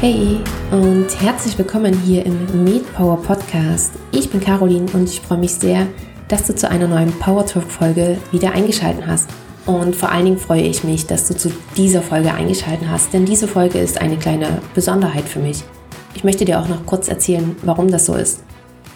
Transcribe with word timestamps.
Hey 0.00 0.40
und 0.70 1.08
herzlich 1.20 1.58
willkommen 1.58 1.92
hier 1.92 2.24
im 2.24 2.64
MedPower 2.64 3.20
Podcast. 3.22 3.92
Ich 4.12 4.30
bin 4.30 4.40
Caroline 4.40 4.86
und 4.94 5.04
ich 5.04 5.20
freue 5.20 5.36
mich 5.36 5.52
sehr, 5.52 5.86
dass 6.26 6.46
du 6.46 6.54
zu 6.54 6.70
einer 6.70 6.88
neuen 6.88 7.12
Power 7.18 7.44
Talk 7.44 7.70
Folge 7.70 8.16
wieder 8.32 8.52
eingeschaltet 8.52 9.06
hast. 9.06 9.28
Und 9.66 9.94
vor 9.94 10.10
allen 10.10 10.24
Dingen 10.24 10.38
freue 10.38 10.62
ich 10.62 10.84
mich, 10.84 11.06
dass 11.06 11.28
du 11.28 11.36
zu 11.36 11.52
dieser 11.76 12.00
Folge 12.00 12.32
eingeschaltet 12.32 12.88
hast, 12.88 13.12
denn 13.12 13.26
diese 13.26 13.46
Folge 13.46 13.78
ist 13.78 14.00
eine 14.00 14.16
kleine 14.16 14.62
Besonderheit 14.74 15.28
für 15.28 15.40
mich. 15.40 15.64
Ich 16.14 16.24
möchte 16.24 16.46
dir 16.46 16.60
auch 16.60 16.68
noch 16.68 16.86
kurz 16.86 17.08
erzählen, 17.08 17.54
warum 17.62 17.90
das 17.90 18.06
so 18.06 18.14
ist. 18.14 18.42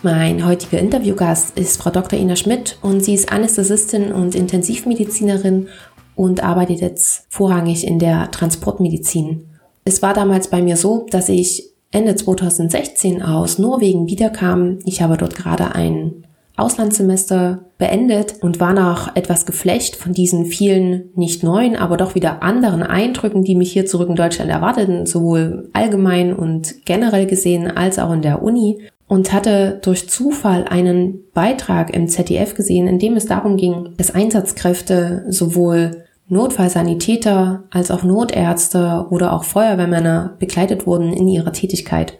Mein 0.02 0.46
heutiger 0.46 0.78
Interviewgast 0.78 1.58
ist 1.58 1.82
Frau 1.82 1.90
Dr. 1.90 2.18
Ina 2.18 2.36
Schmidt 2.36 2.78
und 2.80 3.04
sie 3.04 3.12
ist 3.12 3.30
Anästhesistin 3.30 4.10
und 4.10 4.34
Intensivmedizinerin 4.34 5.68
und 6.16 6.42
arbeitet 6.42 6.80
jetzt 6.80 7.26
vorrangig 7.28 7.86
in 7.86 7.98
der 7.98 8.30
Transportmedizin. 8.30 9.50
Es 9.84 10.02
war 10.02 10.14
damals 10.14 10.48
bei 10.48 10.62
mir 10.62 10.76
so, 10.76 11.06
dass 11.10 11.28
ich 11.28 11.70
Ende 11.90 12.16
2016 12.16 13.22
aus 13.22 13.58
Norwegen 13.58 14.08
wiederkam. 14.08 14.78
Ich 14.84 15.02
habe 15.02 15.16
dort 15.16 15.36
gerade 15.36 15.74
ein 15.74 16.24
Auslandssemester 16.56 17.64
beendet 17.78 18.36
und 18.40 18.60
war 18.60 18.72
nach 18.72 19.16
etwas 19.16 19.44
geflecht 19.44 19.96
von 19.96 20.12
diesen 20.12 20.46
vielen 20.46 21.10
nicht 21.14 21.42
neuen, 21.42 21.76
aber 21.76 21.96
doch 21.96 22.14
wieder 22.14 22.42
anderen 22.42 22.82
Eindrücken, 22.82 23.42
die 23.42 23.56
mich 23.56 23.72
hier 23.72 23.86
zurück 23.86 24.08
in 24.08 24.14
Deutschland 24.14 24.50
erwarteten, 24.50 25.06
sowohl 25.06 25.68
allgemein 25.72 26.32
und 26.32 26.84
generell 26.84 27.26
gesehen 27.26 27.70
als 27.70 27.98
auch 27.98 28.12
in 28.12 28.22
der 28.22 28.42
Uni 28.42 28.82
und 29.08 29.32
hatte 29.32 29.80
durch 29.82 30.08
Zufall 30.08 30.64
einen 30.64 31.20
Beitrag 31.34 31.94
im 31.94 32.08
ZDF 32.08 32.54
gesehen, 32.54 32.86
in 32.86 32.98
dem 32.98 33.16
es 33.16 33.26
darum 33.26 33.56
ging, 33.56 33.90
dass 33.96 34.14
Einsatzkräfte 34.14 35.26
sowohl 35.28 36.03
Notfallsanitäter 36.28 37.64
als 37.70 37.90
auch 37.90 38.02
Notärzte 38.02 39.06
oder 39.10 39.32
auch 39.32 39.44
Feuerwehrmänner 39.44 40.36
begleitet 40.38 40.86
wurden 40.86 41.12
in 41.12 41.28
ihrer 41.28 41.52
Tätigkeit. 41.52 42.18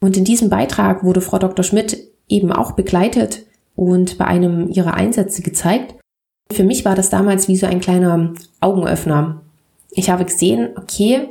Und 0.00 0.16
in 0.16 0.24
diesem 0.24 0.48
Beitrag 0.48 1.04
wurde 1.04 1.20
Frau 1.20 1.38
Dr. 1.38 1.64
Schmidt 1.64 1.98
eben 2.28 2.50
auch 2.50 2.72
begleitet 2.72 3.44
und 3.76 4.18
bei 4.18 4.24
einem 4.24 4.68
ihrer 4.70 4.94
Einsätze 4.94 5.42
gezeigt. 5.42 5.94
Für 6.50 6.64
mich 6.64 6.84
war 6.84 6.94
das 6.94 7.10
damals 7.10 7.48
wie 7.48 7.56
so 7.56 7.66
ein 7.66 7.80
kleiner 7.80 8.34
Augenöffner. 8.60 9.42
Ich 9.90 10.10
habe 10.10 10.24
gesehen, 10.24 10.70
okay, 10.76 11.28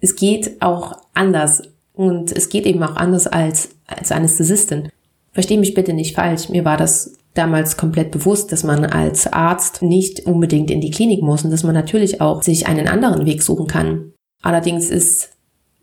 es 0.00 0.16
geht 0.16 0.62
auch 0.62 0.96
anders 1.14 1.62
und 1.92 2.32
es 2.32 2.48
geht 2.48 2.66
eben 2.66 2.82
auch 2.82 2.96
anders 2.96 3.26
als, 3.26 3.70
als 3.86 4.12
Anästhesistin. 4.12 4.88
Verstehe 5.32 5.58
mich 5.58 5.74
bitte 5.74 5.92
nicht 5.92 6.14
falsch, 6.14 6.48
mir 6.48 6.64
war 6.64 6.76
das 6.76 7.18
damals 7.34 7.76
komplett 7.76 8.10
bewusst, 8.10 8.52
dass 8.52 8.64
man 8.64 8.84
als 8.84 9.26
Arzt 9.32 9.82
nicht 9.82 10.26
unbedingt 10.26 10.70
in 10.70 10.80
die 10.80 10.90
Klinik 10.90 11.22
muss 11.22 11.44
und 11.44 11.50
dass 11.50 11.62
man 11.62 11.74
natürlich 11.74 12.20
auch 12.20 12.42
sich 12.42 12.66
einen 12.66 12.88
anderen 12.88 13.24
Weg 13.26 13.42
suchen 13.42 13.66
kann. 13.66 14.12
Allerdings 14.42 14.90
ist 14.90 15.30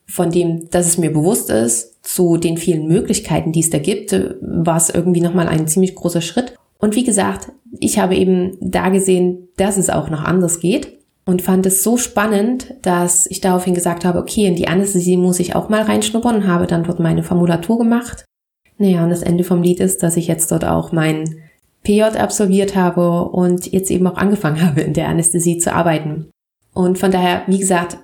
von 0.07 0.31
dem, 0.31 0.69
dass 0.69 0.87
es 0.87 0.97
mir 0.97 1.11
bewusst 1.11 1.49
ist, 1.49 2.03
zu 2.03 2.37
den 2.37 2.57
vielen 2.57 2.87
Möglichkeiten, 2.87 3.51
die 3.51 3.59
es 3.59 3.69
da 3.69 3.79
gibt, 3.79 4.13
war 4.41 4.77
es 4.77 4.89
irgendwie 4.89 5.21
nochmal 5.21 5.47
ein 5.47 5.67
ziemlich 5.67 5.95
großer 5.95 6.21
Schritt. 6.21 6.55
Und 6.79 6.95
wie 6.95 7.03
gesagt, 7.03 7.51
ich 7.79 7.99
habe 7.99 8.15
eben 8.15 8.57
da 8.61 8.89
gesehen, 8.89 9.49
dass 9.57 9.77
es 9.77 9.89
auch 9.89 10.09
noch 10.09 10.23
anders 10.23 10.59
geht 10.59 10.99
und 11.25 11.41
fand 11.41 11.65
es 11.65 11.83
so 11.83 11.97
spannend, 11.97 12.75
dass 12.83 13.25
ich 13.25 13.41
daraufhin 13.41 13.73
gesagt 13.73 14.05
habe, 14.05 14.19
okay, 14.19 14.45
in 14.45 14.55
die 14.55 14.67
Anästhesie 14.67 15.17
muss 15.17 15.39
ich 15.39 15.55
auch 15.55 15.67
mal 15.67 15.81
reinschnuppern 15.81 16.37
und 16.37 16.47
habe 16.47 16.67
dann 16.67 16.83
dort 16.83 16.99
meine 16.99 17.23
Formulatur 17.23 17.77
gemacht 17.77 18.26
naja, 18.77 19.03
und 19.03 19.09
das 19.09 19.23
Ende 19.23 19.43
vom 19.43 19.61
Lied 19.61 19.79
ist, 19.79 20.03
dass 20.03 20.17
ich 20.17 20.27
jetzt 20.27 20.51
dort 20.51 20.65
auch 20.65 20.91
mein 20.91 21.37
PJ 21.83 22.01
absolviert 22.03 22.75
habe 22.75 23.23
und 23.29 23.71
jetzt 23.71 23.89
eben 23.91 24.07
auch 24.07 24.17
angefangen 24.17 24.61
habe, 24.65 24.81
in 24.81 24.93
der 24.93 25.07
Anästhesie 25.07 25.57
zu 25.57 25.73
arbeiten. 25.73 26.29
Und 26.73 26.97
von 26.97 27.11
daher, 27.11 27.43
wie 27.47 27.59
gesagt, 27.59 27.97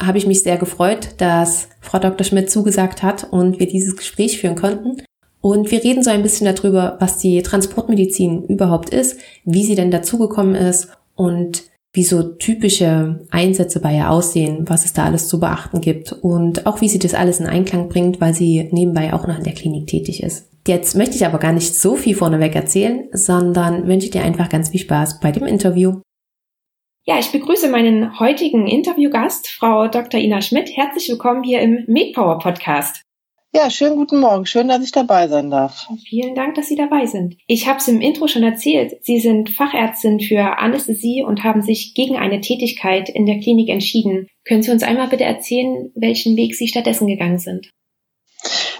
habe 0.00 0.18
ich 0.18 0.26
mich 0.26 0.42
sehr 0.42 0.58
gefreut, 0.58 1.14
dass 1.18 1.68
Frau 1.80 1.98
Dr. 1.98 2.24
Schmidt 2.24 2.50
zugesagt 2.50 3.02
hat 3.02 3.26
und 3.30 3.58
wir 3.58 3.66
dieses 3.66 3.96
Gespräch 3.96 4.38
führen 4.38 4.54
konnten. 4.54 5.02
Und 5.40 5.70
wir 5.70 5.82
reden 5.82 6.02
so 6.02 6.10
ein 6.10 6.22
bisschen 6.22 6.52
darüber, 6.52 6.96
was 7.00 7.18
die 7.18 7.42
Transportmedizin 7.42 8.44
überhaupt 8.44 8.90
ist, 8.90 9.18
wie 9.44 9.64
sie 9.64 9.74
denn 9.74 9.90
dazugekommen 9.90 10.54
ist 10.54 10.88
und 11.14 11.64
wie 11.92 12.04
so 12.04 12.22
typische 12.22 13.26
Einsätze 13.30 13.80
bei 13.80 13.96
ihr 13.96 14.10
aussehen, 14.10 14.68
was 14.68 14.84
es 14.84 14.92
da 14.92 15.04
alles 15.04 15.28
zu 15.28 15.40
beachten 15.40 15.80
gibt 15.80 16.12
und 16.12 16.66
auch 16.66 16.80
wie 16.80 16.88
sie 16.88 16.98
das 16.98 17.14
alles 17.14 17.40
in 17.40 17.46
Einklang 17.46 17.88
bringt, 17.88 18.20
weil 18.20 18.34
sie 18.34 18.68
nebenbei 18.72 19.12
auch 19.12 19.26
noch 19.26 19.38
in 19.38 19.44
der 19.44 19.54
Klinik 19.54 19.86
tätig 19.86 20.22
ist. 20.22 20.50
Jetzt 20.66 20.96
möchte 20.96 21.16
ich 21.16 21.24
aber 21.24 21.38
gar 21.38 21.52
nicht 21.52 21.74
so 21.74 21.96
viel 21.96 22.14
vorneweg 22.14 22.54
erzählen, 22.54 23.08
sondern 23.12 23.88
wünsche 23.88 24.10
dir 24.10 24.22
einfach 24.22 24.50
ganz 24.50 24.68
viel 24.68 24.80
Spaß 24.80 25.20
bei 25.20 25.32
dem 25.32 25.46
Interview. 25.46 26.00
Ja, 27.06 27.18
ich 27.18 27.32
begrüße 27.32 27.70
meinen 27.70 28.20
heutigen 28.20 28.66
Interviewgast, 28.66 29.48
Frau 29.48 29.88
Dr. 29.88 30.20
Ina 30.20 30.42
Schmidt. 30.42 30.76
Herzlich 30.76 31.08
willkommen 31.08 31.42
hier 31.42 31.62
im 31.62 31.84
MedPower 31.86 32.38
Podcast. 32.38 33.07
Ja, 33.54 33.70
schönen 33.70 33.96
guten 33.96 34.20
Morgen. 34.20 34.44
Schön, 34.44 34.68
dass 34.68 34.84
ich 34.84 34.92
dabei 34.92 35.26
sein 35.26 35.50
darf. 35.50 35.88
Vielen 36.06 36.34
Dank, 36.34 36.54
dass 36.54 36.68
Sie 36.68 36.76
dabei 36.76 37.06
sind. 37.06 37.38
Ich 37.46 37.66
habe 37.66 37.78
es 37.78 37.88
im 37.88 38.02
Intro 38.02 38.28
schon 38.28 38.42
erzählt. 38.42 39.02
Sie 39.02 39.20
sind 39.20 39.48
Fachärztin 39.48 40.20
für 40.20 40.58
Anästhesie 40.58 41.24
und 41.26 41.44
haben 41.44 41.62
sich 41.62 41.94
gegen 41.94 42.16
eine 42.16 42.42
Tätigkeit 42.42 43.08
in 43.08 43.24
der 43.24 43.40
Klinik 43.40 43.70
entschieden. 43.70 44.28
Können 44.44 44.62
Sie 44.62 44.70
uns 44.70 44.82
einmal 44.82 45.08
bitte 45.08 45.24
erzählen, 45.24 45.90
welchen 45.94 46.36
Weg 46.36 46.56
Sie 46.56 46.68
stattdessen 46.68 47.06
gegangen 47.06 47.38
sind? 47.38 47.70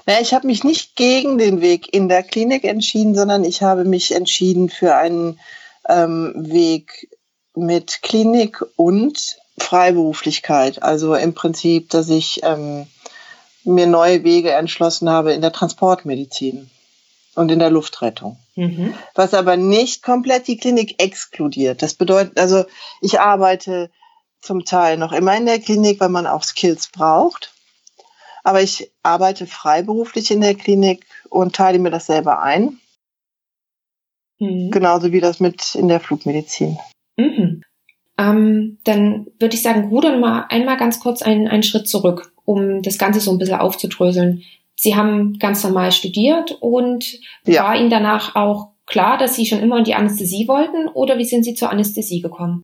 Na, 0.05 0.21
ich 0.21 0.35
habe 0.35 0.47
mich 0.47 0.65
nicht 0.65 0.97
gegen 0.97 1.39
den 1.39 1.63
Weg 1.63 1.93
in 1.95 2.11
der 2.11 2.23
Klinik 2.23 2.65
entschieden, 2.65 3.15
sondern 3.15 3.45
ich 3.45 3.63
habe 3.63 3.85
mich 3.87 4.15
entschieden 4.15 4.69
für 4.69 4.97
einen 4.97 5.41
ähm, 5.89 6.35
Weg 6.37 7.09
mit 7.55 8.03
Klinik 8.03 8.63
und 8.77 9.39
Freiberuflichkeit. 9.57 10.83
Also 10.83 11.15
im 11.15 11.33
Prinzip, 11.33 11.89
dass 11.89 12.11
ich 12.11 12.41
ähm, 12.43 12.87
mir 13.69 13.87
neue 13.87 14.25
Wege 14.25 14.53
entschlossen 14.53 15.09
habe 15.09 15.33
in 15.33 15.41
der 15.41 15.53
Transportmedizin 15.53 16.71
und 17.35 17.51
in 17.51 17.59
der 17.59 17.71
Luftrettung. 17.71 18.39
Mhm. 18.57 18.95
Was 19.15 19.35
aber 19.35 19.57
nicht 19.57 20.03
komplett 20.03 20.49
die 20.49 20.57
Klinik 20.57 21.01
exkludiert. 21.03 21.83
Das 21.83 21.95
bedeutet, 21.95 22.39
also 22.39 22.65
ich 23.01 23.21
arbeite 23.21 23.91
zum 24.41 24.65
Teil 24.65 24.97
noch 24.97 25.13
immer 25.13 25.37
in 25.37 25.47
der 25.47 25.61
Klinik, 25.61 26.01
weil 26.01 26.09
man 26.09 26.27
auch 26.27 26.43
Skills 26.43 26.89
braucht. 26.89 27.53
Aber 28.45 28.63
ich 28.63 28.91
arbeite 29.03 29.47
freiberuflich 29.47 30.31
in 30.31 30.41
der 30.41 30.55
Klinik 30.55 31.07
und 31.29 31.55
teile 31.55 31.79
mir 31.79 31.91
das 31.91 32.07
selber 32.07 32.41
ein. 32.41 32.81
Mhm. 34.39 34.71
Genauso 34.71 35.13
wie 35.13 35.21
das 35.21 35.41
mit 35.41 35.75
in 35.75 35.89
der 35.89 36.01
Flugmedizin. 36.01 36.79
Mhm. 37.17 37.63
Ähm, 38.19 38.79
dann 38.85 39.29
würde 39.39 39.55
ich 39.55 39.63
sagen, 39.63 39.89
rudern 39.89 40.21
mal 40.21 40.47
einmal 40.49 40.77
ganz 40.77 41.01
kurz 41.01 41.23
einen, 41.23 41.49
einen 41.49 41.63
Schritt 41.63 41.89
zurück 41.89 42.33
um 42.49 42.81
das 42.83 42.97
Ganze 42.97 43.21
so 43.21 43.31
ein 43.31 43.37
bisschen 43.37 43.61
aufzudröseln. 43.61 44.43
Sie 44.75 44.97
haben 44.97 45.39
ganz 45.39 45.63
normal 45.65 45.93
studiert 45.93 46.57
und 46.61 47.19
ja. 47.45 47.65
war 47.65 47.77
Ihnen 47.77 47.91
danach 47.91 48.37
auch 48.37 48.71
klar, 48.87 49.19
dass 49.19 49.35
Sie 49.35 49.45
schon 49.45 49.61
immer 49.61 49.77
in 49.79 49.85
die 49.85 49.95
Anästhesie 49.95 50.49
wollten 50.49 50.89
oder 50.89 51.19
wie 51.19 51.27
sind 51.27 51.45
Sie 51.45 51.55
zur 51.55 51.69
Anästhesie 51.69 52.23
gekommen? 52.23 52.63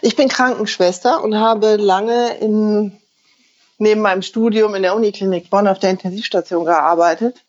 Ich 0.00 0.14
bin 0.14 0.28
Krankenschwester 0.28 1.24
und 1.24 1.34
habe 1.34 1.74
lange 1.74 2.36
in, 2.36 2.92
neben 3.78 4.00
meinem 4.00 4.22
Studium 4.22 4.76
in 4.76 4.82
der 4.82 4.94
Uniklinik 4.94 5.50
Bonn 5.50 5.66
auf 5.66 5.80
der 5.80 5.90
Intensivstation 5.90 6.64
gearbeitet. 6.64 7.42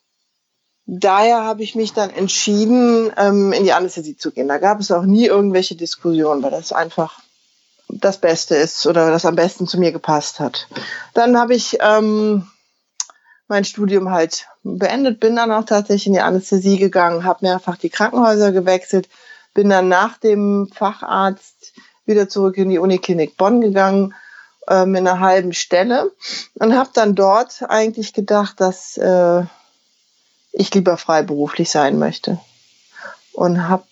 Daher 0.94 1.46
habe 1.46 1.64
ich 1.64 1.74
mich 1.74 1.94
dann 1.94 2.10
entschieden, 2.10 3.14
ähm, 3.16 3.54
in 3.54 3.64
die 3.64 3.72
Anästhesie 3.72 4.18
zu 4.18 4.30
gehen. 4.32 4.50
Da 4.50 4.58
gab 4.58 4.82
es 4.82 4.92
auch 4.92 5.04
nie 5.04 5.26
irgendwelche 5.26 5.76
Diskussionen, 5.76 6.44
weil 6.44 6.52
das 6.52 6.74
einfach 6.74 7.22
das 7.88 8.18
Beste 8.18 8.56
ist 8.56 8.86
oder 8.86 9.10
das 9.10 9.26
am 9.26 9.38
besten 9.38 9.68
zu 9.68 9.80
mir 9.80 9.94
gepasst 9.94 10.42
hat. 10.42 10.68
Dann 11.14 11.38
habe 11.38 11.56
ich 11.56 11.78
ähm, 11.80 12.46
mein 13.48 13.64
Studium 13.64 14.12
halt 14.12 14.48
beendet, 14.64 15.22
bin 15.22 15.38
dann 15.38 15.54
auch 15.54 15.64
tatsächlich 15.64 16.08
in 16.08 16.14
die 16.14 16.20
Anästhesie 16.20 16.78
gegangen, 16.78 17.24
habe 17.24 17.46
mehrfach 17.46 17.78
die 17.78 17.90
Krankenhäuser 17.90 18.52
gewechselt, 18.52 19.08
bin 19.54 19.70
dann 19.70 19.88
nach 19.88 20.18
dem 20.18 20.68
Facharzt 20.76 21.72
wieder 22.06 22.28
zurück 22.28 22.58
in 22.58 22.70
die 22.70 22.80
Uniklinik 22.80 23.38
Bonn 23.38 23.62
gegangen 23.62 24.14
äh, 24.68 24.86
mit 24.86 25.00
einer 25.00 25.22
halben 25.22 25.54
Stelle 25.54 26.12
und 26.56 26.76
habe 26.76 26.90
dann 26.94 27.16
dort 27.16 27.64
eigentlich 27.70 28.12
gedacht, 28.12 28.60
dass 28.60 28.98
äh, 28.98 29.44
ich 30.52 30.74
lieber 30.74 30.98
freiberuflich 30.98 31.70
sein 31.70 31.98
möchte 31.98 32.40
und 33.34 33.68
habe 33.68 33.86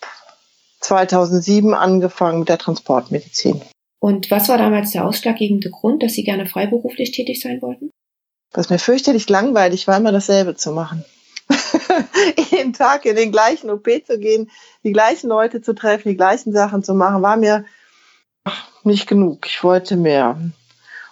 2007 0.81 1.73
angefangen 1.73 2.39
mit 2.39 2.49
der 2.49 2.57
Transportmedizin. 2.57 3.61
Und 3.99 4.31
was 4.31 4.47
war 4.47 4.57
damals 4.57 4.91
der 4.91 5.05
ausschlaggebende 5.05 5.69
Grund, 5.69 6.03
dass 6.03 6.13
Sie 6.13 6.23
gerne 6.23 6.45
freiberuflich 6.45 7.11
tätig 7.11 7.41
sein 7.41 7.61
wollten? 7.61 7.91
Was 8.51 8.69
mir 8.69 8.79
fürchterlich 8.79 9.29
langweilig 9.29 9.87
war, 9.87 9.97
immer 9.97 10.11
dasselbe 10.11 10.55
zu 10.55 10.71
machen. 10.71 11.05
Jeden 12.51 12.73
Tag 12.73 13.05
in 13.05 13.15
den 13.15 13.31
gleichen 13.31 13.69
OP 13.69 13.87
zu 14.05 14.17
gehen, 14.17 14.49
die 14.83 14.93
gleichen 14.93 15.27
Leute 15.27 15.61
zu 15.61 15.73
treffen, 15.73 16.09
die 16.09 16.17
gleichen 16.17 16.53
Sachen 16.53 16.83
zu 16.83 16.93
machen, 16.93 17.21
war 17.21 17.37
mir 17.37 17.65
nicht 18.83 19.07
genug. 19.07 19.45
Ich 19.45 19.63
wollte 19.63 19.97
mehr. 19.97 20.39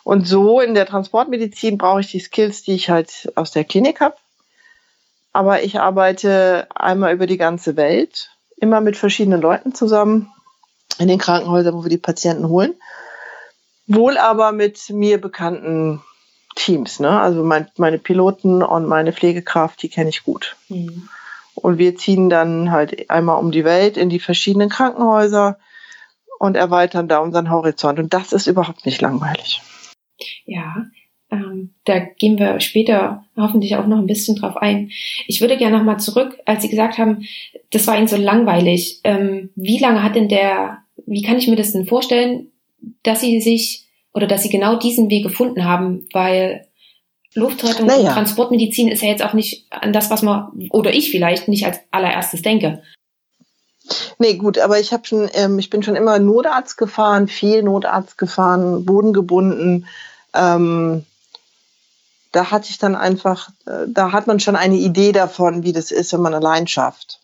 Und 0.04 0.28
so 0.28 0.62
in 0.62 0.74
der 0.74 0.86
Transportmedizin 0.86 1.78
brauche 1.78 2.00
ich 2.00 2.12
die 2.12 2.20
Skills, 2.20 2.64
die 2.64 2.74
ich 2.74 2.90
halt 2.90 3.32
aus 3.36 3.52
der 3.52 3.66
Klinik 3.66 4.00
habe. 4.00 4.16
Aber 5.34 5.64
ich 5.64 5.80
arbeite 5.80 6.68
einmal 6.74 7.14
über 7.14 7.28
die 7.28 7.38
ganze 7.38 7.76
Welt, 7.76 8.32
immer 8.58 8.82
mit 8.82 8.98
verschiedenen 8.98 9.42
Leuten 9.42 9.76
zusammen 9.76 10.32
in 10.98 11.08
den 11.08 11.20
Krankenhäusern, 11.20 11.76
wo 11.76 11.84
wir 11.84 11.90
die 11.90 11.98
Patienten 11.98 12.50
holen. 12.50 12.74
Wohl 13.86 14.18
aber 14.18 14.52
mit 14.52 14.90
mir 14.90 15.22
bekannten 15.22 16.02
Teams. 16.56 17.00
Ne? 17.00 17.20
Also 17.20 17.44
mein, 17.44 17.70
meine 17.78 18.00
Piloten 18.00 18.64
und 18.64 18.88
meine 18.88 19.14
Pflegekraft, 19.14 19.82
die 19.82 19.90
kenne 19.90 20.10
ich 20.10 20.24
gut. 20.24 20.56
Mhm. 20.70 21.08
Und 21.56 21.78
wir 21.78 21.96
ziehen 21.96 22.30
dann 22.30 22.72
halt 22.72 23.10
einmal 23.10 23.40
um 23.40 23.52
die 23.52 23.64
Welt 23.64 23.98
in 23.98 24.10
die 24.10 24.20
verschiedenen 24.20 24.70
Krankenhäuser 24.70 25.58
und 26.40 26.56
erweitern 26.56 27.08
da 27.08 27.20
unseren 27.20 27.50
Horizont. 27.50 28.00
Und 28.00 28.14
das 28.14 28.34
ist 28.34 28.48
überhaupt 28.48 28.86
nicht 28.86 29.02
langweilig. 29.02 29.62
Ja, 30.46 30.86
ähm, 31.30 31.74
da 31.84 32.00
gehen 32.00 32.40
wir 32.40 32.60
später 32.60 33.26
hoffentlich 33.36 33.76
auch 33.76 33.88
noch 33.88 33.98
ein 33.98 34.08
bisschen 34.08 34.36
drauf 34.36 34.56
ein. 34.58 34.92
Ich 35.28 35.42
würde 35.42 35.58
gerne 35.58 35.78
nochmal 35.78 36.00
zurück, 36.00 36.40
als 36.46 36.62
Sie 36.62 36.70
gesagt 36.70 36.98
haben, 36.98 37.28
das 37.72 37.86
war 37.88 37.98
Ihnen 37.98 38.08
so 38.08 38.16
langweilig. 38.16 39.02
Ähm, 39.04 39.50
wie 39.56 39.80
lange 39.80 40.04
hat 40.04 40.16
denn 40.16 40.30
der, 40.30 40.80
wie 41.06 41.22
kann 41.22 41.38
ich 41.38 41.48
mir 41.48 41.58
das 41.58 41.74
denn 41.74 41.86
vorstellen, 41.86 42.48
dass 43.04 43.22
Sie 43.22 43.42
sich 43.42 43.86
oder 44.14 44.28
dass 44.28 44.44
Sie 44.44 44.50
genau 44.50 44.78
diesen 44.78 45.10
Weg 45.10 45.24
gefunden 45.24 45.66
haben? 45.66 46.08
Weil 46.14 46.68
Luftrettung 47.34 47.88
naja. 47.88 48.00
und 48.00 48.14
Transportmedizin 48.14 48.88
ist 48.88 49.04
ja 49.04 49.10
jetzt 49.10 49.24
auch 49.24 49.34
nicht 49.34 49.66
an 49.70 49.92
das, 49.92 50.10
was 50.10 50.22
man, 50.22 50.70
oder 50.72 50.94
ich 50.94 51.12
vielleicht, 51.12 51.50
nicht 51.50 51.66
als 51.66 51.80
allererstes 51.92 52.42
denke. 52.42 52.82
Nee, 54.18 54.36
gut, 54.36 54.58
aber 54.58 54.80
ich 54.80 54.92
habe 54.94 55.06
schon, 55.06 55.30
ähm, 55.34 55.60
ich 55.60 55.70
bin 55.70 55.84
schon 55.84 55.96
immer 55.96 56.20
Notarzt 56.20 56.78
gefahren, 56.78 57.28
viel 57.28 57.64
Notarzt 57.64 58.18
gefahren, 58.18 58.86
bodengebunden. 58.86 59.86
Ähm, 60.34 61.06
da 62.32 62.52
hatte 62.52 62.70
ich 62.70 62.78
dann 62.78 62.96
einfach, 62.96 63.50
äh, 63.66 63.86
da 63.88 64.12
hat 64.12 64.28
man 64.28 64.40
schon 64.40 64.56
eine 64.56 64.76
Idee 64.76 65.12
davon, 65.12 65.64
wie 65.64 65.74
das 65.74 65.92
ist, 65.92 66.14
wenn 66.14 66.22
man 66.22 66.34
allein 66.34 66.68
schafft. 66.68 67.20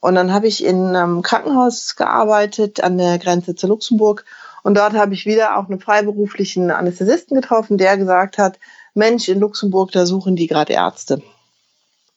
Und 0.00 0.16
dann 0.16 0.32
habe 0.32 0.46
ich 0.46 0.62
in 0.62 0.94
einem 0.94 1.22
Krankenhaus 1.22 1.96
gearbeitet 1.96 2.82
an 2.82 2.98
der 2.98 3.18
Grenze 3.18 3.54
zu 3.54 3.66
Luxemburg. 3.66 4.24
Und 4.62 4.76
dort 4.76 4.92
habe 4.92 5.14
ich 5.14 5.24
wieder 5.24 5.56
auch 5.56 5.68
einen 5.68 5.80
freiberuflichen 5.80 6.70
Anästhesisten 6.70 7.34
getroffen, 7.40 7.78
der 7.78 7.96
gesagt 7.96 8.36
hat, 8.36 8.58
Mensch, 8.92 9.28
in 9.28 9.40
Luxemburg, 9.40 9.92
da 9.92 10.04
suchen 10.04 10.36
die 10.36 10.46
gerade 10.46 10.74
Ärzte. 10.74 11.22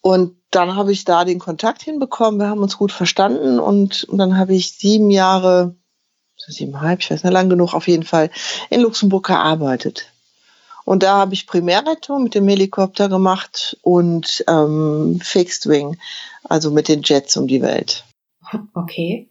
Und 0.01 0.35
dann 0.51 0.75
habe 0.75 0.91
ich 0.91 1.06
da 1.06 1.25
den 1.25 1.39
Kontakt 1.39 1.81
hinbekommen. 1.81 2.39
Wir 2.39 2.50
haben 2.50 2.62
uns 2.62 2.77
gut 2.77 2.91
verstanden 2.91 3.59
und, 3.59 4.03
und 4.06 4.18
dann 4.18 4.38
habe 4.38 4.53
ich 4.53 4.77
sieben 4.77 5.09
Jahre, 5.09 5.75
siebeneinhalb, 6.35 7.00
ich 7.00 7.12
weiß 7.12 7.24
nicht, 7.24 7.33
lang 7.33 7.50
genug 7.50 7.74
auf 7.74 7.88
jeden 7.88 8.03
Fall, 8.03 8.31
in 8.69 8.81
Luxemburg 8.81 9.25
gearbeitet. 9.25 10.12
Und 10.88 11.04
da 11.04 11.18
habe 11.18 11.34
ich 11.34 11.48
Primärrettung 11.48 12.24
mit 12.24 12.34
dem 12.34 12.48
Helikopter 12.48 13.10
gemacht 13.10 13.78
und 13.81 14.45
ähm, 14.48 15.19
Fixed 15.22 15.68
Wing, 15.68 15.98
also 16.45 16.72
mit 16.72 16.88
den 16.88 17.01
Jets 17.04 17.36
um 17.36 17.45
die 17.45 17.62
Welt. 17.62 18.06
Okay. 18.74 19.28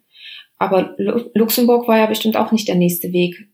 Aber 0.59 0.95
Lu 0.99 1.31
Luxemburg 1.33 1.89
war 1.89 1.97
ja 1.97 2.05
bestimmt 2.05 2.37
auch 2.37 2.53
nicht 2.53 2.69
der 2.69 2.75
nächste 2.75 3.11
Weg 3.11 3.49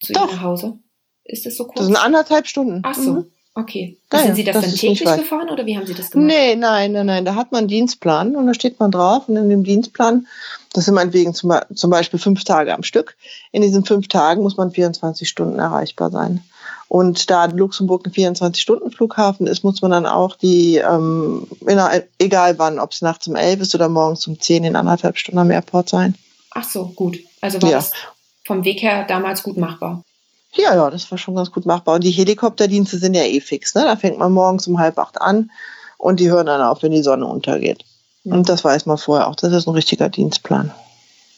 zu 0.00 0.14
Doch. 0.14 0.30
Ihrem 0.30 0.40
Hause. 0.40 0.78
Ist 1.24 1.44
das 1.44 1.58
so 1.58 1.64
kurz? 1.64 1.76
Das 1.76 1.86
sind 1.88 1.96
anderthalb 1.96 2.46
Stunden. 2.46 2.80
Ach 2.84 2.94
so. 2.94 3.12
Mhm. 3.12 3.26
Okay. 3.54 3.98
Ja, 4.10 4.20
sind 4.20 4.36
Sie 4.36 4.44
das, 4.44 4.54
das 4.54 4.64
dann 4.64 4.74
täglich 4.74 5.16
gefahren 5.16 5.50
oder 5.50 5.66
wie 5.66 5.76
haben 5.76 5.86
Sie 5.86 5.92
das 5.92 6.10
gemacht? 6.10 6.28
Nee, 6.28 6.56
nein, 6.56 6.92
nein, 6.92 7.04
nein. 7.04 7.26
Da 7.26 7.34
hat 7.34 7.52
man 7.52 7.60
einen 7.60 7.68
Dienstplan 7.68 8.34
und 8.34 8.46
da 8.46 8.54
steht 8.54 8.80
man 8.80 8.90
drauf 8.90 9.28
und 9.28 9.36
in 9.36 9.50
dem 9.50 9.62
Dienstplan, 9.62 10.26
das 10.72 10.86
sind 10.86 10.94
meinetwegen 10.94 11.34
zum, 11.34 11.52
zum 11.74 11.90
Beispiel 11.90 12.18
fünf 12.18 12.44
Tage 12.44 12.72
am 12.72 12.82
Stück. 12.82 13.14
In 13.52 13.60
diesen 13.60 13.84
fünf 13.84 14.08
Tagen 14.08 14.42
muss 14.42 14.56
man 14.56 14.70
24 14.70 15.28
Stunden 15.28 15.58
erreichbar 15.58 16.10
sein. 16.10 16.42
Und 16.88 17.30
da 17.30 17.46
Luxemburg 17.46 18.06
ein 18.06 18.12
24-Stunden-Flughafen 18.12 19.46
ist, 19.46 19.64
muss 19.64 19.82
man 19.82 19.90
dann 19.90 20.06
auch 20.06 20.36
die, 20.36 20.76
ähm, 20.76 21.46
egal 22.18 22.58
wann, 22.58 22.78
ob 22.78 22.92
es 22.92 23.02
nachts 23.02 23.26
um 23.26 23.34
elf 23.34 23.60
ist 23.60 23.74
oder 23.74 23.88
morgens 23.88 24.26
um 24.26 24.38
zehn, 24.40 24.64
in 24.64 24.76
anderthalb 24.76 25.18
Stunden 25.18 25.40
am 25.40 25.50
Airport 25.50 25.88
sein. 25.88 26.14
Ach 26.52 26.64
so, 26.64 26.86
gut. 26.86 27.18
Also 27.40 27.60
war 27.60 27.70
ja. 27.70 27.76
das 27.76 27.92
vom 28.44 28.64
Weg 28.64 28.82
her 28.82 29.04
damals 29.06 29.42
gut 29.42 29.56
machbar. 29.56 30.04
Ja, 30.54 30.74
ja, 30.74 30.88
das 30.90 31.10
war 31.10 31.18
schon 31.18 31.34
ganz 31.34 31.50
gut 31.50 31.66
machbar. 31.66 31.96
Und 31.96 32.04
die 32.04 32.10
Helikopterdienste 32.10 32.98
sind 32.98 33.14
ja 33.14 33.24
eh 33.24 33.40
fix. 33.40 33.74
Ne? 33.74 33.82
Da 33.82 33.96
fängt 33.96 34.18
man 34.18 34.32
morgens 34.32 34.66
um 34.66 34.78
halb 34.78 34.98
acht 34.98 35.20
an 35.20 35.50
und 35.98 36.20
die 36.20 36.30
hören 36.30 36.46
dann 36.46 36.62
auf, 36.62 36.82
wenn 36.82 36.92
die 36.92 37.02
Sonne 37.02 37.26
untergeht. 37.26 37.84
Mhm. 38.24 38.32
Und 38.32 38.48
das 38.48 38.64
weiß 38.64 38.86
man 38.86 38.96
vorher 38.96 39.28
auch. 39.28 39.34
Das 39.34 39.52
ist 39.52 39.66
ein 39.66 39.74
richtiger 39.74 40.08
Dienstplan. 40.08 40.72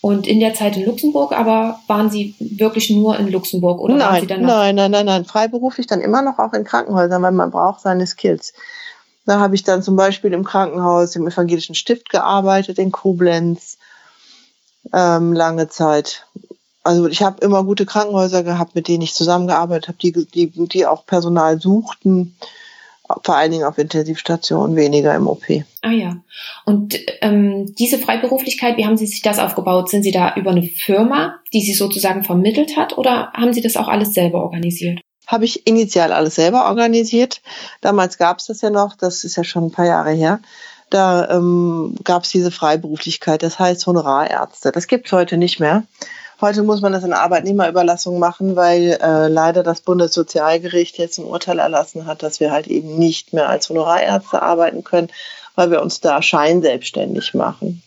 Und 0.00 0.26
in 0.26 0.38
der 0.38 0.54
Zeit 0.54 0.76
in 0.76 0.84
Luxemburg, 0.84 1.32
aber 1.32 1.80
waren 1.88 2.10
Sie 2.10 2.34
wirklich 2.38 2.90
nur 2.90 3.18
in 3.18 3.28
Luxemburg 3.28 3.80
oder 3.80 3.96
nein, 3.96 4.08
waren 4.08 4.20
Sie 4.20 4.26
dann 4.26 4.42
noch? 4.42 4.48
Nein, 4.48 4.74
nein, 4.76 4.90
nein, 4.90 5.06
nein. 5.06 5.24
Freiberuflich 5.24 5.86
dann 5.86 6.00
immer 6.00 6.22
noch 6.22 6.38
auch 6.38 6.52
in 6.52 6.64
Krankenhäusern, 6.64 7.22
weil 7.22 7.32
man 7.32 7.50
braucht 7.50 7.80
seine 7.80 8.06
Skills. 8.06 8.52
Da 9.26 9.40
habe 9.40 9.54
ich 9.54 9.64
dann 9.64 9.82
zum 9.82 9.96
Beispiel 9.96 10.32
im 10.32 10.44
Krankenhaus 10.44 11.16
im 11.16 11.26
Evangelischen 11.26 11.74
Stift 11.74 12.10
gearbeitet 12.10 12.78
in 12.78 12.92
Koblenz 12.92 13.78
ähm, 14.92 15.32
lange 15.32 15.68
Zeit 15.68 16.26
also 16.88 17.06
ich 17.06 17.22
habe 17.22 17.44
immer 17.44 17.64
gute 17.64 17.84
Krankenhäuser 17.84 18.42
gehabt, 18.42 18.74
mit 18.74 18.88
denen 18.88 19.02
ich 19.02 19.12
zusammengearbeitet 19.12 19.88
habe, 19.88 19.98
die, 19.98 20.12
die, 20.12 20.50
die 20.50 20.86
auch 20.86 21.04
Personal 21.04 21.60
suchten, 21.60 22.34
vor 23.24 23.36
allen 23.36 23.50
Dingen 23.50 23.64
auf 23.64 23.78
Intensivstationen, 23.78 24.76
weniger 24.76 25.14
im 25.14 25.26
OP. 25.26 25.44
Ah 25.82 25.90
ja. 25.90 26.16
Und 26.64 26.98
ähm, 27.22 27.74
diese 27.78 27.98
Freiberuflichkeit, 27.98 28.76
wie 28.76 28.84
haben 28.84 28.96
Sie 28.96 29.06
sich 29.06 29.22
das 29.22 29.38
aufgebaut? 29.38 29.88
Sind 29.88 30.02
Sie 30.02 30.10
da 30.10 30.34
über 30.34 30.50
eine 30.50 30.62
Firma, 30.62 31.36
die 31.52 31.62
Sie 31.62 31.72
sozusagen 31.72 32.22
vermittelt 32.22 32.76
hat, 32.76 32.98
oder 32.98 33.32
haben 33.32 33.52
Sie 33.52 33.62
das 33.62 33.76
auch 33.76 33.88
alles 33.88 34.12
selber 34.12 34.42
organisiert? 34.42 35.00
Habe 35.26 35.44
ich 35.44 35.66
initial 35.66 36.12
alles 36.12 36.36
selber 36.36 36.66
organisiert. 36.66 37.42
Damals 37.80 38.18
gab 38.18 38.38
es 38.38 38.46
das 38.46 38.60
ja 38.60 38.70
noch, 38.70 38.96
das 38.96 39.24
ist 39.24 39.36
ja 39.36 39.44
schon 39.44 39.66
ein 39.66 39.72
paar 39.72 39.86
Jahre 39.86 40.12
her. 40.12 40.40
Da 40.90 41.28
ähm, 41.30 41.96
gab 42.02 42.24
es 42.24 42.30
diese 42.30 42.50
Freiberuflichkeit, 42.50 43.42
das 43.42 43.58
heißt 43.58 43.86
Honorarärzte. 43.86 44.72
Das 44.72 44.86
gibt 44.86 45.06
es 45.06 45.12
heute 45.12 45.36
nicht 45.36 45.60
mehr. 45.60 45.84
Heute 46.40 46.62
muss 46.62 46.80
man 46.80 46.92
das 46.92 47.02
in 47.02 47.12
Arbeitnehmerüberlassung 47.12 48.20
machen, 48.20 48.54
weil 48.54 48.96
äh, 49.02 49.26
leider 49.26 49.64
das 49.64 49.80
Bundessozialgericht 49.80 50.96
jetzt 50.96 51.18
ein 51.18 51.24
Urteil 51.24 51.58
erlassen 51.58 52.06
hat, 52.06 52.22
dass 52.22 52.38
wir 52.38 52.52
halt 52.52 52.68
eben 52.68 52.96
nicht 52.96 53.32
mehr 53.32 53.48
als 53.48 53.68
Honorarärzte 53.68 54.40
arbeiten 54.40 54.84
können, 54.84 55.08
weil 55.56 55.72
wir 55.72 55.82
uns 55.82 56.00
da 56.00 56.22
scheinselbstständig 56.22 57.34
machen. 57.34 57.82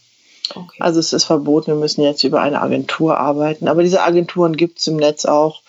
Okay. 0.53 0.77
Also 0.79 0.99
es 0.99 1.13
ist 1.13 1.23
verboten, 1.23 1.67
wir 1.67 1.75
müssen 1.75 2.01
jetzt 2.01 2.25
über 2.25 2.41
eine 2.41 2.61
Agentur 2.61 3.17
arbeiten. 3.17 3.69
Aber 3.69 3.83
diese 3.83 4.03
Agenturen 4.03 4.57
gibt 4.57 4.79
es 4.79 4.87
im 4.87 4.97
Netz 4.97 5.23
auch 5.23 5.61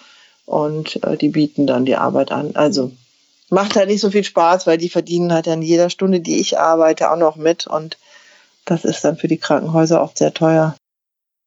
und 0.45 1.03
äh, 1.05 1.17
die 1.17 1.29
bieten 1.29 1.69
dann 1.69 1.85
die 1.85 1.97
Arbeit 1.97 2.33
an. 2.33 2.57
Also 2.57 2.91
macht 3.49 3.77
halt 3.77 3.91
nicht 3.91 4.01
so 4.01 4.11
viel 4.11 4.25
Spaß, 4.25 4.67
weil 4.67 4.79
die 4.79 4.89
verdienen 4.89 5.33
halt 5.33 5.47
an 5.47 5.63
jeder 5.63 5.89
Stunde, 5.89 6.19
die 6.19 6.41
ich 6.41 6.59
arbeite, 6.59 7.13
auch 7.13 7.17
noch 7.17 7.37
mit 7.37 7.69
und 7.69 7.97
das 8.65 8.85
ist 8.85 9.05
dann 9.05 9.17
für 9.17 9.29
die 9.29 9.39
Krankenhäuser 9.39 10.03
oft 10.03 10.19
sehr 10.19 10.35
teuer. 10.35 10.75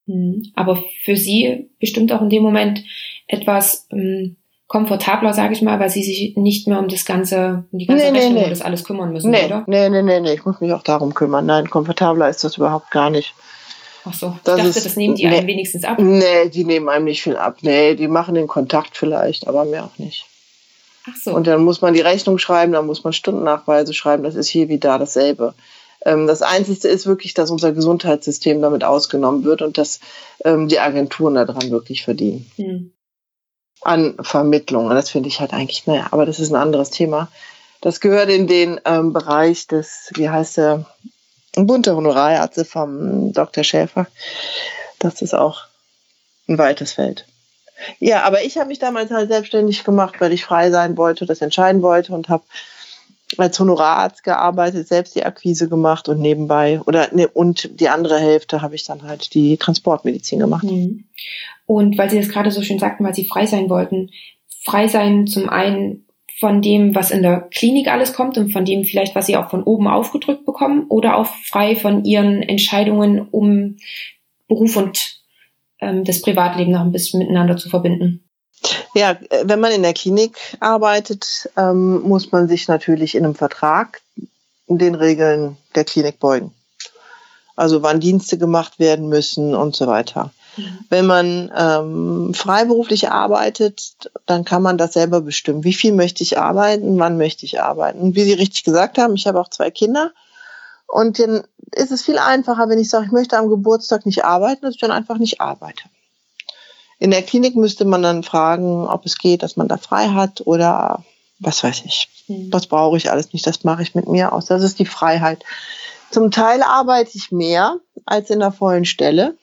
Hm. 0.08 0.44
Aber 0.56 0.84
für 1.04 1.16
sie 1.16 1.70
bestimmt 1.80 2.12
auch 2.12 2.22
in 2.22 2.30
dem 2.30 2.44
Moment 2.44 2.84
etwas 3.28 3.88
ähm, 3.92 4.38
komfortabler, 4.68 5.34
sage 5.34 5.54
ich 5.54 5.62
mal, 5.62 5.80
weil 5.80 5.90
sie 5.90 6.04
sich 6.04 6.36
nicht 6.36 6.68
mehr 6.68 6.80
um 6.80 6.88
das 6.88 7.06
ganze, 7.06 7.66
um 7.72 7.80
die 7.80 7.86
ganze 7.86 8.12
nee, 8.12 8.18
Rechnung 8.18 8.34
nee, 8.34 8.44
nee. 8.44 8.50
das 8.50 8.62
alles 8.62 8.84
kümmern 8.84 9.12
müssen, 9.14 9.32
nee, 9.32 9.46
oder? 9.46 9.64
Nee, 9.68 9.90
nee, 9.90 10.02
nee, 10.02 10.20
nee, 10.20 10.34
ich 10.34 10.46
muss 10.46 10.60
mich 10.60 10.74
auch 10.74 10.84
darum 10.84 11.14
kümmern. 11.14 11.46
Nein, 11.46 11.70
komfortabler 11.70 12.30
ist 12.30 12.44
das 12.44 12.58
überhaupt 12.58 12.92
gar 12.92 13.10
nicht. 13.10 13.34
Ach 14.06 14.14
so, 14.14 14.34
ich 14.36 14.44
das 14.44 14.58
dachte, 14.58 14.70
ist, 14.70 14.86
das 14.86 14.96
nehmen 14.96 15.16
die 15.16 15.26
einem 15.26 15.48
wenigstens 15.48 15.84
ab. 15.84 15.98
Nee, 16.00 16.50
die 16.50 16.64
nehmen 16.64 16.90
einem 16.90 17.06
nicht 17.06 17.24
viel 17.24 17.38
ab. 17.38 17.58
Nee, 17.62 17.96
die 17.96 18.08
machen 18.08 18.36
den 18.36 18.48
Kontakt 18.48 18.96
vielleicht, 18.96 19.48
aber 19.48 19.66
mehr 19.66 19.86
auch 19.86 19.98
nicht. 19.98 20.26
Ach 21.08 21.16
so. 21.16 21.34
Und 21.34 21.48
dann 21.48 21.64
muss 21.64 21.82
man 21.82 21.94
die 21.94 22.02
Rechnung 22.02 22.38
schreiben, 22.38 22.74
dann 22.74 22.86
muss 22.86 23.04
man 23.04 23.14
Stundennachweise 23.14 23.94
schreiben, 23.94 24.24
das 24.24 24.36
ist 24.36 24.48
hier 24.48 24.70
wie 24.70 24.80
da 24.80 24.98
dasselbe. 24.98 25.54
Ähm, 26.06 26.28
das 26.28 26.42
Einzige 26.42 26.88
ist 26.88 27.08
wirklich, 27.08 27.34
dass 27.34 27.50
unser 27.50 27.74
Gesundheitssystem 27.74 28.62
damit 28.62 28.84
ausgenommen 28.84 29.44
wird 29.44 29.62
und 29.62 29.78
dass 29.78 30.00
ähm, 30.44 30.68
die 30.68 30.80
Agenturen 30.80 31.36
daran 31.36 31.72
wirklich 31.72 32.04
verdienen. 32.04 32.50
Mhm. 32.58 32.92
An 33.82 34.16
Vermittlung. 34.22 34.88
Und 34.88 34.96
das 34.96 35.10
finde 35.10 35.30
ich 35.30 35.40
halt 35.40 35.54
eigentlich, 35.54 35.86
naja, 35.86 36.08
aber 36.12 36.26
das 36.26 36.40
ist 36.40 36.52
ein 36.52 36.56
anderes 36.56 36.92
Thema. 36.92 37.30
Das 37.82 38.00
gehört 38.00 38.30
in 38.30 38.48
den 38.48 38.80
ähm, 38.86 39.14
Bereich 39.14 39.68
des, 39.68 40.12
wie 40.16 40.30
heißt 40.30 40.58
der, 40.58 40.86
bunte 41.54 41.96
Honorarärzte 41.96 42.66
vom 42.66 43.32
Dr. 43.32 43.64
Schäfer. 43.64 44.08
Das 45.00 45.22
ist 45.22 45.34
auch 45.34 45.66
ein 46.48 46.58
weites 46.58 46.94
Feld. 46.94 47.26
Ja, 48.00 48.24
aber 48.24 48.44
ich 48.44 48.58
habe 48.58 48.70
mich 48.70 48.80
damals 48.80 49.12
halt 49.12 49.30
selbstständig 49.30 49.84
gemacht, 49.84 50.16
weil 50.20 50.34
ich 50.34 50.46
frei 50.46 50.72
sein 50.72 50.98
wollte, 50.98 51.26
das 51.26 51.42
entscheiden 51.42 51.82
wollte 51.82 52.14
und 52.14 52.30
habe 52.30 52.44
als 53.40 53.60
Honorararzt 53.60 54.24
gearbeitet, 54.24 54.88
selbst 54.88 55.16
die 55.16 55.26
Akquise 55.26 55.70
gemacht 55.70 56.10
und 56.10 56.20
nebenbei 56.20 56.82
oder 56.86 57.14
ne, 57.14 57.28
und 57.28 57.80
die 57.80 57.90
andere 57.90 58.20
Hälfte 58.20 58.62
habe 58.62 58.76
ich 58.76 58.86
dann 58.86 59.04
halt 59.04 59.34
die 59.34 59.58
Transportmedizin 59.58 60.40
gemacht. 60.40 60.64
Mhm. 60.64 61.06
Und 61.66 61.98
weil 61.98 62.10
Sie 62.10 62.18
das 62.18 62.30
gerade 62.30 62.52
so 62.52 62.62
schön 62.62 62.80
sagten, 62.80 63.04
weil 63.04 63.16
Sie 63.16 63.26
frei 63.26 63.46
sein 63.46 63.70
wollten, 63.70 64.12
frei 64.64 64.88
sein 64.88 65.28
zum 65.28 65.50
einen 65.50 66.06
von 66.38 66.62
dem, 66.62 66.94
was 66.96 67.12
in 67.12 67.22
der 67.22 67.48
Klinik 67.52 67.88
alles 67.88 68.14
kommt 68.14 68.38
und 68.38 68.52
von 68.52 68.66
dem 68.66 68.84
vielleicht, 68.84 69.16
was 69.16 69.26
Sie 69.26 69.38
auch 69.38 69.50
von 69.50 69.64
oben 69.64 69.88
aufgedrückt 69.88 70.46
bekommen 70.46 70.86
oder 70.90 71.18
auch 71.18 71.28
frei 71.28 71.76
von 71.76 72.04
Ihren 72.04 72.42
Entscheidungen, 72.42 73.28
um 73.30 73.78
Beruf 74.48 74.76
und 74.76 75.22
ähm, 75.80 76.04
das 76.04 76.22
Privatleben 76.22 76.72
noch 76.72 76.82
ein 76.82 76.92
bisschen 76.92 77.20
miteinander 77.20 77.58
zu 77.58 77.70
verbinden. 77.70 78.25
Ja, 78.94 79.12
äh, 79.12 79.44
wenn 79.44 79.60
man 79.60 79.72
in 79.72 79.84
der 79.84 79.94
Klinik 79.94 80.38
arbeitet, 80.60 81.50
ähm, 81.58 82.02
muss 82.02 82.32
man 82.32 82.48
sich 82.48 82.68
natürlich 82.68 83.16
in 83.16 83.26
einem 83.26 83.36
Vertrag 83.36 84.02
den 84.68 84.96
Regeln 84.96 85.58
der 85.76 85.86
Klinik 85.86 86.20
beugen. 86.20 86.54
Also 87.56 87.84
wann 87.84 88.00
Dienste 88.00 88.38
gemacht 88.38 88.80
werden 88.80 89.08
müssen 89.08 89.56
und 89.56 89.76
so 89.76 89.88
weiter. 89.88 90.32
Mhm. 90.58 90.80
Wenn 90.90 91.06
man 91.06 91.52
ähm, 91.56 92.34
freiberuflich 92.34 93.10
arbeitet, 93.10 93.96
dann 94.26 94.44
kann 94.44 94.62
man 94.62 94.78
das 94.78 94.94
selber 94.94 95.22
bestimmen. 95.22 95.64
Wie 95.64 95.74
viel 95.74 95.94
möchte 95.94 96.24
ich 96.24 96.38
arbeiten, 96.38 97.00
wann 97.00 97.18
möchte 97.18 97.46
ich 97.46 97.62
arbeiten. 97.62 98.00
Und 98.00 98.16
wie 98.16 98.24
Sie 98.24 98.34
richtig 98.34 98.64
gesagt 98.64 98.98
haben, 98.98 99.16
ich 99.16 99.28
habe 99.28 99.40
auch 99.40 99.50
zwei 99.50 99.72
Kinder. 99.72 100.12
Und 100.88 101.20
dann 101.20 101.44
ist 101.74 101.92
es 101.92 102.04
viel 102.04 102.18
einfacher, 102.18 102.70
wenn 102.70 102.80
ich 102.80 102.90
sage, 102.90 103.06
ich 103.06 103.12
möchte 103.12 103.38
am 103.38 103.50
Geburtstag 103.50 104.06
nicht 104.06 104.24
arbeiten, 104.24 104.62
dass 104.62 104.76
ich 104.76 104.82
dann 104.82 104.92
einfach 104.92 105.18
nicht 105.18 105.42
arbeite. 105.42 105.84
In 107.00 107.12
der 107.12 107.24
Klinik 107.24 107.56
müsste 107.56 107.86
man 107.86 108.02
dann 108.02 108.24
fragen, 108.24 108.88
ob 108.88 109.06
es 109.06 109.18
geht, 109.18 109.44
dass 109.44 109.58
man 109.58 109.68
da 109.68 109.78
frei 109.78 110.10
hat 110.10 110.42
oder 110.46 111.04
was 111.40 111.64
weiß 111.64 111.84
ich. 111.86 112.10
Mhm. 112.28 112.50
Das 112.52 112.68
brauche 112.68 112.98
ich 112.98 113.12
alles 113.12 113.34
nicht, 113.34 113.46
das 113.46 113.64
mache 113.64 113.84
ich 113.84 113.96
mit 113.96 114.08
mir 114.08 114.34
aus. 114.34 114.46
Das 114.46 114.64
ist 114.64 114.80
die 114.80 114.86
Freiheit. 114.86 115.44
Zum 116.12 116.32
Teil 116.32 116.62
arbeite 116.64 117.12
ich 117.16 117.32
mehr 117.32 117.78
als 118.06 118.30
in 118.30 118.40
der 118.40 118.52
vollen 118.52 118.86
Stelle 118.86 119.38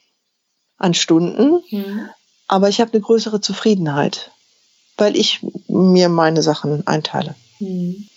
an 0.78 0.94
Stunden, 0.94 1.62
mhm. 1.70 2.08
aber 2.48 2.68
ich 2.68 2.80
habe 2.80 2.92
eine 2.92 3.02
größere 3.02 3.40
Zufriedenheit, 3.40 4.30
weil 4.96 5.16
ich 5.16 5.40
mir 5.68 6.08
meine 6.08 6.42
Sachen 6.42 6.86
einteile. 6.86 7.34
Mhm. 7.60 8.08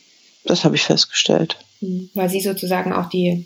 Das 0.46 0.64
habe 0.64 0.76
ich 0.76 0.84
festgestellt. 0.84 1.58
Mhm. 1.82 2.10
Weil 2.14 2.30
Sie 2.30 2.40
sozusagen 2.40 2.94
auch 2.94 3.10
die, 3.10 3.46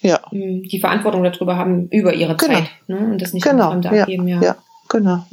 ja. 0.00 0.20
Mm, 0.30 0.62
die 0.62 0.80
Verantwortung 0.80 1.22
darüber 1.22 1.56
haben, 1.56 1.88
über 1.88 2.14
Ihre 2.14 2.36
genau. 2.36 2.54
Zeit 2.54 2.70
ne? 2.86 2.98
und 2.98 3.18
das 3.22 3.32
nicht 3.32 3.44
genau. 3.44 3.74
ja. 3.80 3.90
abgeben. 3.90 4.28
Ja. 4.28 4.42
ja, 4.42 4.56
genau. 4.88 5.26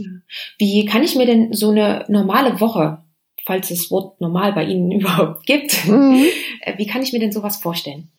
Wie 0.57 0.85
kann 0.85 1.03
ich 1.03 1.15
mir 1.15 1.25
denn 1.25 1.53
so 1.53 1.69
eine 1.69 2.05
normale 2.07 2.59
Woche, 2.59 3.03
falls 3.45 3.71
es 3.71 3.91
Wort 3.91 4.19
normal 4.21 4.53
bei 4.53 4.65
Ihnen 4.65 4.91
überhaupt 4.99 5.45
gibt, 5.45 5.85
mhm. 5.87 6.25
Äh, 6.61 6.77
wie 6.77 6.87
kann 6.87 7.01
ich 7.01 7.13
mir 7.13 7.19
denn 7.19 7.31
sowas 7.31 7.57
vorstellen? 7.57 8.11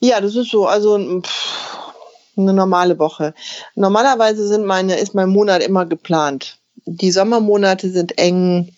Ja, 0.00 0.20
das 0.20 0.34
ist 0.34 0.50
so, 0.50 0.66
also 0.66 0.98
pff, 1.20 1.92
eine 2.36 2.52
normale 2.52 2.98
Woche. 2.98 3.34
Normalerweise 3.74 4.46
sind 4.48 4.64
meine, 4.64 4.96
ist 4.96 5.14
mein 5.14 5.28
Monat 5.28 5.62
immer 5.62 5.86
geplant. 5.86 6.58
Die 6.86 7.10
Sommermonate 7.10 7.90
sind 7.90 8.18
eng 8.18 8.72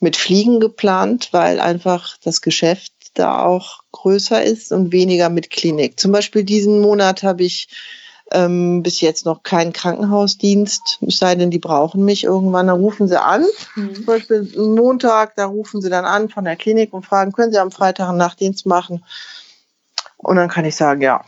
mit 0.00 0.16
Fliegen 0.16 0.60
geplant, 0.60 1.28
weil 1.32 1.58
einfach 1.60 2.16
das 2.22 2.42
Geschäft 2.42 2.92
da 3.14 3.44
auch 3.44 3.80
größer 3.92 4.42
ist 4.42 4.72
und 4.72 4.92
weniger 4.92 5.30
mit 5.30 5.50
Klinik. 5.50 5.98
Zum 5.98 6.12
Beispiel 6.12 6.44
diesen 6.44 6.80
Monat 6.80 7.22
habe 7.22 7.44
ich 7.44 7.68
ähm, 8.32 8.82
bis 8.82 9.00
jetzt 9.00 9.24
noch 9.24 9.42
keinen 9.42 9.72
Krankenhausdienst, 9.72 10.98
es 11.06 11.18
sei 11.18 11.34
denn, 11.36 11.50
die 11.50 11.58
brauchen 11.58 12.04
mich 12.04 12.24
irgendwann, 12.24 12.66
dann 12.66 12.80
rufen 12.80 13.06
sie 13.08 13.20
an. 13.20 13.44
Mhm. 13.76 13.94
Zum 13.94 14.04
Beispiel 14.04 14.42
Montag, 14.56 15.36
da 15.36 15.46
rufen 15.46 15.80
sie 15.80 15.90
dann 15.90 16.04
an 16.04 16.28
von 16.28 16.44
der 16.44 16.56
Klinik 16.56 16.92
und 16.92 17.06
fragen, 17.06 17.32
können 17.32 17.52
Sie 17.52 17.58
am 17.58 17.70
Freitag 17.70 18.08
einen 18.08 18.18
Nachtdienst 18.18 18.66
machen? 18.66 19.04
Und 20.16 20.36
dann 20.36 20.48
kann 20.48 20.64
ich 20.64 20.74
sagen, 20.74 21.02
ja, 21.02 21.24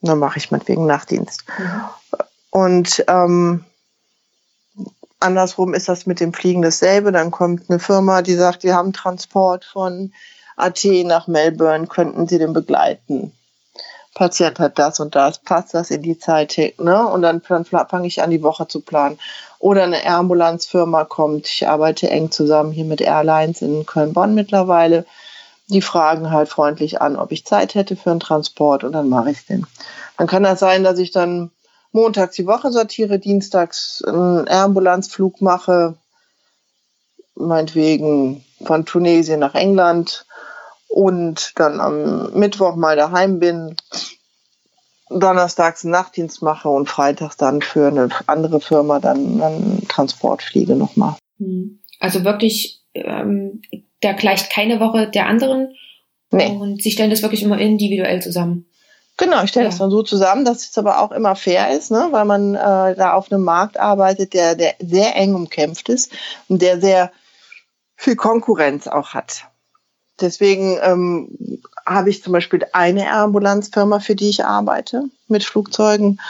dann 0.00 0.18
mache 0.18 0.38
ich 0.38 0.50
meinetwegen 0.50 0.86
Nachtdienst. 0.86 1.44
Mhm. 1.58 1.80
Und 2.50 3.04
ähm, 3.08 3.64
andersrum 5.20 5.74
ist 5.74 5.88
das 5.88 6.06
mit 6.06 6.20
dem 6.20 6.32
Fliegen 6.32 6.62
dasselbe. 6.62 7.12
Dann 7.12 7.30
kommt 7.30 7.68
eine 7.68 7.78
Firma, 7.78 8.22
die 8.22 8.34
sagt, 8.34 8.64
wir 8.64 8.74
haben 8.74 8.92
Transport 8.92 9.64
von 9.64 10.12
Athen 10.56 11.06
nach 11.06 11.26
Melbourne, 11.26 11.86
könnten 11.86 12.28
Sie 12.28 12.38
den 12.38 12.52
begleiten? 12.52 13.32
Patient 14.14 14.60
hat 14.60 14.78
das 14.78 15.00
und 15.00 15.16
das, 15.16 15.38
passt 15.38 15.74
das 15.74 15.90
in 15.90 16.02
die 16.02 16.18
Zeit, 16.18 16.56
ne? 16.78 17.06
Und 17.08 17.22
dann, 17.22 17.42
dann 17.48 17.64
fange 17.64 18.06
ich 18.06 18.22
an, 18.22 18.30
die 18.30 18.42
Woche 18.42 18.68
zu 18.68 18.80
planen. 18.80 19.18
Oder 19.58 19.82
eine 19.82 20.06
Ambulanzfirma 20.06 21.04
kommt, 21.04 21.48
ich 21.48 21.66
arbeite 21.66 22.08
eng 22.10 22.30
zusammen 22.30 22.70
hier 22.70 22.84
mit 22.84 23.00
Airlines 23.00 23.60
in 23.60 23.86
Köln-Bonn 23.86 24.34
mittlerweile. 24.34 25.04
Die 25.68 25.82
fragen 25.82 26.30
halt 26.30 26.48
freundlich 26.48 27.00
an, 27.00 27.16
ob 27.16 27.32
ich 27.32 27.44
Zeit 27.44 27.74
hätte 27.74 27.96
für 27.96 28.10
einen 28.10 28.20
Transport 28.20 28.84
und 28.84 28.92
dann 28.92 29.08
mache 29.08 29.30
ich 29.30 29.46
den. 29.46 29.66
Dann 30.16 30.26
kann 30.26 30.42
das 30.42 30.60
sein, 30.60 30.84
dass 30.84 30.98
ich 30.98 31.10
dann 31.10 31.50
montags 31.92 32.36
die 32.36 32.46
Woche 32.46 32.70
sortiere, 32.70 33.18
dienstags 33.18 34.02
einen 34.04 34.48
Ambulanzflug 34.48 35.40
mache, 35.40 35.94
meinetwegen 37.34 38.44
von 38.64 38.84
Tunesien 38.84 39.40
nach 39.40 39.54
England 39.54 40.26
und 40.94 41.54
dann 41.56 41.80
am 41.80 42.32
Mittwoch 42.38 42.76
mal 42.76 42.94
daheim 42.94 43.40
bin, 43.40 43.74
donnerstags 45.10 45.84
einen 45.84 45.90
Nachtdienst 45.90 46.40
mache 46.40 46.68
und 46.68 46.88
freitags 46.88 47.36
dann 47.36 47.62
für 47.62 47.88
eine 47.88 48.10
andere 48.28 48.60
Firma 48.60 49.00
dann 49.00 49.42
einen 49.42 49.88
Transport 49.88 50.40
fliege 50.40 50.76
nochmal. 50.76 51.16
Hm. 51.38 51.80
Also 51.98 52.22
wirklich, 52.22 52.84
ähm, 52.94 53.60
da 54.02 54.12
gleicht 54.12 54.52
keine 54.52 54.78
Woche 54.78 55.10
der 55.10 55.26
anderen 55.26 55.74
nee. 56.30 56.46
und 56.46 56.80
sie 56.80 56.92
stellen 56.92 57.10
das 57.10 57.22
wirklich 57.22 57.42
immer 57.42 57.58
individuell 57.58 58.22
zusammen. 58.22 58.66
Genau, 59.16 59.42
ich 59.42 59.50
stelle 59.50 59.64
ja. 59.64 59.70
das 59.70 59.80
dann 59.80 59.90
so 59.90 60.04
zusammen, 60.04 60.44
dass 60.44 60.68
es 60.68 60.78
aber 60.78 61.00
auch 61.00 61.10
immer 61.10 61.34
fair 61.34 61.76
ist, 61.76 61.90
ne? 61.90 62.08
weil 62.12 62.24
man 62.24 62.54
äh, 62.54 62.94
da 62.94 63.14
auf 63.14 63.32
einem 63.32 63.42
Markt 63.42 63.80
arbeitet, 63.80 64.32
der, 64.32 64.54
der 64.54 64.74
sehr 64.78 65.16
eng 65.16 65.34
umkämpft 65.34 65.88
ist 65.88 66.12
und 66.48 66.62
der 66.62 66.80
sehr 66.80 67.10
viel 67.96 68.14
Konkurrenz 68.14 68.86
auch 68.86 69.12
hat. 69.12 69.48
Deswegen 70.20 70.78
ähm, 70.82 71.28
habe 71.84 72.10
ich 72.10 72.22
zum 72.22 72.32
Beispiel 72.32 72.64
eine 72.72 73.10
Ambulanzfirma, 73.10 74.00
für 74.00 74.14
die 74.14 74.30
ich 74.30 74.44
arbeite 74.44 75.04
mit 75.28 75.44
Flugzeugen 75.44 76.20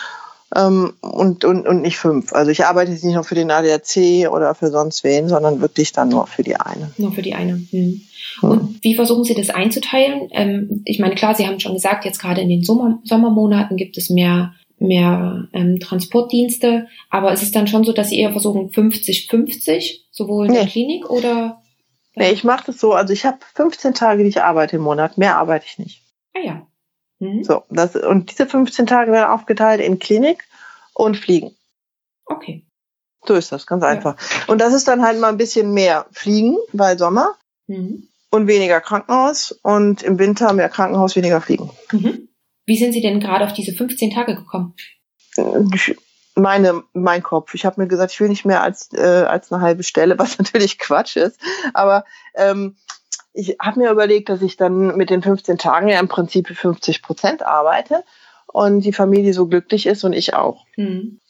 ähm, 0.54 0.94
und, 1.00 1.44
und, 1.44 1.66
und 1.66 1.82
nicht 1.82 1.98
fünf. 1.98 2.32
Also 2.32 2.50
ich 2.50 2.64
arbeite 2.64 2.92
jetzt 2.92 3.04
nicht 3.04 3.14
nur 3.14 3.24
für 3.24 3.34
den 3.34 3.50
ADAC 3.50 4.30
oder 4.30 4.54
für 4.54 4.70
sonst 4.70 5.04
wen, 5.04 5.28
sondern 5.28 5.60
wirklich 5.60 5.92
dann 5.92 6.08
nur 6.08 6.26
für 6.26 6.42
die 6.42 6.56
eine. 6.56 6.92
Nur 6.96 7.12
für 7.12 7.22
die 7.22 7.34
eine. 7.34 7.60
Hm. 7.70 8.00
Hm. 8.40 8.50
Und 8.50 8.84
wie 8.84 8.94
versuchen 8.94 9.24
Sie 9.24 9.34
das 9.34 9.50
einzuteilen? 9.50 10.28
Ähm, 10.32 10.82
ich 10.84 10.98
meine, 10.98 11.14
klar, 11.14 11.34
Sie 11.34 11.46
haben 11.46 11.60
schon 11.60 11.74
gesagt, 11.74 12.04
jetzt 12.04 12.20
gerade 12.20 12.40
in 12.40 12.48
den 12.48 12.64
Sommer 12.64 13.00
Sommermonaten 13.04 13.76
gibt 13.76 13.98
es 13.98 14.10
mehr 14.10 14.54
mehr 14.80 15.48
ähm, 15.52 15.78
Transportdienste, 15.80 16.88
aber 17.08 17.32
ist 17.32 17.42
es 17.42 17.52
dann 17.52 17.68
schon 17.68 17.84
so, 17.84 17.92
dass 17.92 18.10
Sie 18.10 18.18
eher 18.18 18.32
versuchen 18.32 18.70
50-50, 18.70 20.00
sowohl 20.10 20.46
in 20.46 20.52
nee. 20.52 20.58
der 20.58 20.66
Klinik 20.66 21.08
oder 21.10 21.62
Nee, 22.16 22.30
ich 22.30 22.44
mache 22.44 22.66
das 22.66 22.78
so, 22.78 22.92
also 22.92 23.12
ich 23.12 23.26
habe 23.26 23.38
15 23.54 23.94
Tage, 23.94 24.22
die 24.22 24.28
ich 24.28 24.42
arbeite 24.42 24.76
im 24.76 24.82
Monat, 24.82 25.18
mehr 25.18 25.36
arbeite 25.36 25.66
ich 25.66 25.78
nicht. 25.78 26.02
Ah 26.34 26.40
ja. 26.40 26.66
Mhm. 27.18 27.42
So, 27.44 27.64
das, 27.70 27.96
und 27.96 28.30
diese 28.30 28.46
15 28.46 28.86
Tage 28.86 29.12
werden 29.12 29.30
aufgeteilt 29.30 29.80
in 29.80 29.98
Klinik 29.98 30.44
und 30.92 31.16
Fliegen. 31.16 31.56
Okay. 32.26 32.64
So 33.26 33.34
ist 33.34 33.52
das, 33.52 33.66
ganz 33.66 33.82
ja. 33.82 33.90
einfach. 33.90 34.16
Und 34.46 34.60
das 34.60 34.74
ist 34.74 34.86
dann 34.86 35.02
halt 35.02 35.18
mal 35.20 35.28
ein 35.28 35.38
bisschen 35.38 35.72
mehr 35.72 36.06
Fliegen, 36.12 36.56
weil 36.72 36.98
Sommer 36.98 37.34
mhm. 37.66 38.08
und 38.30 38.46
weniger 38.46 38.80
Krankenhaus 38.80 39.52
und 39.62 40.02
im 40.02 40.18
Winter 40.18 40.52
mehr 40.52 40.68
Krankenhaus, 40.68 41.16
weniger 41.16 41.40
Fliegen. 41.40 41.70
Mhm. 41.90 42.28
Wie 42.66 42.78
sind 42.78 42.92
Sie 42.92 43.00
denn 43.00 43.20
gerade 43.20 43.44
auf 43.44 43.52
diese 43.52 43.72
15 43.72 44.10
Tage 44.10 44.36
gekommen? 44.36 44.74
Meine, 46.34 46.82
mein 46.92 47.22
Kopf. 47.22 47.54
Ich 47.54 47.64
habe 47.64 47.80
mir 47.80 47.88
gesagt, 47.88 48.12
ich 48.12 48.20
will 48.20 48.28
nicht 48.28 48.44
mehr 48.44 48.62
als, 48.62 48.92
äh, 48.92 49.24
als 49.28 49.52
eine 49.52 49.62
halbe 49.62 49.82
Stelle, 49.82 50.18
was 50.18 50.38
natürlich 50.38 50.78
Quatsch 50.78 51.16
ist. 51.16 51.38
Aber 51.72 52.04
ähm, 52.34 52.76
ich 53.32 53.56
habe 53.60 53.80
mir 53.80 53.90
überlegt, 53.90 54.28
dass 54.28 54.42
ich 54.42 54.56
dann 54.56 54.96
mit 54.96 55.10
den 55.10 55.22
15 55.22 55.58
Tagen 55.58 55.88
ja 55.88 55.98
im 55.98 56.08
Prinzip 56.08 56.48
50 56.48 57.02
Prozent 57.02 57.44
arbeite 57.44 58.04
und 58.46 58.80
die 58.80 58.92
Familie 58.92 59.34
so 59.34 59.46
glücklich 59.46 59.86
ist 59.86 60.04
und 60.04 60.12
ich 60.12 60.34
auch. 60.34 60.64
Mhm. 60.76 61.20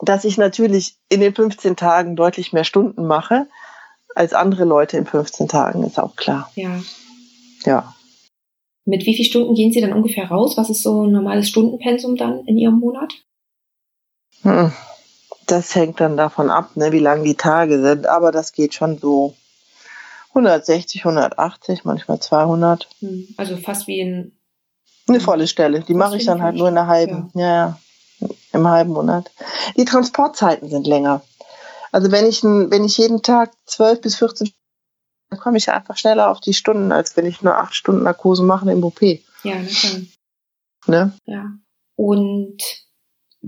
Dass 0.00 0.24
ich 0.24 0.36
natürlich 0.36 0.96
in 1.08 1.20
den 1.20 1.34
15 1.34 1.76
Tagen 1.76 2.16
deutlich 2.16 2.52
mehr 2.52 2.64
Stunden 2.64 3.06
mache 3.06 3.46
als 4.14 4.32
andere 4.34 4.64
Leute 4.64 4.96
in 4.96 5.06
15 5.06 5.48
Tagen, 5.48 5.84
ist 5.84 5.98
auch 5.98 6.16
klar. 6.16 6.50
Ja. 6.54 6.80
Ja. 7.64 7.94
Mit 8.84 9.06
wie 9.06 9.14
vielen 9.14 9.28
Stunden 9.28 9.54
gehen 9.54 9.72
Sie 9.72 9.80
dann 9.80 9.94
ungefähr 9.94 10.28
raus? 10.28 10.58
Was 10.58 10.68
ist 10.68 10.82
so 10.82 11.06
ein 11.06 11.12
normales 11.12 11.48
Stundenpensum 11.48 12.16
dann 12.16 12.44
in 12.44 12.58
Ihrem 12.58 12.78
Monat? 12.78 13.14
Hm. 14.44 14.72
Das 15.46 15.74
hängt 15.74 16.00
dann 16.00 16.16
davon 16.16 16.50
ab, 16.50 16.70
ne, 16.76 16.92
wie 16.92 17.00
lang 17.00 17.22
die 17.24 17.34
Tage 17.34 17.82
sind, 17.82 18.06
aber 18.06 18.32
das 18.32 18.52
geht 18.52 18.72
schon 18.72 18.98
so 18.98 19.34
160, 20.30 21.04
180, 21.04 21.84
manchmal 21.84 22.20
200. 22.20 22.88
Hm. 23.00 23.28
Also 23.36 23.56
fast 23.56 23.86
wie 23.86 24.00
in 24.00 24.32
eine 25.06 25.20
volle 25.20 25.46
Stelle. 25.46 25.80
Die 25.80 25.94
mache 25.94 26.16
ich 26.16 26.24
dann 26.24 26.42
halt 26.42 26.56
nur 26.56 26.68
in 26.68 26.78
einer 26.78 26.86
halben, 26.86 27.30
ja. 27.34 27.40
ja, 27.40 27.78
ja, 28.20 28.28
im 28.52 28.68
halben 28.68 28.92
Monat. 28.92 29.30
Die 29.76 29.84
Transportzeiten 29.84 30.70
sind 30.70 30.86
länger. 30.86 31.22
Also 31.92 32.10
wenn 32.10 32.26
ich, 32.26 32.42
wenn 32.42 32.84
ich 32.84 32.96
jeden 32.98 33.22
Tag 33.22 33.52
12 33.66 34.00
bis 34.00 34.16
14 34.16 34.50
dann 35.30 35.40
komme 35.40 35.58
ich 35.58 35.70
einfach 35.70 35.96
schneller 35.96 36.30
auf 36.30 36.40
die 36.40 36.54
Stunden, 36.54 36.92
als 36.92 37.16
wenn 37.16 37.26
ich 37.26 37.42
nur 37.42 37.56
acht 37.56 37.74
Stunden 37.74 38.04
Narkose 38.04 38.42
mache 38.42 38.70
im 38.70 38.84
OP. 38.84 39.02
Ja, 39.02 39.56
natürlich. 39.56 40.18
Ne? 40.86 41.12
Ja. 41.26 41.50
Und 41.96 42.58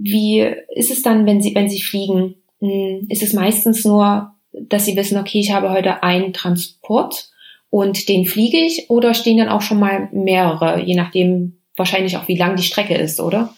wie 0.03 0.41
ist 0.75 0.91
es 0.91 1.03
dann, 1.03 1.27
wenn 1.27 1.41
Sie, 1.41 1.55
wenn 1.55 1.69
Sie 1.69 1.81
fliegen? 1.81 2.37
Hm, 2.61 3.07
ist 3.09 3.23
es 3.23 3.33
meistens 3.33 3.85
nur, 3.85 4.33
dass 4.53 4.85
Sie 4.85 4.97
wissen, 4.97 5.19
okay, 5.19 5.41
ich 5.41 5.53
habe 5.53 5.71
heute 5.71 6.03
einen 6.03 6.33
Transport 6.33 7.31
und 7.71 8.09
den 8.09 8.27
fliege 8.27 8.59
ich 8.59 8.91
oder 8.91 9.15
stehen 9.15 9.39
dann 9.39 9.49
auch 9.49 9.63
schon 9.63 9.81
mal 9.81 10.09
mehrere, 10.13 10.81
je 10.81 10.95
nachdem 10.95 11.59
wahrscheinlich 11.77 12.17
auch 12.17 12.29
wie 12.29 12.39
lang 12.39 12.57
die 12.57 12.63
Strecke 12.63 12.95
ist, 12.95 13.21
oder? 13.21 13.55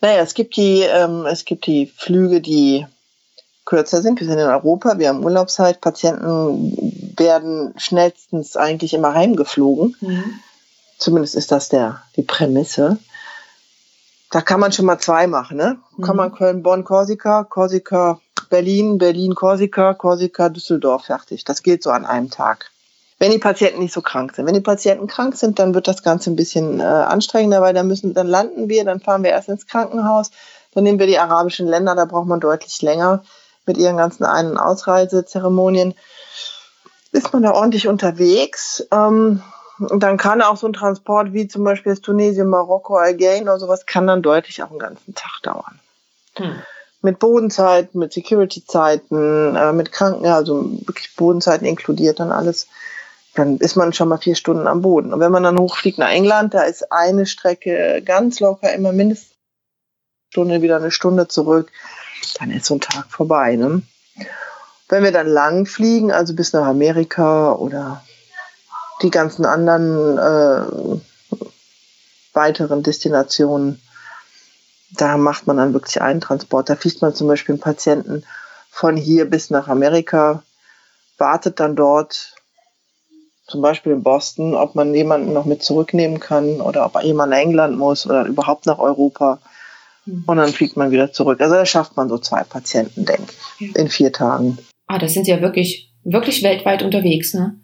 Naja, 0.00 0.22
es 0.22 0.34
gibt 0.34 0.56
die, 0.56 0.80
ähm, 0.80 1.26
es 1.26 1.44
gibt 1.44 1.66
die 1.66 1.86
Flüge, 1.86 2.40
die 2.40 2.86
kürzer 3.64 4.02
sind. 4.02 4.18
Wir 4.18 4.26
sind 4.26 4.38
in 4.38 4.46
Europa, 4.46 4.98
wir 4.98 5.08
haben 5.08 5.24
Urlaubszeit. 5.24 5.80
Patienten 5.80 7.14
werden 7.16 7.74
schnellstens 7.76 8.56
eigentlich 8.56 8.94
immer 8.94 9.14
heimgeflogen. 9.14 9.96
Mhm. 10.00 10.40
Zumindest 10.98 11.34
ist 11.34 11.52
das 11.52 11.68
der, 11.68 12.02
die 12.16 12.22
Prämisse. 12.22 12.98
Da 14.30 14.40
kann 14.40 14.60
man 14.60 14.72
schon 14.72 14.86
mal 14.86 14.98
zwei 14.98 15.26
machen, 15.26 15.56
ne? 15.56 15.78
Mhm. 15.96 16.02
Kann 16.02 16.16
man 16.16 16.32
Köln, 16.32 16.62
Bonn, 16.62 16.84
Korsika, 16.84 17.44
Korsika, 17.44 18.20
Berlin, 18.48 18.98
Berlin, 18.98 19.34
Korsika, 19.34 19.94
Korsika, 19.94 20.48
Düsseldorf, 20.48 21.04
fertig. 21.04 21.44
Das 21.44 21.62
geht 21.62 21.82
so 21.82 21.90
an 21.90 22.06
einem 22.06 22.30
Tag. 22.30 22.70
Wenn 23.18 23.32
die 23.32 23.38
Patienten 23.38 23.80
nicht 23.80 23.92
so 23.92 24.00
krank 24.00 24.34
sind. 24.34 24.46
Wenn 24.46 24.54
die 24.54 24.60
Patienten 24.60 25.06
krank 25.06 25.36
sind, 25.36 25.58
dann 25.58 25.74
wird 25.74 25.88
das 25.88 26.02
Ganze 26.02 26.30
ein 26.30 26.36
bisschen 26.36 26.80
äh, 26.80 26.84
anstrengender, 26.84 27.60
weil 27.60 27.74
dann 27.74 27.86
müssen, 27.86 28.14
dann 28.14 28.26
landen 28.26 28.68
wir, 28.68 28.84
dann 28.84 29.00
fahren 29.00 29.22
wir 29.22 29.30
erst 29.30 29.48
ins 29.48 29.66
Krankenhaus, 29.66 30.30
dann 30.72 30.84
nehmen 30.84 30.98
wir 30.98 31.06
die 31.06 31.18
arabischen 31.18 31.66
Länder, 31.66 31.94
da 31.94 32.06
braucht 32.06 32.28
man 32.28 32.40
deutlich 32.40 32.80
länger 32.80 33.22
mit 33.66 33.76
ihren 33.76 33.98
ganzen 33.98 34.24
Ein- 34.24 34.52
und 34.52 34.58
Ausreisezeremonien. 34.58 35.94
Ist 37.12 37.32
man 37.32 37.42
da 37.42 37.52
ordentlich 37.52 37.88
unterwegs? 37.88 38.86
Ähm, 38.90 39.42
dann 39.88 40.16
kann 40.18 40.42
auch 40.42 40.56
so 40.56 40.66
ein 40.66 40.72
Transport 40.72 41.32
wie 41.32 41.48
zum 41.48 41.64
Beispiel 41.64 41.92
das 41.92 42.02
Tunesien, 42.02 42.48
Marokko, 42.48 42.96
Algerien 42.96 43.44
oder 43.44 43.58
sowas, 43.58 43.86
kann 43.86 44.06
dann 44.06 44.22
deutlich 44.22 44.62
auch 44.62 44.70
einen 44.70 44.78
ganzen 44.78 45.14
Tag 45.14 45.40
dauern. 45.42 45.80
Hm. 46.36 46.56
Mit 47.02 47.18
Bodenzeiten, 47.18 47.98
mit 47.98 48.12
Security-Zeiten, 48.12 49.56
äh, 49.56 49.72
mit 49.72 49.90
Kranken, 49.90 50.26
also 50.26 50.70
wirklich 50.86 51.16
Bodenzeiten 51.16 51.66
inkludiert 51.66 52.20
dann 52.20 52.30
alles. 52.30 52.68
Dann 53.34 53.56
ist 53.56 53.76
man 53.76 53.92
schon 53.92 54.08
mal 54.08 54.18
vier 54.18 54.34
Stunden 54.34 54.66
am 54.66 54.82
Boden. 54.82 55.14
Und 55.14 55.20
wenn 55.20 55.32
man 55.32 55.44
dann 55.44 55.58
hochfliegt 55.58 55.98
nach 55.98 56.10
England, 56.10 56.52
da 56.52 56.62
ist 56.62 56.92
eine 56.92 57.24
Strecke 57.24 58.02
ganz 58.04 58.40
locker 58.40 58.72
immer 58.74 58.92
mindestens 58.92 59.30
eine 59.30 60.32
Stunde, 60.32 60.62
wieder 60.62 60.76
eine 60.76 60.90
Stunde 60.90 61.28
zurück. 61.28 61.70
Dann 62.38 62.50
ist 62.50 62.66
so 62.66 62.74
ein 62.74 62.80
Tag 62.80 63.06
vorbei. 63.08 63.56
Ne? 63.56 63.82
Wenn 64.88 65.04
wir 65.04 65.12
dann 65.12 65.28
lang 65.28 65.64
fliegen, 65.64 66.12
also 66.12 66.34
bis 66.34 66.52
nach 66.52 66.66
Amerika 66.66 67.52
oder 67.52 68.02
die 69.02 69.10
ganzen 69.10 69.44
anderen 69.44 70.18
äh, 70.18 71.00
weiteren 72.32 72.82
Destinationen, 72.82 73.80
da 74.96 75.16
macht 75.16 75.46
man 75.46 75.56
dann 75.56 75.72
wirklich 75.72 76.00
einen 76.00 76.20
Transport. 76.20 76.68
Da 76.68 76.76
fliegt 76.76 77.02
man 77.02 77.14
zum 77.14 77.28
Beispiel 77.28 77.54
einen 77.54 77.60
Patienten 77.60 78.24
von 78.70 78.96
hier 78.96 79.28
bis 79.28 79.50
nach 79.50 79.68
Amerika, 79.68 80.42
wartet 81.18 81.60
dann 81.60 81.76
dort, 81.76 82.34
zum 83.46 83.62
Beispiel 83.62 83.92
in 83.92 84.02
Boston, 84.02 84.54
ob 84.54 84.74
man 84.76 84.94
jemanden 84.94 85.32
noch 85.32 85.44
mit 85.44 85.62
zurücknehmen 85.62 86.20
kann 86.20 86.60
oder 86.60 86.86
ob 86.86 87.02
jemand 87.02 87.30
nach 87.30 87.38
England 87.38 87.76
muss 87.76 88.06
oder 88.06 88.24
überhaupt 88.24 88.66
nach 88.66 88.78
Europa. 88.78 89.40
Mhm. 90.06 90.24
Und 90.26 90.36
dann 90.36 90.50
fliegt 90.50 90.76
man 90.76 90.92
wieder 90.92 91.12
zurück. 91.12 91.40
Also 91.40 91.56
da 91.56 91.66
schafft 91.66 91.96
man 91.96 92.08
so 92.08 92.18
zwei 92.18 92.44
Patienten, 92.44 93.04
denke 93.04 93.32
ich, 93.58 93.74
in 93.76 93.88
vier 93.88 94.12
Tagen. 94.12 94.58
Ah, 94.86 94.98
das 94.98 95.14
sind 95.14 95.26
ja 95.26 95.40
wirklich, 95.40 95.92
wirklich 96.04 96.42
weltweit 96.42 96.82
unterwegs, 96.82 97.34
ne? 97.34 97.56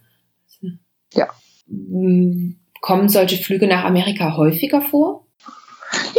Ja. 1.12 1.28
Hm, 1.68 2.56
kommen 2.80 3.08
solche 3.08 3.42
Flüge 3.42 3.66
nach 3.66 3.84
Amerika 3.84 4.36
häufiger 4.36 4.80
vor? 4.80 5.26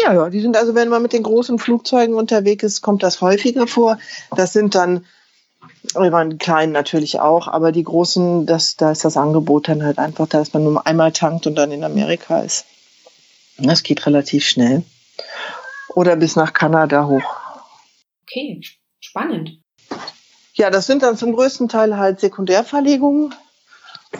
Ja, 0.01 0.13
ja, 0.13 0.29
die 0.29 0.41
sind 0.41 0.55
also, 0.55 0.75
wenn 0.75 0.89
man 0.89 1.01
mit 1.01 1.13
den 1.13 1.23
großen 1.23 1.59
Flugzeugen 1.59 2.15
unterwegs 2.15 2.63
ist, 2.63 2.81
kommt 2.81 3.03
das 3.03 3.21
häufiger 3.21 3.67
vor. 3.67 3.97
Das 4.35 4.53
sind 4.53 4.75
dann, 4.75 5.05
wir 5.93 6.11
waren 6.11 6.37
kleinen 6.37 6.71
natürlich 6.71 7.19
auch, 7.19 7.47
aber 7.47 7.71
die 7.71 7.83
großen, 7.83 8.45
das, 8.45 8.75
da 8.75 8.91
ist 8.91 9.05
das 9.05 9.17
Angebot 9.17 9.67
dann 9.67 9.83
halt 9.83 9.99
einfach, 9.99 10.27
dass 10.27 10.53
man 10.53 10.63
nur 10.63 10.87
einmal 10.87 11.11
tankt 11.11 11.47
und 11.47 11.55
dann 11.55 11.71
in 11.71 11.83
Amerika 11.83 12.39
ist. 12.41 12.65
Das 13.57 13.83
geht 13.83 14.05
relativ 14.05 14.45
schnell. 14.45 14.83
Oder 15.95 16.15
bis 16.15 16.35
nach 16.35 16.53
Kanada 16.53 17.07
hoch. 17.07 17.23
Okay, 18.23 18.61
spannend. 18.99 19.61
Ja, 20.53 20.69
das 20.69 20.85
sind 20.85 21.03
dann 21.03 21.17
zum 21.17 21.33
größten 21.33 21.69
Teil 21.69 21.97
halt 21.97 22.19
Sekundärverlegungen 22.19 23.33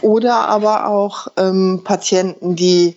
oder 0.02 0.48
aber 0.48 0.88
auch 0.88 1.28
ähm, 1.38 1.82
Patienten, 1.84 2.56
die 2.56 2.96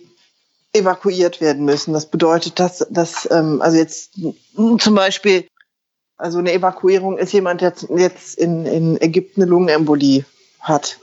evakuiert 0.73 1.41
werden 1.41 1.65
müssen. 1.65 1.93
Das 1.93 2.05
bedeutet, 2.05 2.59
dass, 2.59 2.85
dass 2.89 3.29
ähm, 3.31 3.61
also 3.61 3.77
jetzt 3.77 4.19
zum 4.55 4.95
Beispiel, 4.95 5.47
also 6.17 6.39
eine 6.39 6.53
Evakuierung 6.53 7.17
ist 7.17 7.33
jemand, 7.33 7.61
der 7.61 7.73
jetzt 7.95 8.37
in, 8.37 8.65
in 8.65 9.01
Ägypten 9.01 9.41
eine 9.41 9.49
Lungenembolie 9.49 10.25
hat, 10.59 10.99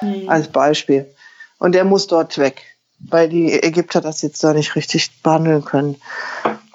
mhm. 0.00 0.28
als 0.28 0.48
Beispiel. 0.48 1.14
Und 1.58 1.72
der 1.72 1.84
muss 1.84 2.06
dort 2.06 2.36
weg, 2.38 2.62
weil 2.98 3.28
die 3.28 3.52
Ägypter 3.52 4.00
das 4.00 4.22
jetzt 4.22 4.42
da 4.44 4.52
nicht 4.52 4.74
richtig 4.76 5.22
behandeln 5.22 5.64
können. 5.64 5.96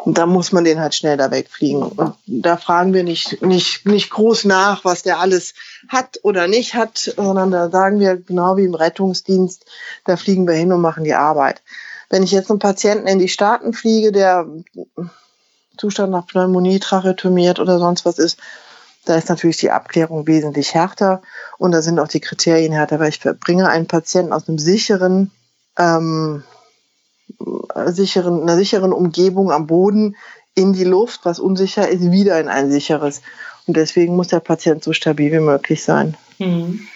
Und 0.04 0.18
da 0.18 0.26
muss 0.26 0.52
man 0.52 0.64
den 0.64 0.80
halt 0.80 0.96
schnell 0.96 1.16
da 1.16 1.30
wegfliegen. 1.30 1.84
Und 1.84 2.16
da 2.26 2.58
fragen 2.58 2.94
wir 2.94 3.04
nicht, 3.04 3.42
nicht, 3.44 3.86
nicht 3.86 4.10
groß 4.10 4.46
nach, 4.46 4.84
was 4.84 5.04
der 5.04 5.20
alles 5.20 5.54
hat 5.90 6.20
oder 6.24 6.48
nicht 6.48 6.74
hat, 6.74 6.98
sondern 6.98 7.52
da 7.52 7.70
sagen 7.70 8.00
wir 8.00 8.18
genau 8.18 8.58
wie 8.58 8.66
im 8.66 8.74
Rettungsdienst, 8.74 9.66
da 10.06 10.18
fliegen 10.18 10.48
wir 10.48 10.56
hin 10.56 10.74
und 10.74 10.82
machen 10.82 11.04
die 11.04 11.14
Arbeit. 11.14 11.62
Wenn 12.10 12.24
ich 12.24 12.32
jetzt 12.32 12.50
einen 12.50 12.60
Patienten 12.60 13.08
in 13.08 13.20
die 13.20 13.30
Staaten 13.30 13.74
fliege, 13.74 14.12
der 14.12 14.48
Zustand 15.78 16.12
nach 16.12 16.26
Pneumonie, 16.26 16.80
tracheotomiert 16.80 17.60
oder 17.60 17.78
sonst 17.78 18.04
was 18.04 18.18
ist, 18.18 18.40
da 19.06 19.16
ist 19.16 19.30
natürlich 19.30 19.58
die 19.58 19.72
Abklärung 19.72 20.28
wesentlich 20.28 20.74
härter 20.74 21.22
und 21.58 21.72
da 21.72 21.82
sind 21.82 22.00
auch 22.00 22.08
die 22.08 22.20
Kriterien 22.20 22.74
härter, 22.74 23.00
weil 23.00 23.10
ich 23.10 23.20
bringe 23.20 23.70
einen 23.70 23.88
Patienten 23.88 24.34
aus 24.34 24.48
einem 24.48 24.60
sicheren 24.60 25.32
ähm, 25.78 26.44
sicheren, 27.88 28.42
einer 28.42 28.56
sicheren 28.56 28.94
Umgebung 28.94 29.52
am 29.52 29.68
Boden 29.68 30.16
in 30.56 30.74
die 30.74 30.84
Luft, 30.84 31.22
was 31.24 31.40
unsicher 31.40 31.88
ist, 31.88 32.12
wieder 32.12 32.40
in 32.40 32.48
ein 32.48 32.72
sicheres. 32.72 33.22
Und 33.68 33.78
deswegen 33.78 34.16
muss 34.16 34.30
der 34.30 34.40
Patient 34.40 34.84
so 34.84 34.94
stabil 34.94 35.32
wie 35.32 35.40
möglich 35.40 35.84
sein, 35.84 36.18
mhm. 36.40 36.88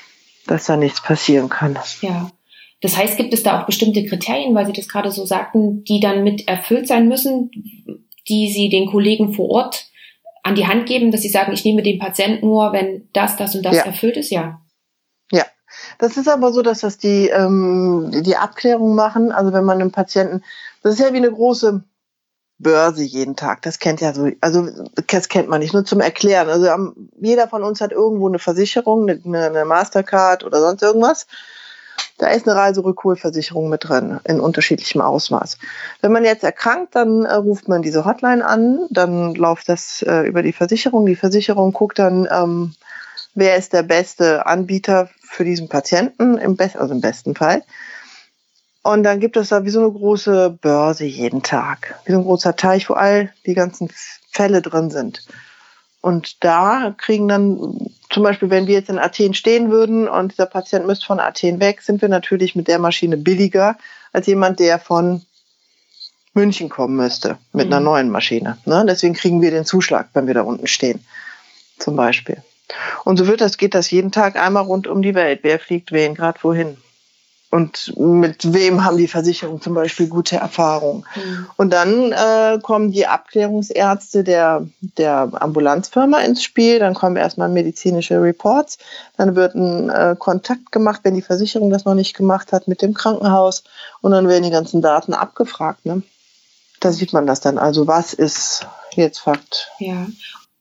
dass 0.48 0.66
da 0.66 0.78
nichts 0.78 1.02
passieren 1.02 1.50
kann. 1.50 1.78
Ja. 2.02 2.32
Das 2.82 2.98
heißt, 2.98 3.18
gibt 3.18 3.34
es 3.34 3.44
da 3.44 3.62
auch 3.62 3.66
bestimmte 3.66 4.06
Kriterien, 4.06 4.54
weil 4.54 4.66
Sie 4.66 4.74
das 4.74 4.88
gerade 4.88 5.10
so 5.10 5.26
sagten, 5.26 5.84
die 5.86 6.00
dann 6.00 6.24
mit 6.24 6.48
erfüllt 6.48 6.88
sein 6.88 7.08
müssen, 7.08 7.50
die 8.28 8.52
Sie 8.52 8.70
den 8.70 8.88
Kollegen 8.88 9.34
vor 9.34 9.50
Ort 9.50 9.90
an 10.44 10.56
die 10.56 10.68
Hand 10.68 10.86
geben, 10.86 11.12
dass 11.12 11.22
Sie 11.22 11.30
sagen, 11.30 11.54
ich 11.54 11.66
nehme 11.66 11.82
den 11.82 11.98
Patienten 11.98 12.46
nur, 12.46 12.74
wenn 12.74 13.10
das, 13.14 13.38
das 13.38 13.56
und 13.56 13.64
das 13.64 13.78
ja. 13.78 13.84
erfüllt 13.84 14.18
ist? 14.18 14.30
Ja. 14.30 14.62
Ja, 15.32 15.46
das 15.98 16.18
ist 16.18 16.28
aber 16.28 16.54
so, 16.54 16.62
dass 16.62 16.82
das 16.82 16.98
die, 16.98 17.30
ähm, 17.30 18.12
die 18.24 18.38
Abklärung 18.38 18.96
machen. 18.96 19.32
Also 19.32 19.54
wenn 19.54 19.66
man 19.66 19.82
einen 19.82 19.92
Patienten, 19.92 20.44
das 20.84 20.94
ist 20.94 21.00
ja 21.00 21.14
wie 21.14 21.18
eine 21.18 21.32
große 21.32 21.84
Börse 22.58 23.04
jeden 23.04 23.36
Tag. 23.36 23.62
Das 23.64 23.80
kennt 23.80 24.02
ja 24.02 24.14
so, 24.14 24.30
also 24.42 24.68
das 25.08 25.30
kennt 25.30 25.50
man 25.50 25.60
nicht 25.60 25.74
nur 25.74 25.86
zum 25.86 26.00
Erklären. 26.00 26.50
Also 26.50 26.94
jeder 27.20 27.48
von 27.48 27.64
uns 27.64 27.82
hat 27.82 27.92
irgendwo 27.92 28.28
eine 28.28 28.40
Versicherung, 28.40 29.10
eine, 29.10 29.46
eine 29.46 29.66
Mastercard 29.66 30.44
oder 30.44 30.62
sonst 30.62 30.82
irgendwas. 30.82 31.28
Da 32.18 32.28
ist 32.28 32.48
eine 32.48 32.58
Reiserückholversicherung 32.58 33.68
mit 33.68 33.90
drin, 33.90 34.22
in 34.24 34.40
unterschiedlichem 34.40 35.02
Ausmaß. 35.02 35.58
Wenn 36.02 36.14
man 36.14 36.24
jetzt 36.24 36.46
erkrankt, 36.46 36.96
dann 36.96 37.26
äh, 37.26 37.34
ruft 37.34 37.68
man 37.68 37.82
diese 37.82 38.06
Hotline 38.06 38.46
an, 38.46 38.88
dann 38.90 39.36
läuft 39.36 39.68
das 39.68 40.02
äh, 40.02 40.22
über 40.22 40.42
die 40.42 40.54
Versicherung. 40.54 41.06
Die 41.06 41.18
Versicherung 41.18 41.74
guckt 41.74 42.00
dann, 42.00 42.26
ähm, 42.32 42.74
wer 43.36 43.58
ist 43.58 43.74
der 43.74 43.84
beste 43.84 44.46
Anbieter 44.46 45.10
für 45.22 45.44
diesen 45.44 45.70
Patienten, 45.70 46.38
im 46.38 46.56
Be 46.56 46.72
also 46.74 46.94
im 46.94 47.02
besten 47.02 47.36
Fall. 47.36 47.64
Und 48.82 49.04
dann 49.04 49.20
gibt 49.20 49.36
es 49.36 49.50
da 49.50 49.66
wie 49.66 49.70
so 49.70 49.80
eine 49.80 49.92
große 49.92 50.58
Börse 50.62 51.06
jeden 51.06 51.42
Tag, 51.44 52.00
wie 52.06 52.12
so 52.12 52.20
ein 52.20 52.24
großer 52.24 52.56
Teich, 52.56 52.90
wo 52.90 52.94
all 52.94 53.34
die 53.46 53.56
ganzen 53.56 53.90
Fälle 54.32 54.62
drin 54.62 54.92
sind. 54.92 55.26
Und 56.02 56.44
da 56.44 56.94
kriegen 56.96 57.28
dann, 57.28 57.90
zum 58.12 58.22
Beispiel, 58.22 58.52
wenn 58.52 58.68
wir 58.68 58.76
jetzt 58.76 58.92
in 58.92 59.00
Athen 59.00 59.34
stehen 59.34 59.72
würden 59.72 60.08
und 60.08 60.34
dieser 60.34 60.46
Patient 60.46 60.86
müsste 60.86 61.08
von 61.08 61.20
Athen 61.20 61.60
weg, 61.60 61.82
sind 61.82 62.02
wir 62.04 62.10
natürlich 62.10 62.56
mit 62.56 62.68
der 62.68 62.78
Maschine 62.78 63.18
billiger 63.18 63.76
als 64.14 64.28
jemand, 64.28 64.60
der 64.60 64.78
von 64.78 65.24
München 66.36 66.70
kommen 66.70 66.96
müsste 66.96 67.40
mit 67.54 67.68
mhm. 67.68 67.74
einer 67.74 67.84
neuen 67.84 68.10
Maschine. 68.12 68.60
Ne? 68.66 68.86
Deswegen 68.88 69.16
kriegen 69.16 69.42
wir 69.42 69.50
den 69.50 69.66
Zuschlag, 69.66 70.10
wenn 70.14 70.28
wir 70.28 70.36
da 70.36 70.42
unten 70.42 70.68
stehen, 70.68 71.04
zum 71.80 71.96
Beispiel. 71.96 72.44
Und 73.04 73.18
so 73.18 73.28
wird 73.28 73.42
das, 73.42 73.58
geht 73.58 73.76
das 73.76 73.92
jeden 73.92 74.12
Tag 74.12 74.36
einmal 74.36 74.64
rund 74.64 74.88
um 74.88 75.02
die 75.02 75.16
Welt. 75.16 75.40
Wer 75.44 75.60
fliegt 75.60 75.92
wen, 75.92 76.16
gerade 76.16 76.40
wohin? 76.42 76.78
Und 77.56 77.96
mit 77.98 78.52
wem 78.54 78.84
haben 78.84 78.98
die 78.98 79.08
Versicherungen 79.08 79.62
zum 79.62 79.76
Beispiel 79.76 80.08
gute 80.08 80.36
Erfahrungen? 80.36 81.06
Mhm. 81.16 81.48
Und 81.56 81.70
dann 81.72 82.12
äh, 82.12 82.60
kommen 82.62 82.92
die 82.92 83.08
Abklärungsärzte 83.08 84.26
der, 84.26 84.68
der 84.98 85.30
Ambulanzfirma 85.32 86.20
ins 86.20 86.44
Spiel. 86.44 86.80
Dann 86.80 86.96
kommen 86.96 87.16
erstmal 87.16 87.48
medizinische 87.48 88.22
Reports. 88.22 88.78
Dann 89.16 89.38
wird 89.38 89.56
ein 89.56 89.90
äh, 89.90 90.18
Kontakt 90.20 90.74
gemacht, 90.74 91.00
wenn 91.04 91.16
die 91.16 91.22
Versicherung 91.22 91.70
das 91.70 91.86
noch 91.86 91.94
nicht 91.94 92.14
gemacht 92.14 92.52
hat, 92.52 92.68
mit 92.68 92.82
dem 92.82 92.94
Krankenhaus. 92.94 93.64
Und 94.02 94.12
dann 94.12 94.28
werden 94.28 94.44
die 94.44 94.50
ganzen 94.50 94.82
Daten 94.82 95.14
abgefragt. 95.14 95.86
Ne? 95.86 96.02
Da 96.82 96.92
sieht 96.92 97.14
man 97.14 97.26
das 97.26 97.40
dann. 97.40 97.58
Also 97.58 97.88
was 97.88 98.14
ist 98.14 98.68
jetzt 98.96 99.20
Fakt? 99.20 99.72
Ja. 99.80 100.08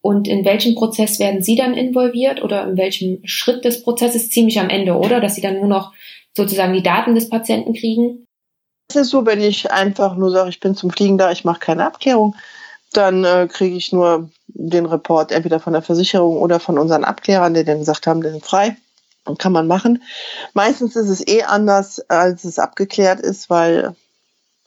Und 0.04 0.28
in 0.28 0.44
welchem 0.44 0.74
Prozess 0.74 1.18
werden 1.18 1.40
Sie 1.40 1.56
dann 1.56 1.72
involviert 1.72 2.42
oder 2.42 2.68
in 2.68 2.76
welchem 2.76 3.20
Schritt 3.24 3.64
des 3.64 3.82
Prozesses 3.82 4.28
ziemlich 4.28 4.60
am 4.60 4.68
Ende, 4.68 4.98
oder? 4.98 5.18
Dass 5.18 5.34
Sie 5.34 5.40
dann 5.40 5.54
nur 5.54 5.66
noch 5.66 5.94
sozusagen 6.36 6.74
die 6.74 6.82
Daten 6.82 7.14
des 7.14 7.30
Patienten 7.30 7.72
kriegen? 7.72 8.26
Es 8.90 8.96
ist 8.96 9.08
so, 9.08 9.24
wenn 9.24 9.40
ich 9.40 9.70
einfach 9.70 10.14
nur 10.14 10.30
sage, 10.30 10.50
ich 10.50 10.60
bin 10.60 10.74
zum 10.74 10.90
Fliegen 10.90 11.16
da, 11.16 11.32
ich 11.32 11.46
mache 11.46 11.58
keine 11.58 11.86
Abklärung, 11.86 12.36
dann 12.92 13.24
äh, 13.24 13.48
kriege 13.50 13.76
ich 13.76 13.94
nur 13.94 14.28
den 14.48 14.84
Report 14.84 15.32
entweder 15.32 15.58
von 15.58 15.72
der 15.72 15.80
Versicherung 15.80 16.36
oder 16.36 16.60
von 16.60 16.78
unseren 16.78 17.04
Abklärern, 17.04 17.54
die 17.54 17.64
dann 17.64 17.78
gesagt 17.78 18.06
haben, 18.06 18.20
sind 18.20 18.44
frei 18.44 18.76
und 19.24 19.38
kann 19.38 19.52
man 19.52 19.66
machen. 19.66 20.02
Meistens 20.52 20.96
ist 20.96 21.08
es 21.08 21.26
eh 21.26 21.44
anders, 21.44 22.00
als 22.10 22.44
es 22.44 22.58
abgeklärt 22.58 23.20
ist, 23.20 23.48
weil 23.48 23.96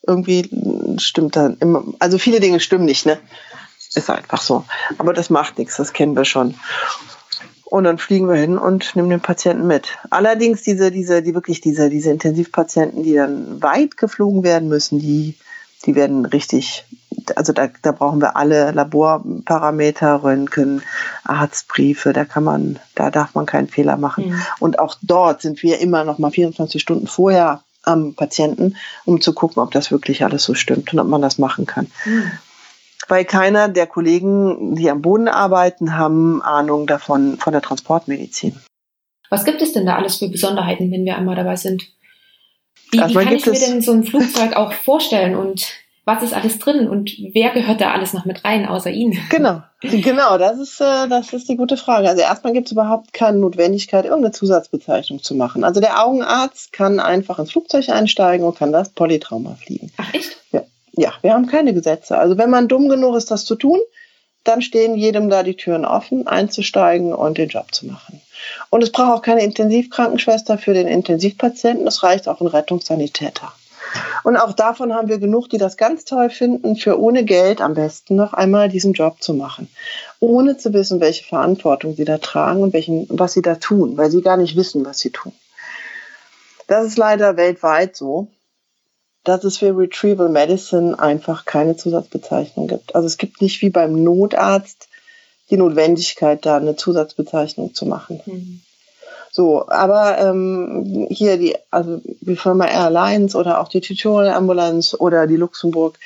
irgendwie 0.02 0.50
stimmt 0.98 1.36
dann 1.36 1.58
immer, 1.60 1.84
also 2.00 2.18
viele 2.18 2.40
Dinge 2.40 2.60
stimmen 2.60 2.86
nicht, 2.86 3.06
ne? 3.06 3.20
Ist 3.98 4.12
einfach 4.12 4.42
so. 4.42 4.64
Aber 5.00 5.12
das 5.12 5.32
macht 5.32 5.58
nichts, 5.58 5.78
das 5.78 5.92
kennen 5.92 6.16
wir 6.16 6.24
schon. 6.24 6.54
Und 7.66 7.86
dann 7.86 7.98
fliegen 7.98 8.30
wir 8.30 8.36
hin 8.36 8.60
und 8.60 8.96
nehmen 8.96 9.10
den 9.10 9.22
Patienten 9.22 9.66
mit. 9.66 9.98
Allerdings 10.12 10.62
diese, 10.62 10.92
diese, 10.92 11.24
die 11.24 11.34
wirklich 11.34 11.62
diese, 11.62 11.90
diese 11.90 12.12
Intensivpatienten, 12.12 13.02
die 13.02 13.16
dann 13.16 13.60
weit 13.62 13.98
geflogen 13.98 14.44
werden 14.44 14.70
müssen, 14.70 15.00
die, 15.00 15.36
die 15.88 15.96
werden 15.96 16.26
richtig, 16.26 16.86
also 17.36 17.54
da, 17.54 17.70
da 17.82 17.92
brauchen 17.92 18.22
wir 18.22 18.38
alle 18.38 18.72
Laborparameter, 18.72 20.24
Röntgen, 20.24 20.84
Arztbriefe, 21.24 22.14
da 22.14 22.24
kann 22.24 22.44
man, 22.44 22.80
da 22.94 23.10
darf 23.10 23.34
man 23.34 23.48
keinen 23.48 23.68
Fehler 23.68 23.98
machen. 23.98 24.30
Mhm. 24.30 24.42
Und 24.60 24.78
auch 24.78 24.96
dort 25.02 25.42
sind 25.42 25.64
wir 25.64 25.80
immer 25.80 26.04
noch 26.04 26.20
mal 26.20 26.30
24 26.30 26.80
Stunden 26.80 27.08
vorher 27.08 27.64
am 27.82 28.14
Patienten, 28.14 28.78
um 29.06 29.22
zu 29.22 29.34
gucken, 29.34 29.64
ob 29.64 29.72
das 29.72 29.90
wirklich 29.90 30.24
alles 30.24 30.44
so 30.44 30.54
stimmt 30.54 30.94
und 30.94 31.00
ob 31.00 31.08
man 31.08 31.24
das 31.24 31.40
machen 31.40 31.66
kann. 31.66 31.88
Mhm 32.06 32.32
weil 33.08 33.26
keiner 33.26 33.70
der 33.70 33.88
Kollegen, 33.88 34.76
die 34.76 34.90
am 34.90 35.02
Boden 35.02 35.28
arbeiten, 35.28 35.98
haben 35.98 36.42
Ahnung 36.42 36.88
davon 36.88 37.38
von 37.38 37.54
der 37.54 37.62
Transportmedizin. 37.62 38.56
Was 39.30 39.46
gibt 39.46 39.62
es 39.62 39.74
denn 39.74 39.86
da 39.86 39.96
alles 39.96 40.18
für 40.18 40.30
Besonderheiten, 40.30 40.92
wenn 40.92 41.06
wir 41.06 41.18
einmal 41.18 41.36
dabei 41.36 41.56
sind? 41.56 41.84
Wie, 42.92 43.00
also 43.02 43.20
wie 43.20 43.24
kann 43.24 43.36
ich 43.36 43.46
mir 43.46 43.60
denn 43.60 43.82
so 43.82 43.92
ein 43.92 44.04
Flugzeug 44.04 44.56
auch 44.56 44.72
vorstellen 44.72 45.36
und 45.36 45.68
was 46.06 46.24
ist 46.24 46.34
alles 46.34 46.58
drin 46.58 46.88
und 46.88 47.18
wer 47.34 47.50
gehört 47.50 47.82
da 47.82 47.92
alles 47.92 48.14
noch 48.14 48.24
mit 48.24 48.46
rein, 48.46 48.66
außer 48.66 48.90
Ihnen? 48.90 49.20
Genau, 49.30 49.62
genau, 49.82 50.38
das 50.38 50.58
ist, 50.58 50.80
äh, 50.80 51.10
das 51.10 51.34
ist 51.34 51.50
die 51.50 51.58
gute 51.58 51.76
Frage. 51.76 52.08
Also 52.08 52.22
erstmal 52.22 52.54
gibt 52.54 52.68
es 52.68 52.72
überhaupt 52.72 53.12
keine 53.12 53.40
Notwendigkeit, 53.40 54.06
irgendeine 54.06 54.32
Zusatzbezeichnung 54.32 55.22
zu 55.22 55.36
machen. 55.36 55.66
Also 55.66 55.82
der 55.82 56.02
Augenarzt 56.02 56.72
kann 56.72 57.02
einfach 57.02 57.40
ins 57.40 57.52
Flugzeug 57.52 57.90
einsteigen 57.90 58.46
und 58.46 58.58
kann 58.58 58.72
das 58.72 58.90
Polytrauma 58.94 59.56
fliegen. 59.56 59.92
Ach 59.98 60.14
echt? 60.14 60.38
Ja. 60.54 60.64
Ja, 60.98 61.14
wir 61.22 61.34
haben 61.34 61.46
keine 61.46 61.74
Gesetze. 61.74 62.18
Also 62.18 62.38
wenn 62.38 62.50
man 62.50 62.68
dumm 62.68 62.90
genug 62.90 63.16
ist, 63.16 63.32
das 63.32 63.46
zu 63.46 63.56
tun, 63.56 63.80
dann 64.44 64.62
stehen 64.62 64.96
jedem 64.96 65.30
da 65.30 65.44
die 65.44 65.56
Türen 65.56 65.86
offen, 65.86 66.26
einzusteigen 66.26 67.14
und 67.14 67.38
den 67.38 67.50
Job 67.50 67.74
zu 67.74 67.86
machen. 67.86 68.22
Und 68.70 68.82
es 68.82 68.92
braucht 68.92 69.12
auch 69.12 69.22
keine 69.22 69.44
Intensivkrankenschwester 69.44 70.58
für 70.58 70.74
den 70.74 70.88
Intensivpatienten, 70.88 71.86
es 71.86 72.02
reicht 72.02 72.28
auch 72.28 72.42
ein 72.42 72.48
Rettungssanitäter. 72.48 73.52
Und 74.24 74.38
auch 74.38 74.54
davon 74.54 74.94
haben 74.94 75.08
wir 75.08 75.20
genug, 75.20 75.50
die 75.50 75.58
das 75.58 75.78
ganz 75.78 76.04
toll 76.04 76.30
finden, 76.30 76.76
für 76.76 77.00
ohne 77.00 77.24
Geld 77.24 77.62
am 77.62 77.74
besten 77.74 78.16
noch 78.16 78.34
einmal 78.34 78.70
diesen 78.70 78.94
Job 78.94 79.22
zu 79.22 79.34
machen. 79.34 79.70
Ohne 80.20 80.58
zu 80.58 80.74
wissen, 80.74 81.00
welche 81.00 81.24
Verantwortung 81.24 81.96
sie 81.96 82.06
da 82.06 82.18
tragen 82.18 82.64
und 82.64 82.74
welchen, 82.74 83.08
was 83.10 83.34
sie 83.34 83.42
da 83.42 83.56
tun, 83.56 83.98
weil 83.98 84.12
sie 84.12 84.22
gar 84.22 84.38
nicht 84.38 84.56
wissen, 84.56 84.86
was 84.86 85.00
sie 85.00 85.12
tun. 85.12 85.32
Das 86.68 86.86
ist 86.86 86.98
leider 86.98 87.38
weltweit 87.38 87.96
so 87.96 88.28
dass 89.28 89.44
es 89.44 89.58
für 89.58 89.78
Retrieval 89.78 90.30
Medicine 90.30 90.98
einfach 90.98 91.46
keine 91.46 91.76
Zusatzbezeichnung 91.76 92.68
gibt. 92.68 92.96
Also 92.96 93.08
es 93.08 93.18
gibt 93.18 93.42
nicht 93.42 93.62
wie 93.62 93.70
beim 93.70 94.04
Notarzt 94.04 94.88
die 95.50 95.58
Notwendigkeit, 95.58 96.46
da 96.46 96.58
eine 96.58 96.76
Zusatzbezeichnung 96.76 97.74
zu 97.74 97.86
machen. 97.86 98.22
Mhm. 98.26 98.62
So, 99.32 99.68
aber 99.68 100.18
ähm, 100.18 101.08
hier 101.10 101.38
die, 101.38 101.56
also 101.70 102.02
die 102.04 102.38
Firma 102.38 102.66
Airlines 102.66 103.36
oder 103.36 103.60
auch 103.60 103.68
die 103.68 103.82
Tutorial 103.82 104.34
Ambulance 104.34 104.98
oder 104.98 105.28
die 105.28 105.36
Luxemburg 105.36 106.00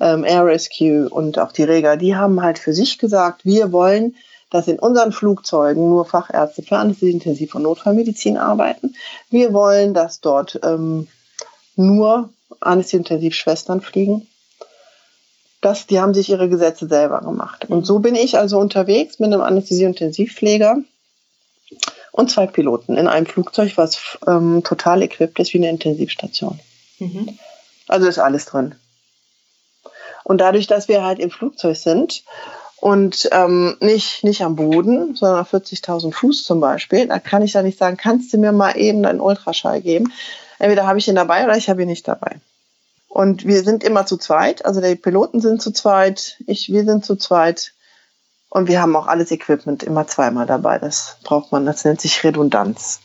ähm, 0.00 0.24
Air 0.24 0.46
Rescue 0.46 1.08
und 1.08 1.38
auch 1.38 1.52
die 1.52 1.64
Rega, 1.64 1.96
die 1.96 2.16
haben 2.16 2.42
halt 2.42 2.58
für 2.58 2.72
sich 2.72 2.98
gesagt, 2.98 3.44
wir 3.44 3.70
wollen, 3.70 4.16
dass 4.50 4.66
in 4.66 4.78
unseren 4.78 5.12
Flugzeugen 5.12 5.88
nur 5.88 6.06
Fachärzte 6.06 6.62
für 6.62 6.78
Anästhesie, 6.78 7.12
Intensiv- 7.12 7.54
und 7.54 7.62
Notfallmedizin 7.62 8.36
arbeiten. 8.36 8.94
Wir 9.30 9.52
wollen, 9.52 9.94
dass 9.94 10.20
dort 10.20 10.58
ähm, 10.64 11.06
nur 11.76 12.30
Anästhesieintensivschwestern 12.62 13.80
fliegen. 13.80 14.26
Das, 15.60 15.86
die 15.86 16.00
haben 16.00 16.14
sich 16.14 16.28
ihre 16.28 16.48
Gesetze 16.48 16.88
selber 16.88 17.20
gemacht. 17.20 17.66
Und 17.68 17.86
so 17.86 18.00
bin 18.00 18.14
ich 18.14 18.36
also 18.36 18.58
unterwegs 18.58 19.18
mit 19.20 19.32
einem 19.32 19.42
Anästhesieintensivpfleger 19.42 20.78
und 22.10 22.30
zwei 22.30 22.46
Piloten 22.46 22.96
in 22.96 23.08
einem 23.08 23.26
Flugzeug, 23.26 23.76
was 23.76 24.18
ähm, 24.26 24.62
total 24.64 25.02
equipped 25.02 25.38
ist 25.38 25.54
wie 25.54 25.58
eine 25.58 25.70
Intensivstation. 25.70 26.60
Mhm. 26.98 27.38
Also 27.88 28.06
ist 28.06 28.18
alles 28.18 28.44
drin. 28.46 28.74
Und 30.24 30.40
dadurch, 30.40 30.66
dass 30.66 30.88
wir 30.88 31.02
halt 31.02 31.18
im 31.18 31.30
Flugzeug 31.30 31.76
sind 31.76 32.24
und 32.76 33.28
ähm, 33.32 33.76
nicht, 33.80 34.24
nicht 34.24 34.42
am 34.42 34.56
Boden, 34.56 35.14
sondern 35.14 35.40
auf 35.40 35.52
40.000 35.52 36.12
Fuß 36.12 36.44
zum 36.44 36.60
Beispiel, 36.60 37.08
da 37.08 37.18
kann 37.18 37.42
ich 37.42 37.54
ja 37.54 37.62
nicht 37.62 37.78
sagen, 37.78 37.96
kannst 37.96 38.32
du 38.32 38.38
mir 38.38 38.52
mal 38.52 38.76
eben 38.76 39.04
einen 39.04 39.20
Ultraschall 39.20 39.80
geben? 39.80 40.12
Entweder 40.58 40.86
habe 40.86 40.98
ich 40.98 41.08
ihn 41.08 41.14
dabei 41.14 41.44
oder 41.44 41.56
ich 41.56 41.68
habe 41.68 41.82
ihn 41.82 41.88
nicht 41.88 42.06
dabei. 42.06 42.40
Und 43.12 43.44
wir 43.46 43.62
sind 43.62 43.84
immer 43.84 44.06
zu 44.06 44.16
zweit, 44.16 44.64
also 44.64 44.80
die 44.80 44.96
Piloten 44.96 45.42
sind 45.42 45.60
zu 45.60 45.70
zweit, 45.70 46.38
ich, 46.46 46.72
wir 46.72 46.86
sind 46.86 47.04
zu 47.04 47.16
zweit. 47.16 47.74
Und 48.48 48.68
wir 48.68 48.80
haben 48.80 48.96
auch 48.96 49.06
alles 49.06 49.30
Equipment 49.30 49.82
immer 49.82 50.06
zweimal 50.06 50.46
dabei. 50.46 50.78
Das 50.78 51.18
braucht 51.22 51.52
man, 51.52 51.66
das 51.66 51.84
nennt 51.84 52.00
sich 52.00 52.24
Redundanz. 52.24 53.00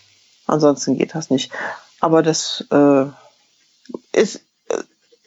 Ansonsten 0.46 0.98
geht 0.98 1.14
das 1.14 1.30
nicht. 1.30 1.52
Aber 2.00 2.24
das 2.24 2.66
äh, 2.72 3.04
ist 4.14 4.38
äh, 4.70 4.82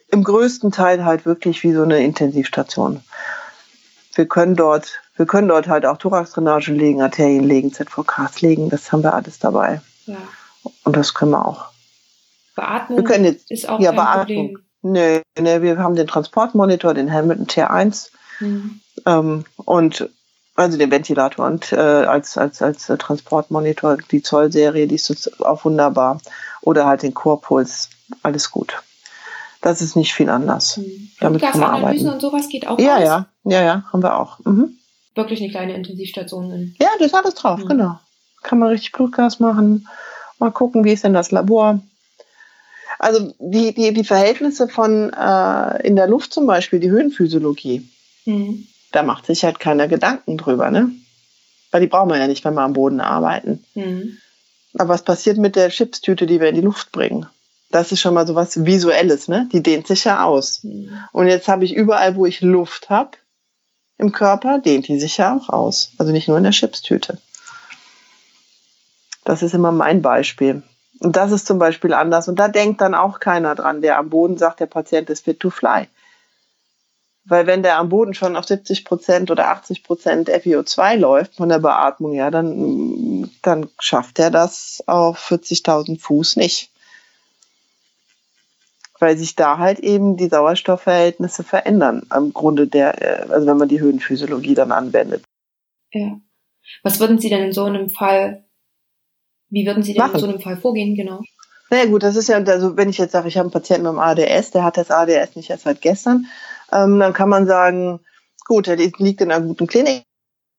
im 0.09 0.23
größten 0.23 0.71
Teil 0.71 1.05
halt 1.05 1.27
wirklich 1.27 1.61
wie 1.61 1.73
so 1.73 1.83
eine 1.83 2.03
Intensivstation. 2.03 3.03
Wir 4.15 4.27
können 4.27 4.55
dort, 4.55 4.99
wir 5.15 5.27
können 5.27 5.47
dort 5.47 5.67
halt 5.67 5.85
auch 5.85 5.97
Thoraxdrainage 5.97 6.73
legen, 6.73 7.03
Arterien 7.03 7.43
legen, 7.43 7.71
ZVKs 7.71 8.41
legen. 8.41 8.71
Das 8.71 8.91
haben 8.91 9.03
wir 9.03 9.13
alles 9.13 9.37
dabei. 9.37 9.79
Ja. 10.07 10.17
Und 10.85 10.95
das 10.95 11.13
können 11.13 11.33
wir 11.33 11.45
auch. 11.45 11.69
Beatmung 12.55 12.97
wir 12.97 13.03
können 13.03 13.25
jetzt, 13.25 13.51
ist 13.51 13.69
auch 13.69 13.79
ja, 13.79 13.91
kein 13.91 13.95
Beatmung. 13.97 14.47
Problem. 14.47 14.70
Nee, 14.83 15.21
nee, 15.37 15.61
wir 15.61 15.77
haben 15.77 15.95
den 15.95 16.07
Transportmonitor, 16.07 16.93
den 16.93 17.11
Hamilton 17.11 17.47
T1 17.47 18.09
mhm. 18.39 18.81
ähm, 19.05 19.45
und 19.57 20.09
also 20.55 20.77
den 20.77 20.91
Ventilator 20.91 21.45
und 21.45 21.71
äh, 21.71 21.75
als, 21.75 22.37
als, 22.37 22.61
als 22.61 22.89
äh, 22.89 22.97
Transportmonitor 22.97 23.97
die 24.11 24.21
Zollserie, 24.21 24.87
die 24.87 24.95
ist 24.95 25.41
auch 25.41 25.65
wunderbar. 25.65 26.19
Oder 26.61 26.85
halt 26.85 27.03
den 27.03 27.13
Chorpuls, 27.13 27.89
alles 28.21 28.51
gut. 28.51 28.83
Das 29.61 29.81
ist 29.81 29.95
nicht 29.95 30.13
viel 30.13 30.29
anders. 30.29 30.77
Mhm. 30.77 31.11
Damit 31.19 31.41
kann 31.41 31.59
man 31.59 31.69
arbeiten. 31.71 32.07
und 32.09 32.19
sowas 32.19 32.49
geht 32.49 32.67
auch 32.67 32.79
Ja, 32.79 32.97
aus? 32.97 33.03
ja, 33.03 33.25
ja, 33.43 33.61
ja, 33.63 33.83
haben 33.91 34.03
wir 34.03 34.19
auch. 34.19 34.39
Mhm. 34.39 34.77
Wirklich 35.15 35.41
eine 35.41 35.51
kleine 35.51 35.75
Intensivstation. 35.75 36.51
In. 36.51 36.75
Ja, 36.79 36.87
das 36.97 37.07
ist 37.07 37.15
alles 37.15 37.35
drauf, 37.35 37.59
mhm. 37.59 37.67
genau. 37.67 37.99
Kann 38.43 38.59
man 38.59 38.69
richtig 38.69 38.91
Blutgas 38.91 39.39
machen. 39.39 39.87
Mal 40.39 40.51
gucken, 40.51 40.83
wie 40.83 40.93
ist 40.93 41.03
denn 41.03 41.13
das 41.13 41.31
Labor. 41.31 41.79
Also 43.01 43.33
die, 43.39 43.73
die, 43.73 43.93
die 43.93 44.03
Verhältnisse 44.03 44.67
von 44.67 45.11
äh, 45.11 45.87
in 45.87 45.95
der 45.95 46.05
Luft 46.05 46.31
zum 46.31 46.45
Beispiel, 46.45 46.79
die 46.79 46.91
Höhenphysiologie, 46.91 47.89
mhm. 48.25 48.67
da 48.91 49.01
macht 49.01 49.25
sich 49.25 49.43
halt 49.43 49.59
keiner 49.59 49.87
Gedanken 49.87 50.37
drüber, 50.37 50.69
ne? 50.69 50.91
Weil 51.71 51.81
die 51.81 51.87
brauchen 51.87 52.09
wir 52.09 52.19
ja 52.19 52.27
nicht, 52.27 52.45
wenn 52.45 52.53
wir 52.53 52.61
am 52.61 52.73
Boden 52.73 53.01
arbeiten. 53.01 53.65
Mhm. 53.73 54.19
Aber 54.75 54.89
was 54.89 55.01
passiert 55.01 55.39
mit 55.39 55.55
der 55.55 55.69
Chipstüte, 55.69 56.27
die 56.27 56.39
wir 56.39 56.49
in 56.49 56.55
die 56.55 56.61
Luft 56.61 56.91
bringen? 56.91 57.25
Das 57.71 57.91
ist 57.91 58.01
schon 58.01 58.13
mal 58.13 58.27
so 58.27 58.35
was 58.35 58.65
Visuelles, 58.65 59.27
ne? 59.27 59.49
Die 59.51 59.63
dehnt 59.63 59.87
sich 59.87 60.03
ja 60.03 60.23
aus. 60.23 60.63
Mhm. 60.63 60.91
Und 61.11 61.25
jetzt 61.25 61.47
habe 61.47 61.65
ich 61.65 61.73
überall, 61.73 62.15
wo 62.15 62.27
ich 62.27 62.41
Luft 62.41 62.91
habe 62.91 63.17
im 63.97 64.11
Körper, 64.11 64.59
dehnt 64.59 64.87
die 64.87 64.99
sich 64.99 65.17
ja 65.17 65.35
auch 65.35 65.49
aus. 65.49 65.93
Also 65.97 66.11
nicht 66.11 66.27
nur 66.27 66.37
in 66.37 66.43
der 66.43 66.51
Chipstüte. 66.51 67.17
Das 69.23 69.41
ist 69.41 69.55
immer 69.55 69.71
mein 69.71 70.03
Beispiel. 70.03 70.61
Und 71.01 71.15
das 71.15 71.31
ist 71.31 71.47
zum 71.47 71.57
Beispiel 71.57 71.93
anders. 71.93 72.27
Und 72.27 72.37
da 72.37 72.47
denkt 72.47 72.79
dann 72.79 72.93
auch 72.93 73.19
keiner 73.19 73.55
dran, 73.55 73.81
der 73.81 73.97
am 73.97 74.09
Boden 74.09 74.37
sagt, 74.37 74.59
der 74.59 74.67
Patient 74.67 75.09
ist 75.09 75.25
fit 75.25 75.39
to 75.39 75.49
fly. 75.49 75.87
Weil 77.25 77.47
wenn 77.47 77.63
der 77.63 77.77
am 77.77 77.89
Boden 77.89 78.13
schon 78.13 78.35
auf 78.35 78.45
70 78.45 78.85
Prozent 78.85 79.31
oder 79.31 79.47
80 79.49 79.83
Prozent 79.83 80.29
FiO2 80.29 80.97
läuft 80.97 81.35
von 81.35 81.49
der 81.49 81.57
Beatmung, 81.57 82.13
ja, 82.13 82.29
dann, 82.29 83.31
dann 83.41 83.67
schafft 83.79 84.19
er 84.19 84.29
das 84.29 84.83
auf 84.85 85.31
40.000 85.31 85.99
Fuß 85.99 86.35
nicht. 86.35 86.69
Weil 88.99 89.17
sich 89.17 89.35
da 89.35 89.57
halt 89.57 89.79
eben 89.79 90.17
die 90.17 90.29
Sauerstoffverhältnisse 90.29 91.43
verändern, 91.43 92.05
am 92.09 92.31
Grunde 92.31 92.67
der, 92.67 93.01
äh, 93.01 93.31
also 93.31 93.47
wenn 93.47 93.57
man 93.57 93.69
die 93.69 93.81
Höhenphysiologie 93.81 94.53
dann 94.53 94.71
anwendet. 94.71 95.23
Ja. 95.91 96.19
Was 96.83 96.99
würden 96.99 97.17
Sie 97.17 97.29
denn 97.29 97.45
in 97.45 97.53
so 97.53 97.63
einem 97.63 97.89
Fall 97.89 98.45
wie 99.51 99.65
würden 99.65 99.83
Sie 99.83 99.93
denn 99.93 100.01
Machen. 100.01 100.15
in 100.15 100.19
so 100.19 100.27
einem 100.27 100.41
Fall 100.41 100.57
vorgehen, 100.57 100.95
genau? 100.95 101.21
Naja 101.69 101.85
gut, 101.85 102.03
das 102.03 102.15
ist 102.15 102.27
ja, 102.27 102.37
also 102.37 102.75
wenn 102.75 102.89
ich 102.89 102.97
jetzt 102.97 103.11
sage, 103.11 103.27
ich 103.27 103.37
habe 103.37 103.45
einen 103.45 103.51
Patienten 103.51 103.83
mit 103.83 103.93
dem 103.93 103.99
ADS, 103.99 104.51
der 104.51 104.63
hat 104.63 104.77
das 104.77 104.91
ADS 104.91 105.35
nicht 105.35 105.49
erst 105.49 105.63
seit 105.63 105.81
gestern, 105.81 106.25
ähm, 106.71 106.99
dann 106.99 107.13
kann 107.13 107.29
man 107.29 107.45
sagen, 107.45 107.99
gut, 108.45 108.67
der 108.67 108.75
liegt 108.75 109.21
in 109.21 109.31
einer 109.31 109.45
guten 109.45 109.67
Klinik, 109.67 110.03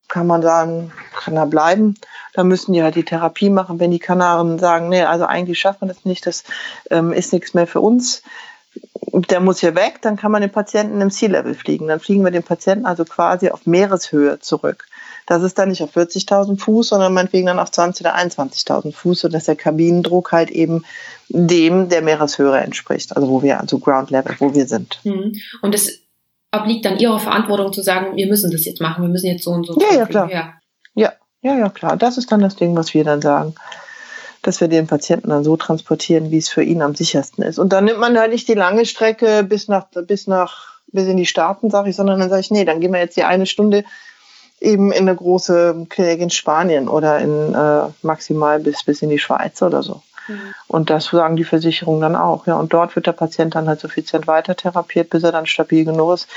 kann 0.08 0.26
man 0.26 0.42
sagen, 0.42 0.92
kann 1.14 1.36
er 1.36 1.46
bleiben. 1.46 1.94
Da 2.34 2.44
müssen 2.44 2.72
die 2.72 2.82
halt 2.82 2.94
die 2.94 3.04
Therapie 3.04 3.50
machen. 3.50 3.80
Wenn 3.80 3.90
die 3.90 3.98
Kanaren 3.98 4.58
sagen, 4.58 4.88
nee, 4.88 5.02
also 5.02 5.26
eigentlich 5.26 5.58
schafft 5.58 5.80
man 5.80 5.88
das 5.88 6.04
nicht, 6.04 6.26
das 6.26 6.44
ähm, 6.90 7.12
ist 7.12 7.32
nichts 7.32 7.54
mehr 7.54 7.66
für 7.66 7.80
uns, 7.80 8.22
der 9.12 9.40
muss 9.40 9.60
hier 9.60 9.74
weg, 9.74 10.00
dann 10.00 10.16
kann 10.16 10.32
man 10.32 10.40
den 10.40 10.50
Patienten 10.50 11.00
im 11.00 11.10
Sea-Level 11.10 11.54
fliegen. 11.54 11.88
Dann 11.88 12.00
fliegen 12.00 12.24
wir 12.24 12.30
den 12.30 12.42
Patienten 12.42 12.86
also 12.86 13.04
quasi 13.04 13.50
auf 13.50 13.66
Meereshöhe 13.66 14.38
zurück. 14.38 14.86
Das 15.26 15.42
ist 15.42 15.58
dann 15.58 15.68
nicht 15.68 15.82
auf 15.82 15.96
40.000 15.96 16.58
Fuß, 16.58 16.88
sondern 16.88 17.14
meinetwegen 17.14 17.46
dann 17.46 17.58
auf 17.58 17.70
20.000 17.70 18.00
oder 18.00 18.16
21.000 18.16 18.92
Fuß, 18.92 19.20
sodass 19.20 19.44
der 19.44 19.56
Kabinendruck 19.56 20.32
halt 20.32 20.50
eben 20.50 20.84
dem 21.28 21.88
der 21.88 22.02
Meereshöhe 22.02 22.58
entspricht, 22.58 23.16
also 23.16 23.28
wo 23.28 23.42
wir, 23.42 23.60
also 23.60 23.78
Ground 23.78 24.10
Level, 24.10 24.34
wo 24.38 24.54
wir 24.54 24.66
sind. 24.66 25.00
Mhm. 25.04 25.34
Und 25.62 25.74
es 25.74 26.02
obliegt 26.52 26.84
dann 26.84 26.98
Ihrer 26.98 27.18
Verantwortung 27.18 27.72
zu 27.72 27.82
sagen, 27.82 28.16
wir 28.16 28.26
müssen 28.26 28.50
das 28.50 28.64
jetzt 28.64 28.80
machen, 28.80 29.02
wir 29.02 29.08
müssen 29.08 29.26
jetzt 29.26 29.44
so 29.44 29.50
und 29.50 29.66
so. 29.66 29.78
Ja, 29.80 29.96
ja, 29.96 30.06
klar. 30.06 30.30
Ja. 30.30 30.54
ja, 30.94 31.12
ja, 31.40 31.58
ja, 31.58 31.68
klar. 31.70 31.96
Das 31.96 32.18
ist 32.18 32.30
dann 32.30 32.40
das 32.40 32.56
Ding, 32.56 32.76
was 32.76 32.92
wir 32.94 33.04
dann 33.04 33.22
sagen. 33.22 33.54
Dass 34.42 34.60
wir 34.60 34.66
den 34.66 34.88
Patienten 34.88 35.30
dann 35.30 35.44
so 35.44 35.56
transportieren, 35.56 36.32
wie 36.32 36.38
es 36.38 36.48
für 36.48 36.64
ihn 36.64 36.82
am 36.82 36.96
sichersten 36.96 37.44
ist. 37.44 37.60
Und 37.60 37.72
dann 37.72 37.84
nimmt 37.84 38.00
man 38.00 38.18
halt 38.18 38.32
nicht 38.32 38.48
die 38.48 38.54
lange 38.54 38.84
Strecke 38.86 39.44
bis 39.44 39.68
nach, 39.68 39.86
bis 40.06 40.26
nach, 40.26 40.80
bis 40.88 41.06
in 41.06 41.16
die 41.16 41.26
Staaten, 41.26 41.70
sage 41.70 41.90
ich, 41.90 41.96
sondern 41.96 42.18
dann 42.18 42.28
sage 42.28 42.40
ich, 42.40 42.50
nee, 42.50 42.64
dann 42.64 42.80
gehen 42.80 42.92
wir 42.92 42.98
jetzt 42.98 43.16
die 43.16 43.22
eine 43.22 43.46
Stunde 43.46 43.84
eben 44.62 44.92
in 44.92 45.08
eine 45.08 45.16
große 45.16 45.86
Klinik 45.88 46.20
in 46.20 46.30
Spanien 46.30 46.88
oder 46.88 47.18
in 47.18 47.54
äh, 47.54 47.92
maximal 48.02 48.60
bis, 48.60 48.84
bis 48.84 49.02
in 49.02 49.10
die 49.10 49.18
Schweiz 49.18 49.60
oder 49.62 49.82
so. 49.82 50.02
Mhm. 50.28 50.54
Und 50.68 50.90
das 50.90 51.06
sagen 51.06 51.36
die 51.36 51.44
Versicherungen 51.44 52.00
dann 52.00 52.16
auch. 52.16 52.46
Ja. 52.46 52.58
Und 52.58 52.72
dort 52.72 52.94
wird 52.94 53.06
der 53.06 53.12
Patient 53.12 53.54
dann 53.54 53.68
halt 53.68 53.80
suffizient 53.80 54.26
weiter 54.26 54.56
therapiert, 54.56 55.10
bis 55.10 55.24
er 55.24 55.32
dann 55.32 55.46
stabil 55.46 55.84
genug 55.84 56.14
ist, 56.14 56.28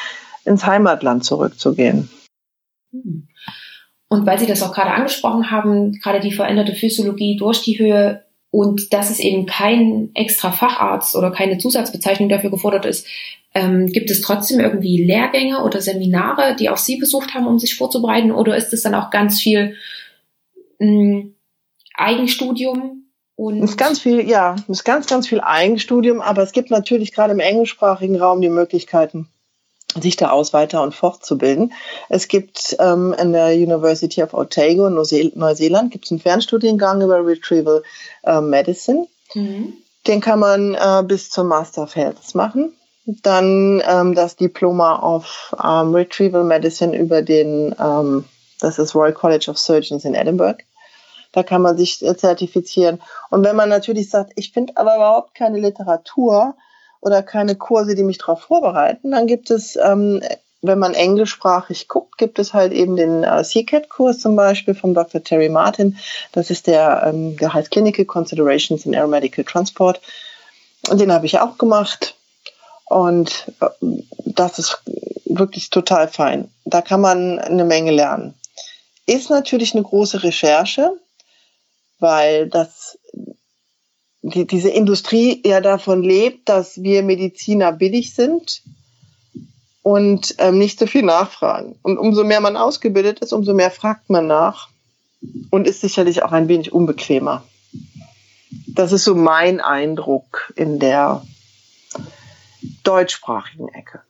ins 0.43 0.65
Heimatland 0.65 1.23
zurückzugehen. 1.23 2.09
Mhm. 2.91 3.27
Und 4.07 4.25
weil 4.25 4.39
Sie 4.39 4.47
das 4.47 4.61
auch 4.61 4.73
gerade 4.73 4.91
angesprochen 4.91 5.49
haben, 5.51 5.93
gerade 5.93 6.19
die 6.19 6.31
veränderte 6.31 6.73
Physiologie 6.73 7.37
durch 7.37 7.61
die 7.63 7.79
Höhe 7.79 8.24
und 8.55 8.93
dass 8.93 9.09
es 9.09 9.19
eben 9.19 9.45
kein 9.45 10.11
extra 10.13 10.49
Facharzt 10.49 11.13
oder 11.17 11.29
keine 11.29 11.57
Zusatzbezeichnung 11.57 12.29
dafür 12.29 12.49
gefordert 12.49 12.85
ist, 12.85 13.05
ähm, 13.53 13.87
gibt 13.87 14.09
es 14.09 14.21
trotzdem 14.21 14.61
irgendwie 14.61 15.03
Lehrgänge 15.03 15.61
oder 15.61 15.81
Seminare, 15.81 16.55
die 16.57 16.69
auch 16.69 16.77
Sie 16.77 16.95
besucht 16.95 17.33
haben, 17.33 17.47
um 17.47 17.59
sich 17.59 17.75
vorzubereiten? 17.75 18.31
Oder 18.31 18.55
ist 18.55 18.71
es 18.71 18.81
dann 18.81 18.95
auch 18.95 19.09
ganz 19.09 19.41
viel 19.41 19.75
mh, 20.79 20.87
hm, 20.87 21.35
Eigenstudium, 21.95 23.01
und 23.35 23.61
es 23.61 23.71
ist 23.71 23.77
ganz 23.77 23.99
viel, 23.99 24.25
ja, 24.25 24.55
es 24.55 24.69
ist 24.69 24.85
ganz, 24.85 25.05
ganz 25.07 25.27
viel 25.27 25.41
Eigenstudium, 25.41 26.21
aber 26.21 26.41
es 26.41 26.53
gibt 26.53 26.71
natürlich 26.71 27.11
gerade 27.11 27.33
im 27.33 27.41
englischsprachigen 27.41 28.15
Raum 28.15 28.39
die 28.39 28.47
Möglichkeiten, 28.47 29.27
sich 30.01 30.15
da 30.15 30.31
aus 30.31 30.53
weiter 30.53 30.81
und 30.81 30.93
fortzubilden. 30.93 31.73
Es 32.09 32.27
gibt 32.27 32.75
ähm, 32.79 33.15
an 33.17 33.33
der 33.33 33.53
University 33.53 34.21
of 34.21 34.33
Otago 34.33 34.87
in 34.87 34.95
Neuseeland 34.95 35.91
gibt 35.91 36.05
es 36.05 36.11
einen 36.11 36.19
Fernstudiengang 36.19 37.01
über 37.01 37.25
Retrieval 37.25 37.83
äh, 38.23 38.41
Medicine. 38.41 39.07
Mhm. 39.33 39.73
Den 40.07 40.21
kann 40.21 40.39
man 40.39 40.75
äh, 40.75 41.03
bis 41.03 41.29
zum 41.29 41.47
Master 41.47 41.83
of 41.83 41.95
Health 41.95 42.35
machen. 42.35 42.73
Dann 43.05 43.81
ähm, 43.87 44.15
das 44.15 44.35
Diploma 44.35 45.15
of 45.15 45.55
ähm, 45.63 45.93
Retrieval 45.93 46.43
Medicine 46.43 46.97
über 46.97 47.21
den, 47.21 47.75
ähm, 47.79 48.25
das 48.59 48.79
ist 48.79 48.95
Royal 48.95 49.13
College 49.13 49.49
of 49.49 49.57
Surgeons 49.57 50.05
in 50.05 50.15
Edinburgh. 50.15 50.63
Da 51.31 51.43
kann 51.43 51.61
man 51.61 51.77
sich 51.77 52.03
äh, 52.03 52.15
zertifizieren. 52.17 53.01
Und 53.29 53.43
wenn 53.43 53.55
man 53.55 53.69
natürlich 53.69 54.09
sagt, 54.09 54.33
ich 54.35 54.51
finde 54.51 54.73
aber 54.77 54.95
überhaupt 54.95 55.35
keine 55.35 55.59
Literatur 55.59 56.55
oder 57.01 57.23
keine 57.23 57.55
Kurse, 57.55 57.95
die 57.95 58.03
mich 58.03 58.17
darauf 58.17 58.41
vorbereiten, 58.41 59.11
dann 59.11 59.27
gibt 59.27 59.51
es, 59.51 59.75
ähm, 59.75 60.21
wenn 60.61 60.79
man 60.79 60.93
englischsprachig 60.93 61.87
guckt, 61.87 62.17
gibt 62.17 62.39
es 62.39 62.53
halt 62.53 62.73
eben 62.73 62.95
den 62.95 63.23
äh, 63.23 63.43
CCAT-Kurs 63.43 64.19
zum 64.19 64.35
Beispiel 64.35 64.73
von 64.73 64.93
Dr. 64.93 65.23
Terry 65.23 65.49
Martin. 65.49 65.97
Das 66.31 66.49
ist 66.49 66.67
der, 66.67 67.03
ähm, 67.07 67.37
der 67.37 67.53
heißt 67.53 67.71
Clinical 67.71 68.05
Considerations 68.05 68.85
in 68.85 68.95
Aeromedical 68.95 69.45
Transport. 69.45 70.01
Und 70.89 70.99
den 70.99 71.11
habe 71.11 71.25
ich 71.25 71.39
auch 71.39 71.57
gemacht. 71.57 72.15
Und 72.85 73.51
äh, 73.61 73.67
das 74.25 74.57
ist 74.57 74.81
wirklich 75.25 75.69
total 75.69 76.07
fein. 76.07 76.49
Da 76.65 76.81
kann 76.81 77.01
man 77.01 77.39
eine 77.39 77.65
Menge 77.65 77.91
lernen. 77.91 78.33
Ist 79.05 79.29
natürlich 79.29 79.75
eine 79.75 79.83
große 79.83 80.23
Recherche 80.23 80.93
weil 81.99 82.47
das 82.47 82.99
die, 84.25 84.47
diese 84.47 84.69
Industrie 84.69 85.41
ja 85.45 85.61
davon 85.61 86.01
lebt, 86.01 86.49
dass 86.49 86.81
wir 86.81 87.03
Mediziner 87.03 87.71
billig 87.71 88.13
sind 88.13 88.63
und 89.83 90.33
ähm, 90.39 90.57
nicht 90.57 90.79
so 90.79 90.87
viel 90.87 91.03
nachfragen. 91.03 91.75
Und 91.83 91.99
umso 91.99 92.23
mehr 92.23 92.41
man 92.41 92.57
ausgebildet 92.57 93.19
ist, 93.19 93.33
umso 93.33 93.53
mehr 93.53 93.69
fragt 93.69 94.09
man 94.09 94.25
nach 94.25 94.69
und 95.51 95.67
ist 95.67 95.81
sicherlich 95.81 96.23
auch 96.23 96.31
ein 96.31 96.47
wenig 96.47 96.73
unbequemer. 96.73 97.43
Das 98.67 98.91
ist 98.91 99.03
so 99.03 99.13
mein 99.13 99.61
Eindruck 99.61 100.51
in 100.55 100.79
der 100.79 101.23
deutschsprachigen 102.83 103.67
Ecke. 103.69 104.01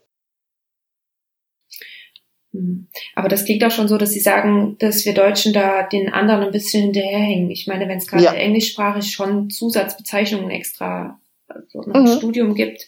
Hm. 2.56 2.88
Aber 3.16 3.28
das 3.28 3.46
klingt 3.46 3.64
auch 3.64 3.72
schon 3.72 3.88
so, 3.88 3.98
dass 3.98 4.12
Sie 4.12 4.20
sagen, 4.20 4.78
dass 4.80 5.06
wir 5.06 5.14
Deutschen 5.14 5.54
da 5.54 5.84
den 5.84 6.12
anderen 6.12 6.44
ein 6.44 6.52
bisschen 6.52 6.84
hinterherhängen. 6.84 7.52
Ich 7.52 7.68
meine, 7.68 7.88
wenn 7.88 7.98
es 7.98 8.08
gerade 8.08 8.24
ja. 8.24 8.34
englischsprachig 8.34 9.12
schon 9.12 9.50
Zusatzbezeichnungen 9.50 10.50
extra 10.50 11.20
also 11.48 11.82
noch 11.82 12.02
mhm. 12.02 12.18
Studium 12.18 12.56
gibt, 12.56 12.88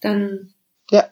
dann 0.00 0.52
ja. 0.90 1.08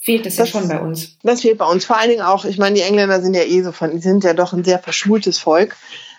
fehlt 0.00 0.26
es 0.26 0.36
ja 0.36 0.46
schon 0.46 0.68
bei 0.68 0.80
uns. 0.80 1.16
Das 1.22 1.42
fehlt 1.42 1.58
bei 1.58 1.66
uns. 1.66 1.84
Vor 1.84 1.98
allen 1.98 2.10
Dingen 2.10 2.22
auch, 2.22 2.44
ich 2.44 2.58
meine, 2.58 2.76
die 2.76 2.82
Engländer 2.82 3.20
sind 3.22 3.34
ja 3.34 3.42
eh 3.42 3.62
so 3.62 3.72
von, 3.72 3.92
die 3.92 4.02
sind 4.02 4.24
ja 4.24 4.34
doch 4.34 4.52
ein 4.52 4.64
sehr 4.64 4.78
verschultes 4.78 5.38
Volk. 5.38 5.76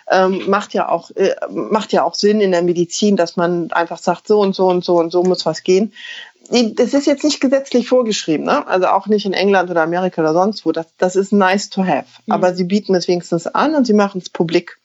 Ähm, 0.08 0.48
macht 0.48 0.72
ja 0.72 0.88
auch 0.88 1.10
äh, 1.16 1.34
macht 1.50 1.92
ja 1.92 2.04
auch 2.04 2.14
Sinn 2.14 2.40
in 2.40 2.52
der 2.52 2.62
Medizin, 2.62 3.16
dass 3.16 3.36
man 3.36 3.72
einfach 3.72 3.98
sagt, 3.98 4.28
so 4.28 4.38
und 4.38 4.54
so 4.54 4.68
und 4.68 4.84
so 4.84 4.98
und 4.98 5.10
so 5.10 5.24
muss 5.24 5.44
was 5.44 5.64
gehen 5.64 5.92
das 6.50 6.94
ist 6.94 7.06
jetzt 7.06 7.24
nicht 7.24 7.40
gesetzlich 7.40 7.88
vorgeschrieben, 7.88 8.46
ne? 8.46 8.66
also 8.66 8.86
auch 8.88 9.06
nicht 9.06 9.26
in 9.26 9.32
England 9.32 9.70
oder 9.70 9.82
Amerika 9.82 10.22
oder 10.22 10.32
sonst 10.32 10.64
wo. 10.64 10.72
Das, 10.72 10.86
das 10.98 11.16
ist 11.16 11.32
nice 11.32 11.70
to 11.70 11.84
have. 11.84 12.06
Mhm. 12.26 12.32
Aber 12.32 12.54
sie 12.54 12.64
bieten 12.64 12.94
es 12.94 13.08
wenigstens 13.08 13.46
an 13.46 13.74
und 13.74 13.86
sie 13.86 13.94
machen 13.94 14.20
es 14.20 14.30
publik. 14.30 14.78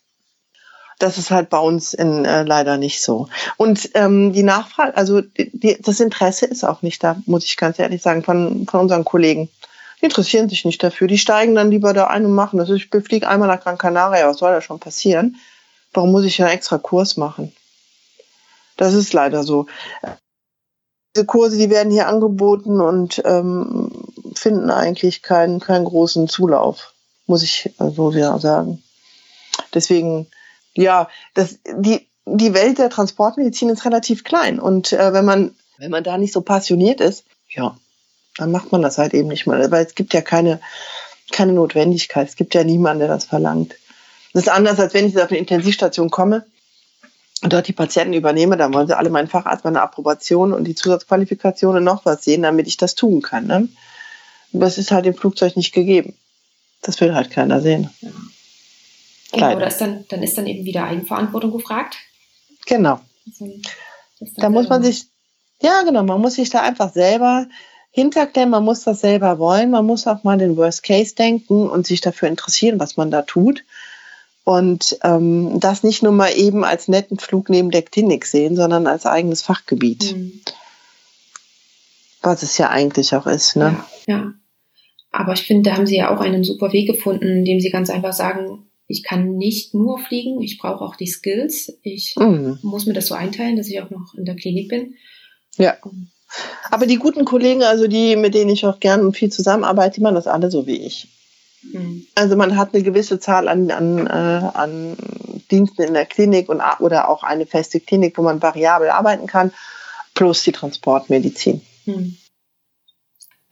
Das 1.00 1.18
ist 1.18 1.32
halt 1.32 1.50
bei 1.50 1.58
uns 1.58 1.94
in, 1.94 2.26
äh, 2.26 2.44
leider 2.44 2.78
nicht 2.78 3.02
so. 3.02 3.28
Und 3.58 3.90
ähm, 3.96 4.34
die 4.34 4.44
Nachfrage, 4.44 4.96
also 4.96 5.22
die, 5.22 5.78
das 5.82 6.00
Interesse 6.00 6.46
ist 6.46 6.64
auch 6.64 6.84
nicht 6.84 7.04
da, 7.04 7.18
muss 7.26 7.46
ich 7.46 7.58
ganz 7.58 7.80
ehrlich 7.80 8.02
sagen, 8.02 8.24
von, 8.24 8.68
von 8.70 8.82
unseren 8.82 9.04
Kollegen. 9.04 9.50
Die 10.00 10.06
interessieren 10.06 10.50
sich 10.50 10.64
nicht 10.64 10.84
dafür. 10.84 11.08
Die 11.08 11.18
steigen 11.18 11.56
dann 11.56 11.72
lieber 11.72 11.94
da 11.94 12.08
ein 12.08 12.26
und 12.26 12.34
machen 12.34 12.60
das. 12.60 12.70
Ich 12.70 12.90
fliege 12.90 13.28
einmal 13.28 13.48
nach 13.48 13.62
Gran 13.62 13.78
Canaria, 13.78 14.28
was 14.28 14.38
soll 14.38 14.52
da 14.52 14.62
schon 14.62 14.80
passieren? 14.80 15.38
Warum 15.94 16.12
muss 16.12 16.26
ich 16.26 16.42
einen 16.42 16.52
extra 16.52 16.78
Kurs 16.78 17.18
machen? 17.18 17.52
Das 18.78 18.94
ist 18.94 19.14
leider 19.14 19.44
so 19.44 19.68
diese 21.16 21.26
Kurse, 21.26 21.58
die 21.58 21.70
werden 21.70 21.92
hier 21.92 22.08
angeboten 22.08 22.80
und 22.82 23.22
ähm, 23.26 23.92
finden 24.34 24.70
eigentlich 24.70 25.22
keinen, 25.22 25.60
keinen 25.60 25.86
großen 25.86 26.28
Zulauf, 26.28 26.94
muss 27.28 27.44
ich 27.44 27.74
so 27.78 28.12
sehr 28.12 28.40
sagen. 28.40 28.82
Deswegen, 29.74 30.28
ja, 30.74 31.10
das, 31.34 31.60
die, 31.66 32.08
die 32.26 32.54
Welt 32.54 32.78
der 32.78 32.90
Transportmedizin 32.90 33.70
ist 33.70 33.86
relativ 33.86 34.24
klein 34.24 34.60
und 34.60 34.94
äh, 34.94 35.14
wenn 35.14 35.26
man 35.26 35.56
wenn 35.78 35.92
man 35.92 36.04
da 36.04 36.20
nicht 36.20 36.32
so 36.32 36.42
passioniert 36.42 37.02
ist, 37.02 37.24
ja, 37.50 37.76
dann 38.38 38.52
macht 38.52 38.72
man 38.72 38.84
das 38.84 39.00
halt 39.00 39.16
eben 39.16 39.30
nicht 39.30 39.48
mal, 39.48 39.72
weil 39.72 39.84
es 39.84 39.96
gibt 39.96 40.14
ja 40.14 40.22
keine 40.22 40.62
keine 41.32 41.54
Notwendigkeit, 41.54 42.28
es 42.30 42.36
gibt 42.36 42.54
ja 42.54 42.64
niemanden, 42.64 43.00
der 43.00 43.08
das 43.08 43.26
verlangt. 43.26 43.76
Das 44.34 44.44
ist 44.44 44.50
anders, 44.50 44.80
als 44.80 44.94
wenn 44.94 45.08
ich 45.08 45.18
auf 45.18 45.30
eine 45.30 45.40
Intensivstation 45.40 46.10
komme 46.10 46.46
dort 47.42 47.68
die 47.68 47.74
Patienten 47.74 48.14
übernehme, 48.14 48.58
dann 48.58 48.74
wollen 48.74 48.88
sie 48.88 48.98
alle 48.98 49.10
meinen 49.10 49.28
Facharzt, 49.28 49.64
meine 49.64 49.82
Approbation 49.82 50.54
und 50.54 50.66
die 50.66 50.76
Zusatzqualifikation 50.76 51.78
und 51.78 51.84
noch 51.84 52.06
was 52.06 52.24
sehen, 52.24 52.44
damit 52.44 52.68
ich 52.68 52.78
das 52.78 52.96
tun 52.96 53.22
kann. 53.22 53.48
Ne? 53.48 53.68
Das 54.52 54.78
ist 54.78 54.92
halt 54.92 55.06
im 55.06 55.16
Flugzeug 55.16 55.56
nicht 55.56 55.74
gegeben. 55.74 56.16
Das 56.82 57.00
will 57.02 57.14
halt 57.14 57.32
keiner 57.32 57.62
sehen. 57.62 57.90
Ja. 58.02 58.10
Genau, 59.32 59.60
da 59.60 59.68
ist 59.68 59.80
dann, 59.80 60.06
dann 60.10 60.24
ist 60.24 60.38
dann 60.38 60.46
eben 60.46 60.66
wieder 60.66 60.84
Eigenverantwortung 60.84 61.52
gefragt. 61.52 61.96
Genau. 62.66 63.00
da 64.38 64.50
muss 64.50 64.68
man 64.68 64.84
sich, 64.84 65.06
ja 65.62 65.84
genau, 65.84 66.04
man 66.04 66.20
muss 66.20 66.36
sich 66.36 66.50
da 66.50 66.62
einfach 66.62 66.92
selber 66.92 67.48
hinterklemmen, 67.92 68.52
man 68.52 68.66
muss 68.66 68.84
das 68.84 69.02
selber 69.02 69.40
wollen, 69.40 69.72
man 69.72 69.86
muss 69.86 70.06
auch 70.06 70.24
mal 70.24 70.38
den 70.38 70.58
Worst 70.58 70.84
Case 70.84 71.16
denken 71.16 71.70
und 71.70 71.88
sich 71.88 72.02
dafür 72.02 72.28
interessieren, 72.28 72.80
was 72.80 72.98
man 72.98 73.10
da 73.10 73.22
tut. 73.22 73.64
Und 74.44 74.98
ähm, 75.04 75.60
das 75.60 75.84
nicht 75.84 76.02
nur 76.02 76.12
mal 76.12 76.30
eben 76.36 76.64
als 76.64 76.88
netten 76.88 77.20
Flug 77.20 77.50
neben 77.50 77.70
der 77.70 77.84
Klinik 77.84 78.26
sehen, 78.26 78.56
sondern 78.56 78.88
als 78.88 79.06
eigenes 79.06 79.42
Fachgebiet. 79.42 80.16
Mhm. 80.16 80.42
Was 82.22 82.44
es 82.44 82.58
ja 82.58 82.70
eigentlich 82.70 83.16
auch 83.16 83.28
ist. 83.28 83.56
Ne? 83.56 83.84
Ja, 84.08 84.16
ja. 84.16 84.34
Aber 85.12 85.34
ich 85.34 85.42
finde, 85.42 85.70
da 85.70 85.76
haben 85.76 85.86
Sie 85.86 85.98
ja 85.98 86.16
auch 86.16 86.22
einen 86.22 86.44
super 86.44 86.72
Weg 86.72 86.88
gefunden, 86.88 87.28
indem 87.28 87.60
Sie 87.60 87.70
ganz 87.70 87.90
einfach 87.90 88.14
sagen, 88.14 88.72
ich 88.88 89.04
kann 89.04 89.38
nicht 89.38 89.74
nur 89.74 90.00
fliegen, 90.00 90.42
ich 90.42 90.58
brauche 90.58 90.84
auch 90.84 90.96
die 90.96 91.08
Skills. 91.08 91.78
Ich 91.82 92.16
mhm. 92.18 92.60
muss 92.62 92.86
mir 92.86 92.94
das 92.94 93.08
so 93.08 93.16
einteilen, 93.16 93.58
dass 93.58 93.68
ich 93.68 93.82
auch 93.82 93.90
noch 93.90 94.14
in 94.18 94.26
der 94.26 94.36
Klinik 94.36 94.70
bin. 94.70 94.96
Ja. 95.58 95.76
Aber 96.70 96.86
die 96.86 96.98
guten 96.98 97.26
Kollegen, 97.26 97.64
also 97.64 97.88
die, 97.88 98.16
mit 98.16 98.34
denen 98.34 98.52
ich 98.52 98.66
auch 98.66 98.80
gerne 98.80 99.04
und 99.04 99.18
viel 99.18 99.32
zusammenarbeite, 99.32 99.96
die 99.96 100.02
machen 100.02 100.16
das 100.16 100.28
alle 100.28 100.50
so 100.50 100.66
wie 100.66 100.78
ich. 100.78 101.08
Mhm. 101.64 102.06
Also 102.16 102.36
man 102.36 102.58
hat 102.58 102.74
eine 102.74 102.84
gewisse 102.84 103.20
Zahl 103.20 103.48
an, 103.48 103.72
an, 103.72 104.08
äh, 104.08 104.10
an 104.10 104.98
Diensten 105.50 105.84
in 105.84 105.94
der 105.94 106.06
Klinik 106.06 106.50
und, 106.50 106.62
oder 106.80 107.10
auch 107.10 107.24
eine 107.24 107.46
feste 107.46 107.80
Klinik, 107.80 108.18
wo 108.18 108.22
man 108.22 108.42
variabel 108.42 108.90
arbeiten 108.90 109.28
kann, 109.28 109.52
plus 110.14 110.44
die 110.44 110.52
Transportmedizin. 110.52 111.62
Mhm. 111.86 112.18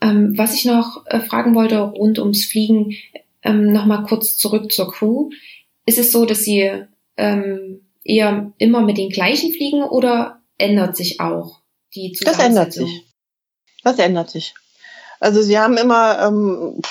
Ähm, 0.02 0.34
was 0.38 0.54
ich 0.54 0.66
noch 0.66 1.06
äh, 1.08 1.20
fragen 1.20 1.56
wollte 1.56 1.80
rund 1.82 2.20
ums 2.20 2.46
Fliegen, 2.46 2.96
ähm, 3.44 3.72
nochmal 3.72 4.04
kurz 4.04 4.38
zurück 4.38 4.72
zur 4.72 4.92
Crew. 4.92 5.30
Ist 5.86 5.98
es 5.98 6.12
so, 6.12 6.26
dass 6.26 6.40
Sie 6.40 6.86
ähm, 7.18 7.82
eher 8.04 8.52
immer 8.58 8.82
mit 8.82 8.98
den 8.98 9.10
gleichen 9.10 9.52
fliegen 9.52 9.84
oder 9.84 10.42
ändert 10.58 10.96
sich 10.96 11.20
auch 11.20 11.62
die 11.96 12.14
Zusammensetzung? 12.14 12.44
Das 12.44 12.46
ändert 12.46 12.74
sich. 12.74 13.06
Das 13.84 14.00
ändert 14.00 14.30
sich. 14.30 14.54
Also 15.20 15.42
Sie 15.42 15.60
haben 15.60 15.78
immer, 15.78 16.28
ähm, 16.28 16.82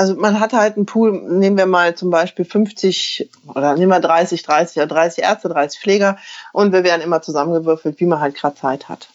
also 0.00 0.14
man 0.14 0.40
hat 0.40 0.54
halt 0.54 0.76
einen 0.76 0.86
Pool, 0.86 1.12
nehmen 1.12 1.58
wir 1.58 1.66
mal 1.66 1.94
zum 1.94 2.08
Beispiel 2.08 2.46
50 2.46 3.28
oder 3.54 3.74
nehmen 3.74 3.90
wir 3.90 4.00
30, 4.00 4.42
30 4.42 4.78
oder 4.78 4.86
30 4.86 5.22
Ärzte, 5.24 5.50
30 5.50 5.78
Pfleger 5.78 6.16
und 6.54 6.72
wir 6.72 6.84
werden 6.84 7.02
immer 7.02 7.20
zusammengewürfelt, 7.20 8.00
wie 8.00 8.06
man 8.06 8.18
halt 8.18 8.34
gerade 8.34 8.56
Zeit 8.56 8.88
hat. 8.88 9.08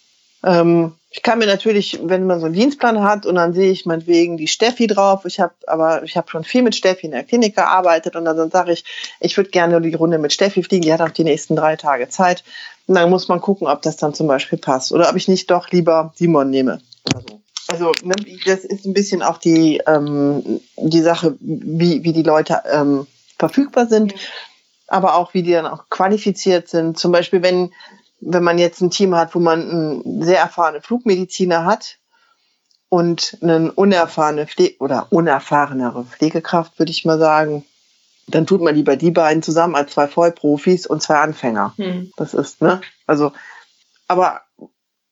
Ähm, 0.44 0.92
ich 1.10 1.22
kann 1.22 1.40
mir 1.40 1.46
natürlich, 1.46 1.98
wenn 2.04 2.28
man 2.28 2.38
so 2.38 2.46
einen 2.46 2.54
Dienstplan 2.54 3.02
hat 3.02 3.26
und 3.26 3.34
dann 3.34 3.52
sehe 3.52 3.72
ich 3.72 3.84
meinetwegen 3.84 4.36
die 4.36 4.46
Steffi 4.46 4.86
drauf, 4.86 5.24
ich 5.24 5.40
habe 5.40 5.54
aber 5.66 6.04
ich 6.04 6.16
habe 6.16 6.30
schon 6.30 6.44
viel 6.44 6.62
mit 6.62 6.76
Steffi 6.76 7.06
in 7.06 7.12
der 7.12 7.24
Klinik 7.24 7.56
gearbeitet 7.56 8.14
und 8.14 8.24
dann 8.24 8.48
sage 8.52 8.70
ich, 8.70 8.84
ich 9.18 9.36
würde 9.36 9.50
gerne 9.50 9.80
die 9.80 9.92
Runde 9.92 10.18
mit 10.18 10.32
Steffi 10.32 10.62
fliegen, 10.62 10.82
die 10.82 10.92
hat 10.92 11.00
auch 11.00 11.10
die 11.10 11.24
nächsten 11.24 11.56
drei 11.56 11.74
Tage 11.74 12.08
Zeit. 12.10 12.44
Und 12.86 12.94
dann 12.94 13.10
muss 13.10 13.26
man 13.26 13.40
gucken, 13.40 13.66
ob 13.66 13.82
das 13.82 13.96
dann 13.96 14.14
zum 14.14 14.28
Beispiel 14.28 14.58
passt 14.58 14.92
oder 14.92 15.10
ob 15.10 15.16
ich 15.16 15.26
nicht 15.26 15.50
doch 15.50 15.68
lieber 15.72 16.12
Simon 16.14 16.48
nehme. 16.48 16.80
Also, 17.12 17.40
also 17.68 17.92
ne, 18.02 18.14
das 18.44 18.64
ist 18.64 18.84
ein 18.86 18.94
bisschen 18.94 19.22
auch 19.22 19.38
die, 19.38 19.82
ähm, 19.86 20.60
die 20.76 21.00
Sache, 21.00 21.36
wie, 21.40 22.04
wie 22.04 22.12
die 22.12 22.22
Leute 22.22 22.62
ähm, 22.70 23.06
verfügbar 23.38 23.86
sind, 23.86 24.14
aber 24.86 25.16
auch 25.16 25.34
wie 25.34 25.42
die 25.42 25.52
dann 25.52 25.66
auch 25.66 25.88
qualifiziert 25.90 26.68
sind. 26.68 26.98
Zum 26.98 27.12
Beispiel, 27.12 27.42
wenn 27.42 27.70
wenn 28.20 28.42
man 28.42 28.58
jetzt 28.58 28.80
ein 28.80 28.90
Team 28.90 29.14
hat, 29.14 29.34
wo 29.34 29.40
man 29.40 29.70
einen 29.70 30.22
sehr 30.22 30.40
erfahrenen 30.40 30.82
Flugmediziner 30.82 31.64
hat 31.64 31.98
und 32.88 33.38
einen 33.42 33.70
unerfahrene 33.70 34.46
Pflege 34.46 34.76
oder 34.78 35.08
unerfahrenere 35.10 36.04
Pflegekraft, 36.04 36.78
würde 36.78 36.92
ich 36.92 37.04
mal 37.04 37.18
sagen, 37.18 37.64
dann 38.28 38.46
tut 38.46 38.60
man 38.60 38.74
lieber 38.74 38.96
die 38.96 39.10
beiden 39.10 39.42
zusammen 39.42 39.76
als 39.76 39.92
zwei 39.92 40.08
Vollprofis 40.08 40.86
und 40.86 41.02
zwei 41.02 41.16
Anfänger. 41.16 41.74
Hm. 41.76 42.10
Das 42.16 42.34
ist, 42.34 42.60
ne? 42.60 42.80
Also, 43.06 43.32
aber 44.08 44.40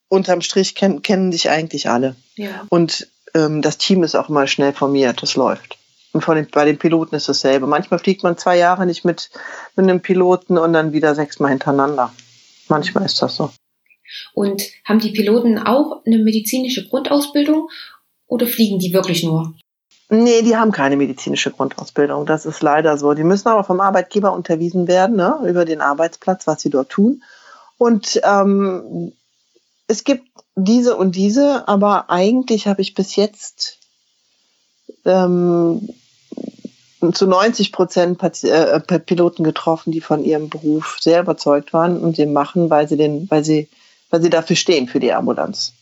unterm 0.08 0.40
Strich 0.40 0.74
kennen, 0.74 1.02
kennen 1.02 1.30
dich 1.30 1.50
eigentlich 1.50 1.88
alle. 1.88 2.16
Ja. 2.36 2.66
Und 2.68 3.08
ähm, 3.34 3.62
das 3.62 3.78
Team 3.78 4.02
ist 4.02 4.14
auch 4.14 4.28
mal 4.28 4.46
schnell 4.46 4.72
formiert, 4.72 5.22
das 5.22 5.36
läuft. 5.36 5.78
Und 6.12 6.26
den, 6.28 6.48
bei 6.50 6.64
den 6.64 6.78
Piloten 6.78 7.16
ist 7.16 7.28
dasselbe. 7.28 7.66
Manchmal 7.66 7.98
fliegt 7.98 8.22
man 8.22 8.38
zwei 8.38 8.56
Jahre 8.56 8.86
nicht 8.86 9.04
mit, 9.04 9.30
mit 9.74 9.84
einem 9.84 10.00
Piloten 10.00 10.58
und 10.58 10.72
dann 10.72 10.92
wieder 10.92 11.14
sechsmal 11.14 11.50
hintereinander. 11.50 12.12
Manchmal 12.68 13.04
ist 13.04 13.20
das 13.20 13.34
so. 13.34 13.50
Und 14.32 14.62
haben 14.84 15.00
die 15.00 15.10
Piloten 15.10 15.58
auch 15.58 16.04
eine 16.06 16.18
medizinische 16.18 16.88
Grundausbildung 16.88 17.68
oder 18.26 18.46
fliegen 18.46 18.78
die 18.78 18.92
wirklich 18.92 19.24
nur? 19.24 19.54
Nee, 20.08 20.42
die 20.42 20.56
haben 20.56 20.70
keine 20.70 20.96
medizinische 20.96 21.50
Grundausbildung. 21.50 22.26
Das 22.26 22.46
ist 22.46 22.62
leider 22.62 22.96
so. 22.96 23.14
Die 23.14 23.24
müssen 23.24 23.48
aber 23.48 23.64
vom 23.64 23.80
Arbeitgeber 23.80 24.32
unterwiesen 24.32 24.86
werden, 24.86 25.16
ne, 25.16 25.38
über 25.48 25.64
den 25.64 25.80
Arbeitsplatz, 25.80 26.46
was 26.46 26.60
sie 26.60 26.70
dort 26.70 26.90
tun. 26.90 27.22
Und 27.76 28.20
ähm, 28.22 29.12
es 29.86 30.04
gibt 30.04 30.28
diese 30.56 30.96
und 30.96 31.16
diese, 31.16 31.68
aber 31.68 32.10
eigentlich 32.10 32.66
habe 32.66 32.82
ich 32.82 32.94
bis 32.94 33.16
jetzt 33.16 33.78
ähm, 35.04 35.88
zu 37.12 37.26
90 37.26 37.72
Prozent 37.72 38.22
äh, 38.44 38.80
Piloten 38.80 39.44
getroffen, 39.44 39.92
die 39.92 40.00
von 40.00 40.24
ihrem 40.24 40.48
Beruf 40.48 40.96
sehr 41.00 41.20
überzeugt 41.20 41.72
waren 41.72 41.98
und 41.98 42.18
den 42.18 42.32
machen, 42.32 42.70
weil 42.70 42.88
sie 42.88 42.96
den, 42.96 43.30
weil 43.30 43.44
sie, 43.44 43.68
weil 44.10 44.22
sie 44.22 44.30
dafür 44.30 44.56
stehen 44.56 44.88
für 44.88 45.00
die 45.00 45.12
Ambulanz. 45.12 45.74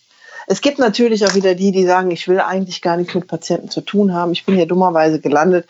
Es 0.48 0.60
gibt 0.60 0.78
natürlich 0.80 1.24
auch 1.24 1.34
wieder 1.34 1.54
die, 1.54 1.70
die 1.70 1.86
sagen, 1.86 2.10
ich 2.10 2.26
will 2.26 2.40
eigentlich 2.40 2.82
gar 2.82 2.96
nichts 2.96 3.14
mit 3.14 3.28
Patienten 3.28 3.70
zu 3.70 3.80
tun 3.80 4.12
haben. 4.12 4.32
Ich 4.32 4.44
bin 4.44 4.56
hier 4.56 4.66
dummerweise 4.66 5.20
gelandet. 5.20 5.66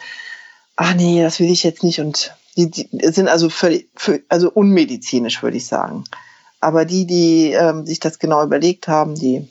Ach 0.76 0.94
nee, 0.94 1.22
das 1.22 1.40
will 1.40 1.50
ich 1.50 1.62
jetzt 1.62 1.84
nicht. 1.84 2.00
Und 2.00 2.34
die, 2.56 2.70
die 2.70 2.88
sind 3.08 3.28
also 3.28 3.50
völlig, 3.50 3.90
also 4.30 4.50
unmedizinisch, 4.50 5.42
würde 5.42 5.58
ich 5.58 5.66
sagen. 5.66 6.04
Aber 6.62 6.84
die, 6.84 7.06
die 7.06 7.52
ähm, 7.52 7.84
sich 7.84 8.00
das 8.00 8.18
genau 8.18 8.42
überlegt 8.42 8.88
haben, 8.88 9.14
die 9.14 9.46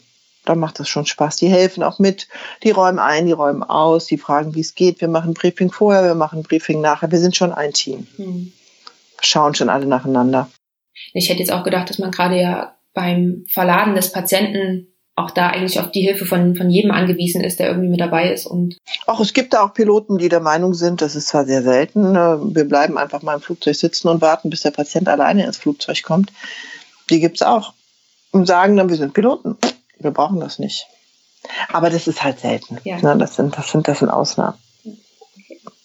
dann 0.46 0.60
macht 0.60 0.80
das 0.80 0.90
schon 0.90 1.06
Spaß. 1.06 1.36
Die 1.36 1.50
helfen 1.50 1.84
auch 1.84 2.00
mit, 2.00 2.28
die 2.64 2.72
räumen 2.72 3.00
ein, 3.00 3.28
die 3.28 3.32
räumen 3.32 3.64
aus, 3.64 4.08
die 4.08 4.18
fragen, 4.18 4.56
wie 4.56 4.62
es 4.62 4.74
geht. 4.74 5.00
Wir 5.00 5.08
machen 5.08 5.34
Briefing 5.34 5.72
vorher, 5.72 6.04
wir 6.04 6.16
machen 6.16 6.42
Briefing 6.42 6.82
nachher. 6.82 7.12
Wir 7.12 7.20
sind 7.20 7.36
schon 7.36 7.52
ein 7.52 7.74
Team. 7.74 8.08
Hm. 8.16 8.52
Schauen 9.22 9.54
schon 9.54 9.70
alle 9.70 9.86
nacheinander. 9.86 10.50
Ich 11.14 11.30
hätte 11.30 11.40
jetzt 11.40 11.52
auch 11.52 11.64
gedacht, 11.64 11.90
dass 11.90 12.00
man 12.00 12.12
gerade 12.12 12.40
ja 12.40 12.76
beim 12.94 13.46
Verladen 13.48 13.94
des 13.94 14.12
Patienten 14.12 14.88
auch 15.16 15.32
da 15.32 15.50
eigentlich 15.50 15.80
auf 15.80 15.92
die 15.92 16.02
Hilfe 16.02 16.26
von, 16.26 16.56
von 16.56 16.70
jedem 16.70 16.92
angewiesen 16.92 17.44
ist, 17.44 17.60
der 17.60 17.68
irgendwie 17.68 17.90
mit 17.90 18.00
dabei 18.00 18.32
ist. 18.32 18.48
Und 18.48 18.78
auch 19.06 19.20
es 19.20 19.34
gibt 19.34 19.54
da 19.54 19.64
auch 19.64 19.74
Piloten, 19.74 20.18
die 20.18 20.30
der 20.30 20.40
Meinung 20.40 20.74
sind, 20.74 21.02
das 21.02 21.16
ist 21.16 21.28
zwar 21.28 21.46
sehr 21.46 21.62
selten, 21.62 22.16
äh, 22.16 22.56
wir 22.56 22.64
bleiben 22.66 22.98
einfach 22.98 23.22
mal 23.22 23.36
im 23.36 23.42
Flugzeug 23.42 23.76
sitzen 23.76 24.08
und 24.08 24.22
warten, 24.22 24.50
bis 24.50 24.62
der 24.62 24.72
Patient 24.72 25.08
alleine 25.10 25.46
ins 25.46 25.58
Flugzeug 25.58 26.02
kommt. 26.02 26.32
Die 27.12 27.20
gibt's 27.20 27.42
auch. 27.42 27.74
Und 28.32 28.48
sagen 28.48 28.78
dann, 28.78 28.90
wir 28.90 28.96
sind 28.96 29.14
Piloten 29.14 29.58
wir 30.04 30.12
brauchen 30.12 30.40
das 30.40 30.60
nicht. 30.60 30.88
Aber 31.70 31.90
das 31.90 32.08
ist 32.08 32.24
halt 32.24 32.40
selten. 32.40 32.78
Ja. 32.84 33.02
Ne? 33.02 33.18
Das, 33.18 33.36
sind, 33.36 33.58
das, 33.58 33.72
sind, 33.72 33.88
das 33.88 34.00
sind 34.00 34.10
Ausnahmen. 34.10 34.58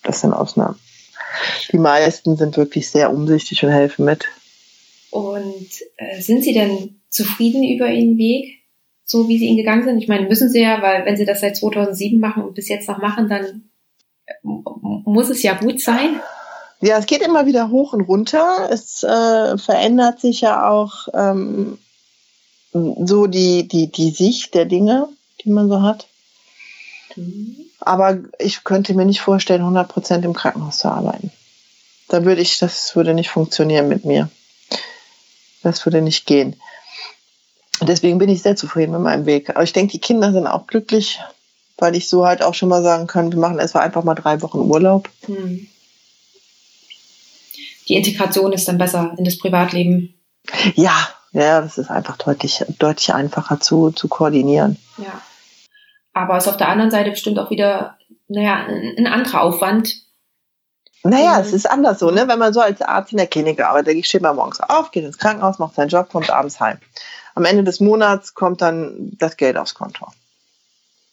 Das 0.03 0.21
sind 0.21 0.33
Ausnahmen. 0.33 0.79
Die 1.73 1.79
meisten 1.79 2.37
sind 2.37 2.57
wirklich 2.57 2.91
sehr 2.91 3.13
umsichtig 3.13 3.65
und 3.65 3.71
helfen 3.71 4.05
mit. 4.05 4.27
Und 5.11 5.69
äh, 5.97 6.21
sind 6.21 6.45
Sie 6.45 6.53
denn 6.53 7.01
zufrieden 7.09 7.65
über 7.65 7.89
Ihren 7.89 8.19
Weg, 8.19 8.63
so 9.05 9.29
wie 9.29 9.39
Sie 9.39 9.47
ihn 9.47 9.57
gegangen 9.57 9.85
sind? 9.85 9.99
Ich 9.99 10.09
meine, 10.09 10.29
müssen 10.29 10.51
Sie 10.51 10.61
ja, 10.61 10.83
weil 10.83 11.05
wenn 11.05 11.17
Sie 11.17 11.25
das 11.25 11.41
seit 11.41 11.57
2007 11.57 12.21
machen 12.21 12.45
und 12.45 12.55
bis 12.55 12.69
jetzt 12.69 12.89
noch 12.89 12.99
machen, 12.99 13.29
dann 13.29 13.71
äh, 14.27 14.33
muss 14.43 15.31
es 15.31 15.43
ja 15.43 15.55
gut 15.55 15.81
sein. 15.81 16.21
Ja, 16.81 16.99
es 16.99 17.07
geht 17.07 17.23
immer 17.23 17.47
wieder 17.47 17.71
hoch 17.71 17.93
und 17.93 18.03
runter. 18.03 18.69
Es 18.71 19.03
äh, 19.03 19.57
verändert 19.57 20.21
sich 20.21 20.43
ja 20.43 20.69
auch 20.69 21.09
ähm, 21.15 21.79
so 22.73 23.27
die, 23.27 23.67
die, 23.67 23.91
die 23.91 24.11
Sicht 24.11 24.55
der 24.55 24.67
Dinge, 24.67 25.09
die 25.43 25.51
man 25.51 25.69
so 25.69 25.83
hat. 25.83 26.07
Mhm. 27.17 27.57
Aber 27.81 28.19
ich 28.39 28.65
könnte 28.65 28.95
mir 28.95 29.07
nicht 29.07 29.21
vorstellen, 29.21 29.61
100 29.61 29.89
Prozent 29.89 30.25
im 30.25 30.35
Krankenhaus 30.35 30.79
zu 30.79 30.89
arbeiten. 30.89 31.31
Da 32.09 32.25
würde 32.25 32.43
ich, 32.43 32.59
das 32.59 32.95
würde 32.95 33.15
nicht 33.15 33.31
funktionieren 33.31 33.89
mit 33.89 34.05
mir. 34.05 34.29
Das 35.63 35.85
würde 35.87 36.03
nicht 36.03 36.27
gehen. 36.27 36.61
Deswegen 37.81 38.19
bin 38.19 38.29
ich 38.29 38.43
sehr 38.43 38.57
zufrieden 38.57 38.93
mit 38.93 39.01
meinem 39.01 39.27
Weg. 39.27 39.51
Aber 39.51 39.63
ich 39.63 39.73
denke, 39.73 39.93
die 39.93 40.01
Kinder 40.01 40.33
sind 40.33 40.47
auch 40.47 40.67
glücklich, 40.67 41.21
weil 41.79 41.95
ich 41.95 42.09
so 42.09 42.27
halt 42.27 42.43
auch 42.43 42.55
schon 42.55 42.69
mal 42.69 42.83
sagen 42.83 43.07
kann, 43.07 43.33
wir 43.33 43.39
machen 43.39 43.59
erstmal 43.59 43.85
einfach 43.85 44.05
mal 44.05 44.15
drei 44.15 44.43
Wochen 44.43 44.59
Urlaub. 44.59 45.09
Mhm. 45.27 45.69
Die 47.89 47.95
Integration 47.95 48.53
ist 48.53 48.67
dann 48.69 48.79
besser 48.79 49.15
in 49.17 49.25
das 49.25 49.39
Privatleben. 49.39 50.15
Ja, 50.75 51.09
ja, 51.33 51.61
das 51.61 51.79
ist 51.79 51.91
einfach 51.91 52.17
deutlich, 52.17 52.65
deutlich 52.79 53.13
einfacher 53.13 53.61
zu, 53.61 53.91
zu 53.91 54.09
koordinieren. 54.09 54.79
Ja. 54.99 55.21
Aber 56.13 56.37
es 56.37 56.45
ist 56.45 56.51
auf 56.51 56.57
der 56.57 56.69
anderen 56.69 56.91
Seite 56.91 57.11
bestimmt 57.11 57.39
auch 57.39 57.51
wieder, 57.51 57.99
naja, 58.29 58.67
ein, 58.67 59.07
anderer 59.07 59.43
Aufwand. 59.43 60.03
Naja, 61.03 61.39
es 61.39 61.53
ist 61.53 61.71
anders 61.71 61.99
so, 61.99 62.11
ne? 62.11 62.27
Wenn 62.27 62.39
man 62.39 62.53
so 62.53 62.61
als 62.61 62.81
Arzt 62.81 63.13
in 63.13 63.19
der 63.19 63.27
Klinik 63.27 63.63
arbeitet, 63.63 64.05
steht 64.07 64.23
man 64.23 64.35
morgens 64.35 64.61
auf, 64.61 64.91
geht 64.91 65.05
ins 65.05 65.19
Krankenhaus, 65.19 65.59
macht 65.59 65.75
seinen 65.75 65.89
Job, 65.89 66.09
kommt 66.11 66.31
abends 66.31 66.59
heim. 66.59 66.79
Am 67.35 67.45
Ende 67.45 67.63
des 67.63 67.81
Monats 67.81 68.35
kommt 68.35 68.63
dann 68.63 69.13
das 69.19 69.37
Geld 69.37 69.57
aufs 69.57 69.75
Konto. 69.75 70.07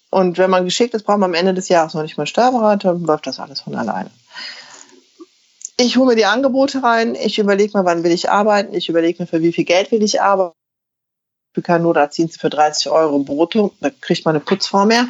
Und 0.10 0.38
wenn 0.38 0.50
man 0.50 0.64
geschickt 0.64 0.94
ist, 0.94 1.04
braucht 1.04 1.20
man 1.20 1.32
am 1.32 1.36
Ende 1.36 1.54
des 1.54 1.70
Jahres 1.70 1.94
noch 1.94 2.02
nicht 2.02 2.18
mal 2.18 2.26
Steuerberater, 2.26 2.94
läuft 2.94 3.28
das 3.28 3.40
alles 3.40 3.62
von 3.62 3.76
alleine 3.76 4.10
ich 5.78 5.98
hole 5.98 6.08
mir 6.08 6.16
die 6.16 6.26
Angebote 6.26 6.84
rein, 6.84 7.16
ich 7.16 7.40
überlege 7.40 7.78
mir, 7.78 7.86
wann 7.86 8.04
will 8.04 8.12
ich 8.12 8.30
arbeiten, 8.30 8.74
ich 8.74 8.90
überlege 8.90 9.24
mir, 9.24 9.28
für 9.28 9.42
wie 9.42 9.54
viel 9.54 9.66
Geld 9.66 9.92
will 9.92 10.04
ich 10.04 10.22
arbeiten. 10.22 10.56
Für 11.54 11.62
kein 11.62 11.84
Not 11.84 12.14
ziehen 12.14 12.30
sie 12.30 12.40
für 12.40 12.50
30 12.50 12.90
Euro 12.90 13.20
brutto, 13.20 13.74
da 13.80 13.90
kriegt 13.90 14.26
man 14.26 14.36
eine 14.36 14.44
Putzfrau 14.44 14.86
mehr. 14.86 15.08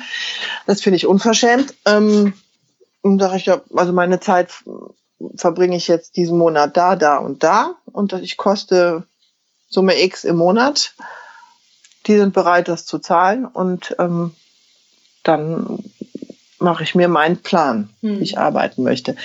Das 0.66 0.82
finde 0.82 0.98
ich 0.98 1.08
unverschämt. 1.08 1.74
Ähm, 1.86 2.34
und 3.02 3.20
sage 3.20 3.38
ich 3.38 3.50
also 3.50 3.94
meine 3.94 4.20
Zeit 4.20 4.50
verbringe 5.36 5.76
ich 5.76 5.88
jetzt 5.88 6.18
diesen 6.18 6.38
Monat 6.38 6.76
da, 6.76 6.96
da 6.96 7.18
und 7.18 7.44
da 7.44 7.76
und 7.86 8.14
ich 8.14 8.38
koste 8.38 9.04
Summe 9.70 10.02
X 10.02 10.24
im 10.24 10.38
Monat. 10.38 10.94
Die 12.08 12.18
sind 12.18 12.34
bereit, 12.34 12.68
das 12.68 12.86
zu 12.86 13.00
zahlen 13.00 13.46
und 13.46 13.96
ähm, 14.00 14.36
dann 15.24 15.80
mache 16.64 16.84
ich 16.84 16.96
mir 16.96 17.08
meinen 17.08 17.38
Plan, 17.38 17.90
hm. 18.02 18.20
wie 18.20 18.24
ich 18.24 18.38
arbeiten 18.38 18.84
möchte. 18.84 19.16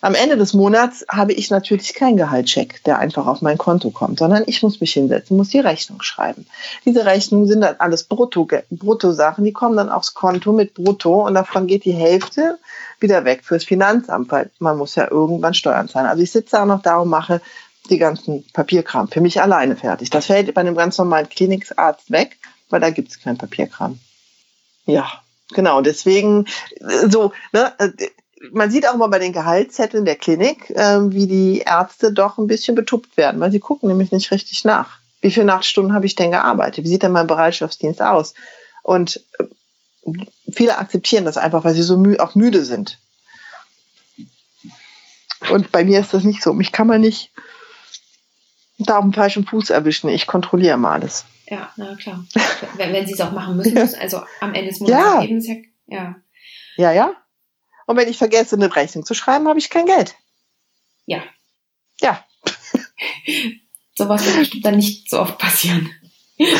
Am 0.00 0.14
Ende 0.14 0.36
des 0.36 0.54
Monats 0.54 1.04
habe 1.08 1.32
ich 1.32 1.50
natürlich 1.50 1.94
keinen 1.94 2.16
Gehaltscheck, 2.16 2.82
der 2.84 2.98
einfach 2.98 3.26
auf 3.26 3.42
mein 3.42 3.58
Konto 3.58 3.90
kommt, 3.90 4.18
sondern 4.18 4.44
ich 4.46 4.62
muss 4.62 4.80
mich 4.80 4.92
hinsetzen, 4.92 5.36
muss 5.36 5.50
die 5.50 5.60
Rechnung 5.60 6.02
schreiben. 6.02 6.46
Diese 6.84 7.04
Rechnungen 7.04 7.46
sind 7.46 7.60
dann 7.60 7.76
alles 7.78 8.04
Brutto, 8.04 8.48
Brutto-Sachen, 8.70 9.44
die 9.44 9.52
kommen 9.52 9.76
dann 9.76 9.90
aufs 9.90 10.14
Konto 10.14 10.52
mit 10.52 10.74
Brutto 10.74 11.26
und 11.26 11.34
davon 11.34 11.66
geht 11.66 11.84
die 11.84 11.92
Hälfte 11.92 12.58
wieder 12.98 13.24
weg 13.24 13.44
fürs 13.44 13.64
Finanzamt, 13.64 14.30
weil 14.30 14.50
man 14.58 14.78
muss 14.78 14.94
ja 14.94 15.10
irgendwann 15.10 15.54
Steuern 15.54 15.88
zahlen. 15.88 16.06
Also 16.06 16.22
ich 16.22 16.30
sitze 16.30 16.60
auch 16.60 16.66
noch 16.66 16.82
da 16.82 16.98
und 16.98 17.08
mache 17.08 17.40
die 17.90 17.98
ganzen 17.98 18.44
Papierkram 18.52 19.08
für 19.08 19.20
mich 19.20 19.40
alleine 19.40 19.76
fertig. 19.76 20.10
Das 20.10 20.26
fällt 20.26 20.52
bei 20.54 20.60
einem 20.60 20.74
ganz 20.74 20.98
normalen 20.98 21.28
Klinikarzt 21.28 22.10
weg, 22.10 22.38
weil 22.70 22.80
da 22.80 22.90
gibt 22.90 23.10
es 23.10 23.20
keinen 23.20 23.38
Papierkram. 23.38 23.98
Ja, 24.86 25.06
Genau, 25.50 25.80
deswegen 25.80 26.46
äh, 26.80 27.08
so, 27.08 27.32
ne, 27.52 27.72
äh, 27.78 27.90
man 28.52 28.70
sieht 28.70 28.88
auch 28.88 28.96
mal 28.96 29.08
bei 29.08 29.18
den 29.18 29.32
Gehaltszetteln 29.32 30.04
der 30.04 30.16
Klinik, 30.16 30.70
äh, 30.70 31.12
wie 31.12 31.26
die 31.26 31.58
Ärzte 31.60 32.12
doch 32.12 32.38
ein 32.38 32.46
bisschen 32.46 32.74
betuppt 32.74 33.16
werden, 33.16 33.40
weil 33.40 33.52
sie 33.52 33.60
gucken 33.60 33.88
nämlich 33.88 34.12
nicht 34.12 34.30
richtig 34.30 34.64
nach. 34.64 34.98
Wie 35.20 35.30
viele 35.30 35.46
Nachtstunden 35.46 35.94
habe 35.94 36.06
ich 36.06 36.14
denn 36.14 36.30
gearbeitet? 36.30 36.84
Wie 36.84 36.88
sieht 36.88 37.02
denn 37.02 37.12
mein 37.12 37.26
Bereitschaftsdienst 37.26 38.02
aus? 38.02 38.34
Und 38.82 39.24
äh, 39.38 40.14
viele 40.52 40.78
akzeptieren 40.78 41.24
das 41.24 41.36
einfach, 41.36 41.64
weil 41.64 41.74
sie 41.74 41.82
so 41.82 41.96
mü 41.96 42.16
auch 42.18 42.34
müde 42.34 42.64
sind. 42.64 42.98
Und 45.50 45.70
bei 45.72 45.84
mir 45.84 46.00
ist 46.00 46.12
das 46.12 46.24
nicht 46.24 46.42
so. 46.42 46.52
Mich 46.52 46.72
kann 46.72 46.86
man 46.86 47.00
nicht 47.00 47.30
da 48.78 48.98
auf 48.98 49.04
dem 49.04 49.12
falschen 49.12 49.46
Fuß 49.46 49.70
erwischen. 49.70 50.08
Ich 50.08 50.26
kontrolliere 50.26 50.76
mal 50.76 50.92
alles. 50.92 51.24
Ja, 51.46 51.72
na 51.76 51.94
klar. 51.96 52.24
wenn, 52.76 52.92
wenn 52.92 53.06
sie 53.06 53.14
es 53.14 53.20
auch 53.20 53.32
machen 53.32 53.56
müssen, 53.56 53.76
ja. 53.76 53.86
also 54.00 54.22
am 54.40 54.54
Ende 54.54 54.70
des 54.70 54.80
Monats 54.80 55.46
ja. 55.46 55.54
ja, 55.54 55.62
ja. 55.86 56.16
Ja, 56.76 56.92
ja. 56.92 57.14
Und 57.86 57.96
wenn 57.96 58.08
ich 58.08 58.18
vergesse, 58.18 58.56
eine 58.56 58.74
Rechnung 58.74 59.06
zu 59.06 59.14
schreiben, 59.14 59.48
habe 59.48 59.58
ich 59.58 59.70
kein 59.70 59.86
Geld. 59.86 60.16
Ja. 61.06 61.22
Ja. 62.00 62.24
Sowas 63.94 64.24
wird 64.26 64.38
bestimmt 64.38 64.64
dann 64.66 64.76
nicht 64.76 65.08
so 65.08 65.20
oft 65.20 65.38
passieren. 65.38 65.90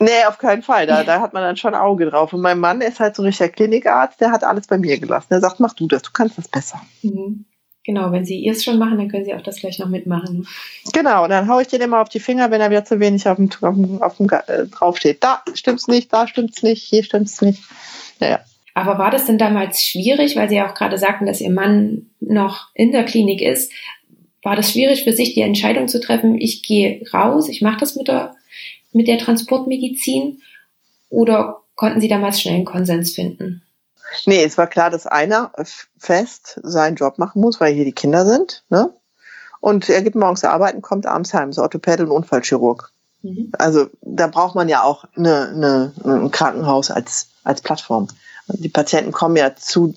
Nee, 0.00 0.24
auf 0.26 0.38
keinen 0.38 0.62
Fall. 0.62 0.86
Da, 0.86 1.02
da 1.02 1.20
hat 1.20 1.32
man 1.32 1.42
dann 1.42 1.56
schon 1.56 1.74
Auge 1.74 2.08
drauf. 2.08 2.32
Und 2.32 2.40
mein 2.40 2.60
Mann 2.60 2.80
ist 2.80 3.00
halt 3.00 3.16
so 3.16 3.22
ein 3.22 3.26
richtiger 3.26 3.48
Klinikarzt, 3.48 4.20
der 4.20 4.30
hat 4.30 4.44
alles 4.44 4.68
bei 4.68 4.78
mir 4.78 4.98
gelassen. 4.98 5.26
Der 5.30 5.40
sagt, 5.40 5.58
mach 5.58 5.74
du 5.74 5.88
das, 5.88 6.02
du 6.02 6.10
kannst 6.12 6.38
das 6.38 6.46
besser. 6.46 6.80
Mhm. 7.02 7.46
Genau, 7.88 8.12
wenn 8.12 8.26
Sie 8.26 8.38
ihr 8.38 8.52
es 8.52 8.64
schon 8.64 8.78
machen, 8.78 8.98
dann 8.98 9.08
können 9.08 9.24
Sie 9.24 9.32
auch 9.32 9.40
das 9.40 9.60
gleich 9.60 9.78
noch 9.78 9.88
mitmachen. 9.88 10.46
Genau, 10.92 11.24
und 11.24 11.30
dann 11.30 11.48
haue 11.48 11.62
ich 11.62 11.68
den 11.68 11.80
immer 11.80 12.02
auf 12.02 12.10
die 12.10 12.20
Finger, 12.20 12.50
wenn 12.50 12.60
er 12.60 12.68
wieder 12.68 12.84
zu 12.84 13.00
wenig 13.00 13.26
auf 13.26 13.36
dem, 13.36 13.48
auf 13.62 13.74
dem, 13.76 14.02
auf 14.02 14.16
dem 14.18 14.28
äh, 14.28 14.66
draufsteht. 14.66 15.24
Da 15.24 15.42
stimmt's 15.54 15.88
nicht, 15.88 16.12
da 16.12 16.28
stimmt's 16.28 16.62
nicht, 16.62 16.82
hier 16.82 17.02
stimmt's 17.02 17.40
nicht. 17.40 17.62
Naja. 18.20 18.40
Aber 18.74 18.98
war 18.98 19.10
das 19.10 19.24
denn 19.24 19.38
damals 19.38 19.82
schwierig, 19.82 20.36
weil 20.36 20.50
Sie 20.50 20.56
ja 20.56 20.68
auch 20.68 20.74
gerade 20.74 20.98
sagten, 20.98 21.24
dass 21.24 21.40
Ihr 21.40 21.48
Mann 21.48 22.10
noch 22.20 22.66
in 22.74 22.92
der 22.92 23.04
Klinik 23.04 23.40
ist? 23.40 23.72
War 24.42 24.54
das 24.54 24.72
schwierig 24.72 25.04
für 25.04 25.14
sich, 25.14 25.32
die 25.32 25.40
Entscheidung 25.40 25.88
zu 25.88 25.98
treffen, 25.98 26.38
ich 26.38 26.62
gehe 26.62 27.02
raus, 27.14 27.48
ich 27.48 27.62
mache 27.62 27.80
das 27.80 27.96
mit 27.96 28.08
der, 28.08 28.36
mit 28.92 29.08
der 29.08 29.16
Transportmedizin? 29.16 30.42
Oder 31.08 31.62
konnten 31.74 32.02
Sie 32.02 32.08
damals 32.08 32.38
schnell 32.38 32.56
einen 32.56 32.66
Konsens 32.66 33.14
finden? 33.14 33.62
Nee, 34.26 34.42
es 34.44 34.56
war 34.58 34.66
klar, 34.66 34.90
dass 34.90 35.06
einer 35.06 35.52
fest 35.98 36.60
seinen 36.62 36.96
Job 36.96 37.18
machen 37.18 37.40
muss, 37.40 37.60
weil 37.60 37.74
hier 37.74 37.84
die 37.84 37.92
Kinder 37.92 38.24
sind. 38.24 38.64
Ne? 38.70 38.92
Und 39.60 39.88
er 39.88 40.02
geht 40.02 40.14
morgens 40.14 40.44
arbeiten, 40.44 40.82
kommt 40.82 41.06
abends 41.06 41.34
heim, 41.34 41.50
ist 41.50 41.58
Orthopäde 41.58 42.04
und 42.04 42.10
Unfallchirurg. 42.10 42.92
Mhm. 43.22 43.52
Also 43.58 43.88
da 44.00 44.28
braucht 44.28 44.54
man 44.54 44.68
ja 44.68 44.82
auch 44.82 45.04
eine, 45.16 45.48
eine, 45.48 45.92
ein 46.04 46.30
Krankenhaus 46.30 46.90
als, 46.90 47.28
als 47.44 47.60
Plattform. 47.60 48.08
Die 48.48 48.68
Patienten 48.68 49.12
kommen 49.12 49.36
ja 49.36 49.54
zu, 49.56 49.92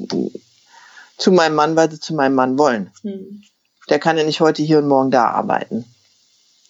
zu 1.18 1.32
meinem 1.32 1.56
Mann, 1.56 1.76
weil 1.76 1.90
sie 1.90 2.00
zu 2.00 2.14
meinem 2.14 2.36
Mann 2.36 2.58
wollen. 2.58 2.92
Mhm. 3.04 3.44
Der 3.90 4.00
kann 4.00 4.18
ja 4.18 4.24
nicht 4.24 4.42
heute 4.42 4.62
hier 4.62 4.80
und 4.80 4.88
morgen 4.88 5.12
da 5.12 5.30
arbeiten. 5.30 5.86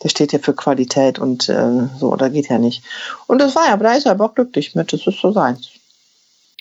Der 0.04 0.10
steht 0.10 0.34
ja 0.34 0.39
für 0.39 0.54
Qualität 0.54 1.20
und 1.20 1.48
äh, 1.50 1.88
so, 2.00 2.16
da 2.16 2.30
geht 2.30 2.50
ja 2.50 2.58
nicht. 2.58 2.84
Und 3.28 3.39
das 3.39 3.56
war 3.56 3.68
ja, 3.68 3.74
aber 3.74 3.84
da 3.84 3.94
ist 3.94 4.06
er 4.06 4.14
aber 4.14 4.26
auch 4.26 4.36
glücklich 4.36 4.76
mit, 4.76 4.92
das 4.92 5.06
ist 5.06 5.20
so 5.20 5.32
seins. 5.32 5.70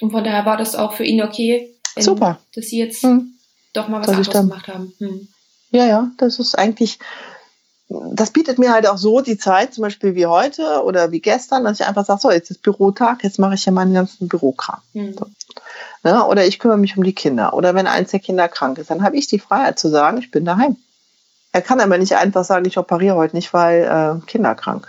Und 0.00 0.10
von 0.10 0.24
daher 0.24 0.46
war 0.46 0.56
das 0.56 0.74
auch 0.74 0.94
für 0.94 1.04
ihn 1.04 1.22
okay, 1.22 1.74
wenn, 1.94 2.04
Super. 2.04 2.38
dass 2.54 2.66
sie 2.66 2.78
jetzt 2.78 3.02
hm. 3.02 3.34
doch 3.72 3.88
mal 3.88 3.98
was 3.98 4.06
Soll 4.06 4.16
anderes 4.16 4.34
gemacht 4.34 4.68
haben. 4.68 4.92
Hm. 4.98 5.28
Ja, 5.70 5.86
ja, 5.86 6.10
das 6.18 6.38
ist 6.38 6.58
eigentlich, 6.58 6.98
das 7.88 8.30
bietet 8.30 8.58
mir 8.58 8.72
halt 8.72 8.88
auch 8.88 8.98
so 8.98 9.20
die 9.20 9.38
Zeit, 9.38 9.74
zum 9.74 9.82
Beispiel 9.82 10.14
wie 10.14 10.26
heute 10.26 10.82
oder 10.84 11.12
wie 11.12 11.20
gestern, 11.20 11.64
dass 11.64 11.80
ich 11.80 11.86
einfach 11.86 12.04
sage, 12.04 12.20
so, 12.20 12.30
jetzt 12.30 12.50
ist 12.50 12.62
Bürotag, 12.62 13.22
jetzt 13.22 13.38
mache 13.38 13.54
ich 13.54 13.64
ja 13.64 13.72
meinen 13.72 13.94
ganzen 13.94 14.28
Bürokram. 14.28 14.80
Hm. 14.92 15.14
So. 15.14 15.26
Ja, 16.02 16.26
oder 16.26 16.46
ich 16.46 16.58
kümmere 16.58 16.78
mich 16.78 16.96
um 16.96 17.04
die 17.04 17.14
Kinder. 17.14 17.54
Oder 17.54 17.74
wenn 17.74 17.86
eins 17.86 18.10
der 18.10 18.20
Kinder 18.20 18.48
krank 18.48 18.78
ist, 18.78 18.90
dann 18.90 19.02
habe 19.02 19.16
ich 19.16 19.26
die 19.26 19.38
Freiheit 19.38 19.78
zu 19.78 19.88
sagen, 19.88 20.18
ich 20.18 20.30
bin 20.30 20.44
daheim. 20.44 20.76
Er 21.52 21.62
kann 21.62 21.80
aber 21.80 21.98
nicht 21.98 22.14
einfach 22.16 22.44
sagen, 22.44 22.64
ich 22.64 22.78
operiere 22.78 23.16
heute 23.16 23.36
nicht, 23.36 23.52
weil 23.52 23.82
äh, 23.82 24.26
Kinder 24.26 24.54
krank. 24.54 24.88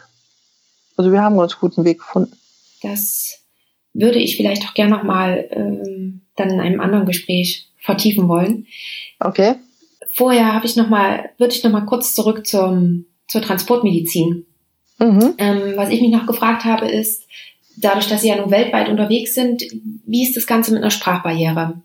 Also 0.95 1.12
wir 1.12 1.22
haben 1.22 1.38
uns 1.38 1.59
guten 1.59 1.84
Weg 1.84 1.99
gefunden. 1.99 2.38
Das 2.84 3.41
würde 3.94 4.20
ich 4.20 4.38
vielleicht 4.38 4.64
auch 4.64 4.74
gerne 4.74 4.96
nochmal 4.96 5.48
ähm, 5.52 6.22
dann 6.36 6.50
in 6.50 6.60
einem 6.60 6.82
anderen 6.82 7.06
Gespräch 7.06 7.70
vertiefen 7.78 8.28
wollen. 8.28 8.68
Okay. 9.20 9.56
Vorher 10.14 10.54
habe 10.54 10.66
ich 10.66 10.76
noch 10.76 10.89
mal, 10.89 11.30
würde 11.38 11.54
ich 11.54 11.64
noch 11.64 11.72
mal 11.72 11.86
kurz 11.86 12.14
zurück 12.14 12.46
zum, 12.46 13.06
zur 13.28 13.42
Transportmedizin. 13.42 14.46
Mhm. 15.00 15.34
Ähm, 15.38 15.74
was 15.76 15.89
ich 15.89 16.02
mich 16.02 16.12
noch 16.12 16.28
gefragt 16.28 16.64
habe, 16.64 16.88
ist, 16.88 17.24
dadurch, 17.78 18.08
dass 18.08 18.22
Sie 18.22 18.30
ja 18.30 18.36
nun 18.36 18.52
weltweit 18.52 18.89
unterwegs 18.89 19.34
sind, 19.34 19.64
wie 20.06 20.24
ist 20.24 20.36
das 20.36 20.48
Ganze 20.48 20.72
mit 20.72 20.82
einer 20.82 20.92
Sprachbarriere? 20.92 21.82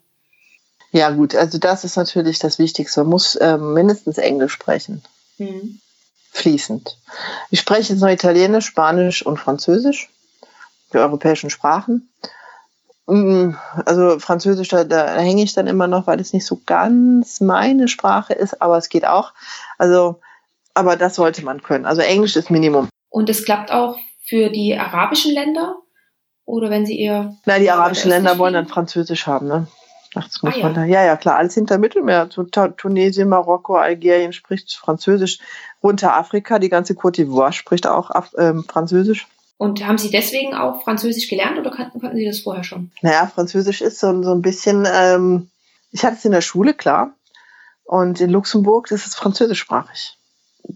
Ja 0.92 1.10
gut, 1.10 1.34
also 1.34 1.58
das 1.58 1.84
ist 1.84 1.96
natürlich 1.96 2.38
das 2.38 2.58
Wichtigste. 2.58 3.00
Man 3.00 3.10
muss 3.10 3.38
ähm, 3.40 3.74
mindestens 3.74 4.18
Englisch 4.18 4.52
sprechen. 4.52 5.02
Mhm. 5.38 5.80
Fließend. 6.32 6.98
Ich 7.50 7.60
spreche 7.60 7.92
jetzt 7.92 8.02
noch 8.02 8.10
Italienisch, 8.10 8.66
Spanisch 8.66 9.24
und 9.24 9.38
Französisch 9.38 10.10
die 10.92 10.98
europäischen 10.98 11.50
Sprachen. 11.50 12.08
Mm, 13.06 13.50
also 13.84 14.18
Französisch, 14.18 14.68
da, 14.68 14.84
da 14.84 15.16
hänge 15.16 15.42
ich 15.42 15.54
dann 15.54 15.66
immer 15.66 15.86
noch, 15.86 16.06
weil 16.06 16.20
es 16.20 16.32
nicht 16.32 16.46
so 16.46 16.60
ganz 16.66 17.40
meine 17.40 17.88
Sprache 17.88 18.32
ist, 18.32 18.60
aber 18.60 18.76
es 18.76 18.88
geht 18.88 19.06
auch. 19.06 19.32
Also, 19.78 20.20
aber 20.74 20.96
das 20.96 21.14
sollte 21.14 21.44
man 21.44 21.62
können. 21.62 21.86
Also 21.86 22.02
Englisch 22.02 22.36
ist 22.36 22.50
Minimum. 22.50 22.88
Und 23.08 23.30
es 23.30 23.44
klappt 23.44 23.72
auch 23.72 23.96
für 24.26 24.50
die 24.50 24.76
arabischen 24.76 25.32
Länder? 25.32 25.76
Oder 26.44 26.70
wenn 26.70 26.86
sie 26.86 27.00
eher. 27.00 27.34
Na, 27.44 27.58
die 27.58 27.70
arabischen 27.70 28.10
Länder 28.10 28.38
wollen 28.38 28.54
dann 28.54 28.68
Französisch 28.68 29.26
haben, 29.26 29.48
ne? 29.48 29.66
Nachts 30.14 30.42
muss 30.42 30.54
ah, 30.54 30.58
man 30.62 30.74
ja. 30.74 30.80
da. 30.80 30.84
Ja, 30.84 31.04
ja, 31.04 31.16
klar, 31.16 31.36
alles 31.36 31.54
hinter 31.54 31.78
Mittelmeer. 31.78 32.28
Tunesien, 32.28 33.28
Marokko, 33.28 33.76
Algerien 33.76 34.32
spricht 34.32 34.74
Französisch. 34.74 35.38
Runter 35.82 36.16
Afrika, 36.16 36.58
die 36.58 36.68
ganze 36.68 36.94
Côte 36.94 37.16
d'Ivoire 37.16 37.52
spricht 37.52 37.86
auch 37.86 38.10
ähm, 38.38 38.64
Französisch. 38.64 39.26
Und 39.58 39.86
haben 39.86 39.98
Sie 39.98 40.10
deswegen 40.10 40.54
auch 40.54 40.82
Französisch 40.82 41.28
gelernt 41.28 41.58
oder 41.58 41.70
konnten, 41.70 42.00
konnten 42.00 42.16
Sie 42.16 42.26
das 42.26 42.40
vorher 42.40 42.64
schon? 42.64 42.90
Naja, 43.00 43.26
Französisch 43.26 43.80
ist 43.80 43.98
so, 43.98 44.22
so 44.22 44.32
ein 44.32 44.42
bisschen, 44.42 44.86
ähm, 44.90 45.50
ich 45.92 46.04
hatte 46.04 46.16
es 46.16 46.24
in 46.24 46.32
der 46.32 46.42
Schule, 46.42 46.74
klar. 46.74 47.14
Und 47.84 48.20
in 48.20 48.30
Luxemburg 48.30 48.90
ist 48.90 49.06
es 49.06 49.14
französischsprachig. 49.14 50.18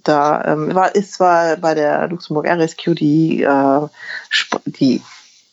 Da 0.05 0.45
ähm, 0.45 0.75
war, 0.75 0.95
ist 0.95 1.15
zwar 1.15 1.57
bei 1.57 1.75
der 1.75 2.07
Luxemburg 2.09 2.47
RSQ 2.47 2.95
die, 2.95 3.43
äh, 3.43 3.89
die, 4.65 5.03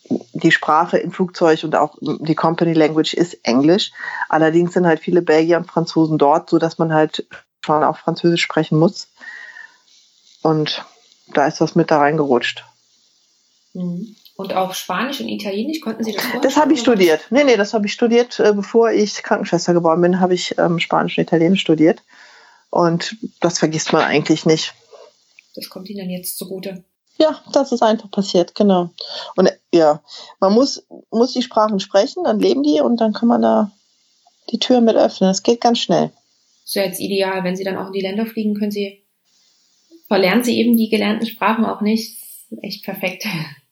die 0.10 0.52
Sprache 0.52 0.98
im 1.00 1.12
Flugzeug 1.12 1.64
und 1.64 1.76
auch 1.76 1.98
die 2.00 2.36
Company 2.36 2.74
Language 2.74 3.14
ist 3.14 3.40
Englisch. 3.44 3.92
Allerdings 4.30 4.74
sind 4.74 4.86
halt 4.86 5.00
viele 5.00 5.24
Belgier 5.24 5.58
und 5.58 5.70
Franzosen 5.70 6.18
dort, 6.18 6.50
so 6.50 6.60
dass 6.60 6.78
man 6.78 6.94
halt 6.94 7.26
schon 7.66 7.84
auch 7.84 7.98
Französisch 7.98 8.44
sprechen 8.44 8.78
muss. 8.78 9.08
Und 10.44 10.86
da 11.34 11.48
ist 11.48 11.60
das 11.60 11.76
mit 11.76 11.92
da 11.92 11.98
reingerutscht. 11.98 12.64
Mhm. 13.78 14.16
Und 14.36 14.54
auch 14.54 14.74
Spanisch 14.74 15.20
und 15.20 15.30
Italienisch 15.30 15.82
konnten 15.82 16.04
Sie 16.04 16.14
das 16.14 16.24
vorher? 16.24 16.42
Das 16.42 16.58
habe 16.58 16.74
ich 16.74 16.80
studiert. 16.80 17.22
Nee, 17.32 17.44
nee, 17.44 17.58
das 17.58 17.74
habe 17.74 17.88
ich 17.88 17.94
studiert. 17.94 18.40
Äh, 18.40 18.54
bevor 18.54 18.92
ich 18.92 19.24
Krankenschwester 19.24 19.74
geworden 19.74 20.02
bin, 20.02 20.20
habe 20.20 20.34
ich 20.36 20.58
ähm, 20.58 20.80
Spanisch 20.80 21.18
und 21.18 21.24
Italienisch 21.24 21.62
studiert. 21.62 22.04
Und 22.70 23.18
das 23.40 23.60
vergisst 23.60 23.94
man 23.94 24.04
eigentlich 24.04 24.46
nicht. 24.46 24.74
Das 25.56 25.70
kommt 25.70 25.90
Ihnen 25.90 26.00
dann 26.00 26.10
jetzt 26.10 26.38
zugute. 26.38 26.84
Ja, 27.18 27.42
das 27.52 27.72
ist 27.72 27.82
einfach 27.82 28.12
passiert, 28.12 28.54
genau. 28.54 28.92
Und 29.36 29.50
ja, 29.74 30.04
man 30.40 30.54
muss, 30.54 30.86
muss 31.10 31.34
die 31.34 31.42
Sprachen 31.42 31.80
sprechen, 31.80 32.24
dann 32.24 32.40
leben 32.40 32.62
die 32.62 32.80
und 32.80 32.98
dann 32.98 33.14
kann 33.14 33.28
man 33.28 33.42
da 33.42 33.72
die 34.52 34.60
Tür 34.60 34.82
mit 34.82 34.96
öffnen. 34.96 35.32
Das 35.32 35.42
geht 35.42 35.62
ganz 35.62 35.80
schnell. 35.80 36.12
Das 36.62 36.66
ist 36.66 36.76
ja 36.76 36.84
jetzt 36.84 37.00
ideal. 37.00 37.44
Wenn 37.44 37.56
Sie 37.56 37.64
dann 37.64 37.78
auch 37.78 37.88
in 37.88 37.94
die 37.94 38.02
Länder 38.02 38.28
fliegen, 38.28 38.54
können 38.54 38.72
Sie, 38.72 39.04
verlernen 40.08 40.44
Sie 40.44 40.60
eben 40.60 40.78
die 40.78 40.90
gelernten 40.90 41.26
Sprachen 41.26 41.66
auch 41.66 41.82
nicht. 41.82 42.20
echt 42.62 42.84
perfekt. 42.84 43.26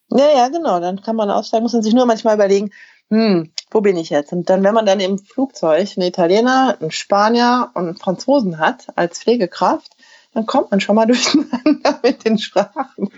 Ja, 0.10 0.30
ja, 0.36 0.48
genau. 0.50 0.80
Dann 0.80 1.02
kann 1.02 1.16
man 1.16 1.30
aussteigen, 1.30 1.64
muss 1.64 1.74
man 1.74 1.84
sich 1.84 1.94
nur 1.94 2.06
manchmal 2.06 2.36
überlegen, 2.36 2.72
hm, 3.10 3.52
wo 3.72 3.82
bin 3.82 3.98
ich 3.98 4.10
jetzt? 4.10 4.34
Und 4.34 4.50
dann, 4.50 4.64
wenn 4.64 4.74
man 4.74 4.86
dann 4.86 5.00
im 5.00 5.20
Flugzeug 5.20 5.88
einen 5.96 6.08
Italiener, 6.08 6.78
einen 6.80 6.92
Spanier 6.92 7.70
und 7.74 7.88
einen 7.88 7.98
Franzosen 7.98 8.58
hat 8.58 8.88
als 8.96 9.20
Pflegekraft, 9.20 9.92
dann 10.34 10.46
kommt 10.46 10.72
man 10.72 10.82
schon 10.82 10.96
mal 10.96 11.06
durcheinander 11.08 12.00
mit 12.04 12.26
den 12.26 12.38
Sprachen. 12.38 13.10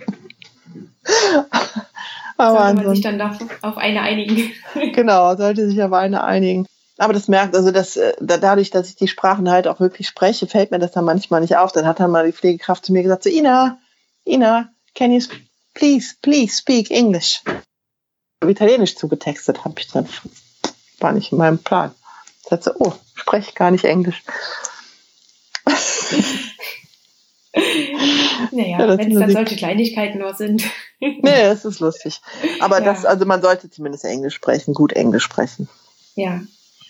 Aber 2.37 2.59
sollte 2.59 2.83
man 2.83 2.95
sich 2.95 3.03
dann 3.03 3.21
auf, 3.21 3.37
auf 3.61 3.77
eine 3.77 4.01
einigen. 4.01 4.51
genau, 4.93 5.35
sollte 5.35 5.69
sich 5.69 5.81
auf 5.81 5.93
eine 5.93 6.23
einigen. 6.23 6.67
Aber 6.99 7.13
das 7.13 7.27
merkt, 7.27 7.55
also 7.55 7.71
das, 7.71 7.95
äh, 7.95 8.13
dadurch, 8.19 8.71
dass 8.71 8.89
ich 8.89 8.95
die 8.95 9.07
Sprachen 9.07 9.49
halt 9.49 9.67
auch 9.67 9.79
wirklich 9.79 10.07
spreche, 10.07 10.47
fällt 10.47 10.71
mir 10.71 10.79
das 10.79 10.91
dann 10.91 11.05
manchmal 11.05 11.41
nicht 11.41 11.57
auf. 11.57 11.71
Dann 11.71 11.85
hat 11.85 11.99
dann 11.99 12.11
mal 12.11 12.25
die 12.25 12.33
Pflegekraft 12.33 12.85
zu 12.85 12.93
mir 12.93 13.03
gesagt, 13.03 13.23
so 13.23 13.29
Ina, 13.29 13.79
Ina, 14.25 14.69
can 14.95 15.11
you 15.11 15.21
please, 15.77 16.15
please 16.21 16.57
speak 16.57 16.91
English. 16.91 17.41
Italienisch 18.45 18.95
zugetextet 18.95 19.63
habe 19.63 19.79
ich 19.79 19.87
dann. 19.87 20.07
War 20.99 21.11
nicht 21.11 21.31
in 21.31 21.37
meinem 21.37 21.59
Plan. 21.59 21.93
Ich 22.43 22.49
dachte, 22.49 22.75
oh, 22.79 22.93
spreche 23.13 23.53
gar 23.53 23.71
nicht 23.71 23.85
Englisch. 23.85 24.23
naja, 28.51 28.79
ja, 28.79 28.97
wenn 28.97 29.11
es 29.11 29.19
dann 29.19 29.31
solche 29.31 29.55
Kleinigkeiten 29.55 30.19
nur 30.19 30.33
sind. 30.33 30.63
nee, 30.99 31.21
das 31.21 31.65
ist 31.65 31.79
lustig. 31.79 32.21
Aber 32.59 32.79
ja. 32.79 32.85
das, 32.85 33.05
also 33.05 33.25
man 33.25 33.41
sollte 33.41 33.69
zumindest 33.69 34.05
Englisch 34.05 34.33
sprechen, 34.33 34.73
gut 34.73 34.93
Englisch 34.93 35.23
sprechen. 35.23 35.69
Ja. 36.15 36.41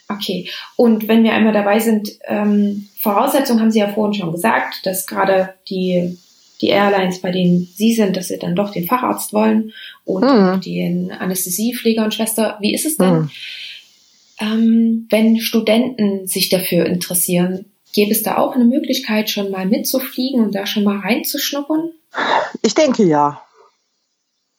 Okay. 0.09 0.49
Und 0.77 1.09
wenn 1.09 1.23
wir 1.23 1.33
einmal 1.33 1.51
dabei 1.51 1.79
sind, 1.79 2.11
ähm, 2.25 2.87
Voraussetzungen 3.01 3.59
haben 3.59 3.71
Sie 3.71 3.79
ja 3.79 3.89
vorhin 3.89 4.13
schon 4.13 4.31
gesagt, 4.31 4.85
dass 4.85 5.05
gerade 5.05 5.55
die, 5.69 6.17
die 6.61 6.69
Airlines, 6.69 7.21
bei 7.21 7.31
denen 7.31 7.67
Sie 7.75 7.93
sind, 7.93 8.17
dass 8.17 8.29
Sie 8.29 8.37
dann 8.37 8.55
doch 8.55 8.71
den 8.71 8.87
Facharzt 8.87 9.33
wollen 9.33 9.73
und 10.05 10.23
mhm. 10.23 10.61
den 10.61 11.11
Anästhesiepfleger 11.11 12.03
und 12.03 12.13
Schwester. 12.13 12.57
Wie 12.61 12.73
ist 12.73 12.85
es 12.85 12.97
denn, 12.97 13.13
mhm. 13.13 13.29
ähm, 14.39 15.07
wenn 15.09 15.39
Studenten 15.39 16.27
sich 16.27 16.49
dafür 16.49 16.85
interessieren? 16.85 17.65
Gäbe 17.93 18.11
es 18.11 18.23
da 18.23 18.37
auch 18.37 18.53
eine 18.53 18.65
Möglichkeit, 18.65 19.29
schon 19.29 19.51
mal 19.51 19.65
mitzufliegen 19.65 20.43
und 20.43 20.55
da 20.55 20.65
schon 20.65 20.83
mal 20.83 20.99
reinzuschnuppern? 20.99 21.91
Ich 22.61 22.75
denke 22.75 23.03
ja. 23.03 23.41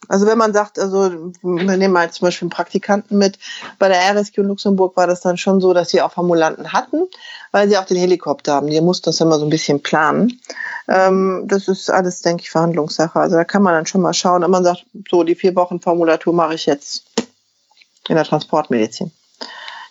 Also 0.09 0.27
wenn 0.27 0.39
man 0.39 0.55
sagt, 0.55 0.79
also 0.79 1.33
wir 1.43 1.77
nehmen 1.77 1.93
mal 1.93 2.11
zum 2.11 2.27
Beispiel 2.27 2.47
einen 2.47 2.51
Praktikanten 2.51 3.19
mit, 3.19 3.39
bei 3.79 3.89
der 3.89 4.01
RSQ 4.15 4.39
in 4.39 4.49
Luxemburg 4.49 4.97
war 4.97 5.07
das 5.07 5.21
dann 5.21 5.37
schon 5.37 5.61
so, 5.61 5.75
dass 5.75 5.91
sie 5.91 6.01
auch 6.01 6.13
Formulanten 6.13 6.73
hatten, 6.73 7.07
weil 7.53 7.69
sie 7.69 7.77
auch 7.77 7.85
den 7.85 7.99
Helikopter 7.99 8.55
haben. 8.55 8.69
Die 8.69 8.81
mussten 8.81 9.07
das 9.07 9.21
immer 9.21 9.39
so 9.39 9.45
ein 9.45 9.51
bisschen 9.51 9.83
planen. 9.83 10.41
Ähm, 10.89 11.45
das 11.47 11.69
ist 11.69 11.91
alles, 11.91 12.23
denke 12.23 12.43
ich, 12.43 12.51
Verhandlungssache. 12.51 13.21
Also 13.21 13.37
da 13.37 13.45
kann 13.45 13.63
man 13.63 13.75
dann 13.75 13.87
schon 13.87 14.01
mal 14.01 14.15
schauen, 14.15 14.43
wenn 14.43 14.51
man 14.51 14.65
sagt, 14.65 14.87
so 15.11 15.23
die 15.23 15.35
vier 15.35 15.55
Wochen 15.55 15.81
Formulatur 15.81 16.33
mache 16.33 16.55
ich 16.55 16.65
jetzt 16.65 17.05
in 18.09 18.15
der 18.15 18.25
Transportmedizin. 18.25 19.13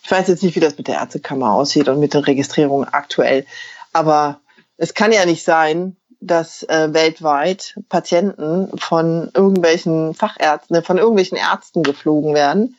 Ich 0.02 0.10
weiß 0.10 0.26
jetzt 0.26 0.42
nicht, 0.42 0.56
wie 0.56 0.60
das 0.60 0.76
mit 0.76 0.88
der 0.88 0.96
Ärztekammer 0.96 1.52
aussieht 1.52 1.88
und 1.88 2.00
mit 2.00 2.14
der 2.14 2.26
Registrierung 2.26 2.84
aktuell, 2.84 3.46
aber 3.92 4.40
es 4.78 4.94
kann 4.94 5.12
ja 5.12 5.26
nicht 5.26 5.44
sein, 5.44 5.97
dass 6.20 6.62
äh, 6.64 6.92
weltweit 6.92 7.78
Patienten 7.88 8.76
von 8.78 9.30
irgendwelchen 9.34 10.14
Fachärzten, 10.14 10.76
äh, 10.76 10.82
von 10.82 10.98
irgendwelchen 10.98 11.38
Ärzten 11.38 11.82
geflogen 11.82 12.34
werden, 12.34 12.76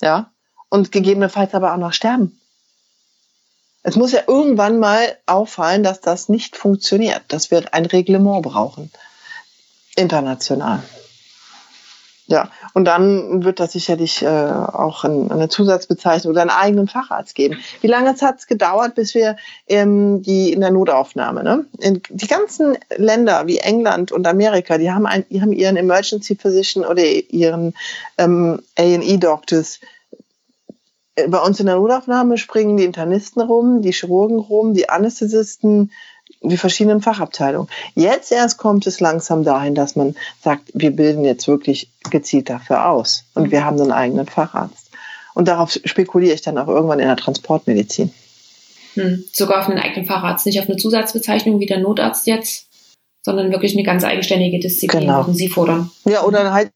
ja, 0.00 0.30
und 0.68 0.92
gegebenenfalls 0.92 1.54
aber 1.54 1.72
auch 1.72 1.78
noch 1.78 1.92
sterben. 1.92 2.38
Es 3.82 3.96
muss 3.96 4.12
ja 4.12 4.22
irgendwann 4.26 4.80
mal 4.80 5.16
auffallen, 5.26 5.84
dass 5.84 6.00
das 6.00 6.28
nicht 6.28 6.56
funktioniert, 6.56 7.22
dass 7.28 7.50
wir 7.50 7.72
ein 7.72 7.86
Reglement 7.86 8.42
brauchen. 8.42 8.90
International. 9.94 10.82
Ja, 12.28 12.50
und 12.74 12.86
dann 12.86 13.44
wird 13.44 13.60
das 13.60 13.72
sicherlich 13.72 14.22
äh, 14.22 14.26
auch 14.26 15.04
ein, 15.04 15.30
eine 15.30 15.48
Zusatzbezeichnung 15.48 16.32
oder 16.32 16.40
einen 16.40 16.50
eigenen 16.50 16.88
Facharzt 16.88 17.36
geben. 17.36 17.58
Wie 17.80 17.86
lange 17.86 18.14
hat 18.20 18.38
es 18.38 18.48
gedauert, 18.48 18.96
bis 18.96 19.14
wir 19.14 19.36
ähm, 19.68 20.22
die 20.22 20.52
in 20.52 20.60
der 20.60 20.72
Notaufnahme, 20.72 21.44
ne? 21.44 21.66
In, 21.78 22.02
die 22.08 22.26
ganzen 22.26 22.78
Länder 22.96 23.46
wie 23.46 23.58
England 23.58 24.10
und 24.10 24.26
Amerika, 24.26 24.76
die 24.76 24.90
haben, 24.90 25.06
ein, 25.06 25.24
die 25.30 25.40
haben 25.40 25.52
ihren 25.52 25.76
Emergency 25.76 26.34
Physician 26.34 26.84
oder 26.84 27.04
ihren 27.04 27.74
ähm, 28.18 28.60
A&E 28.76 29.16
Doctors 29.18 29.78
bei 31.28 31.38
uns 31.38 31.60
in 31.60 31.66
der 31.66 31.76
Notaufnahme 31.76 32.36
springen 32.36 32.76
die 32.76 32.84
Internisten 32.84 33.40
rum, 33.40 33.80
die 33.80 33.92
Chirurgen 33.92 34.38
rum, 34.38 34.74
die 34.74 34.90
Anästhesisten, 34.90 35.90
die 36.42 36.56
verschiedenen 36.56 37.00
Fachabteilungen. 37.00 37.68
Jetzt 37.94 38.32
erst 38.32 38.58
kommt 38.58 38.86
es 38.86 39.00
langsam 39.00 39.44
dahin, 39.44 39.74
dass 39.74 39.96
man 39.96 40.14
sagt, 40.42 40.70
wir 40.74 40.90
bilden 40.90 41.24
jetzt 41.24 41.48
wirklich 41.48 41.90
gezielt 42.10 42.50
dafür 42.50 42.88
aus 42.88 43.24
und 43.34 43.50
wir 43.50 43.64
haben 43.64 43.80
einen 43.80 43.92
eigenen 43.92 44.26
Facharzt. 44.26 44.90
Und 45.34 45.48
darauf 45.48 45.70
spekuliere 45.84 46.34
ich 46.34 46.42
dann 46.42 46.58
auch 46.58 46.68
irgendwann 46.68 46.98
in 46.98 47.08
der 47.08 47.16
Transportmedizin. 47.16 48.12
Hm, 48.94 49.24
sogar 49.32 49.60
auf 49.60 49.68
einen 49.68 49.78
eigenen 49.78 50.06
Facharzt, 50.06 50.46
nicht 50.46 50.58
auf 50.60 50.68
eine 50.68 50.76
Zusatzbezeichnung 50.76 51.60
wie 51.60 51.66
der 51.66 51.80
Notarzt 51.80 52.26
jetzt, 52.26 52.66
sondern 53.22 53.50
wirklich 53.50 53.74
eine 53.74 53.82
ganz 53.82 54.04
eigenständige 54.04 54.58
Disziplin, 54.58 55.02
genau. 55.02 55.18
würden 55.18 55.34
Sie 55.34 55.48
fordern. 55.48 55.90
Ja, 56.04 56.22
oder 56.22 56.52
halt 56.52 56.70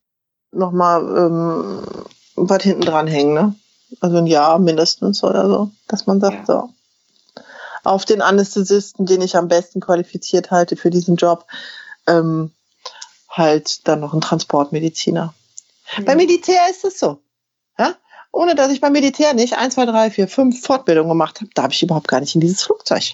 nochmal 0.52 1.00
ähm, 1.02 1.82
was 2.36 2.62
hinten 2.62 2.82
dran 2.82 3.06
hängen, 3.06 3.34
ne? 3.34 3.54
Also 4.00 4.18
ein 4.18 4.26
Jahr 4.26 4.58
mindestens 4.58 5.24
oder 5.24 5.48
so, 5.48 5.70
dass 5.88 6.06
man 6.06 6.20
sagt, 6.20 6.46
ja. 6.48 6.54
so 6.54 6.70
auf 7.84 8.04
den 8.04 8.22
Anästhesisten, 8.22 9.06
den 9.06 9.20
ich 9.20 9.36
am 9.36 9.48
besten 9.48 9.80
qualifiziert 9.80 10.50
halte 10.50 10.76
für 10.76 10.90
diesen 10.90 11.16
Job, 11.16 11.46
ähm, 12.06 12.52
halt 13.28 13.86
dann 13.88 14.00
noch 14.00 14.14
ein 14.14 14.20
Transportmediziner. 14.20 15.34
Mhm. 15.96 16.04
Beim 16.04 16.16
Militär 16.16 16.68
ist 16.70 16.84
es 16.84 16.98
so. 16.98 17.22
Ja? 17.78 17.94
Ohne 18.32 18.54
dass 18.54 18.70
ich 18.70 18.80
beim 18.80 18.92
Militär 18.92 19.34
nicht 19.34 19.56
1, 19.56 19.74
2, 19.74 19.86
3, 19.86 20.10
4, 20.10 20.28
5 20.28 20.62
Fortbildungen 20.62 21.10
gemacht 21.10 21.40
habe, 21.40 21.50
darf 21.54 21.72
ich 21.72 21.82
überhaupt 21.82 22.08
gar 22.08 22.20
nicht 22.20 22.34
in 22.34 22.40
dieses 22.40 22.62
Flugzeug. 22.62 23.12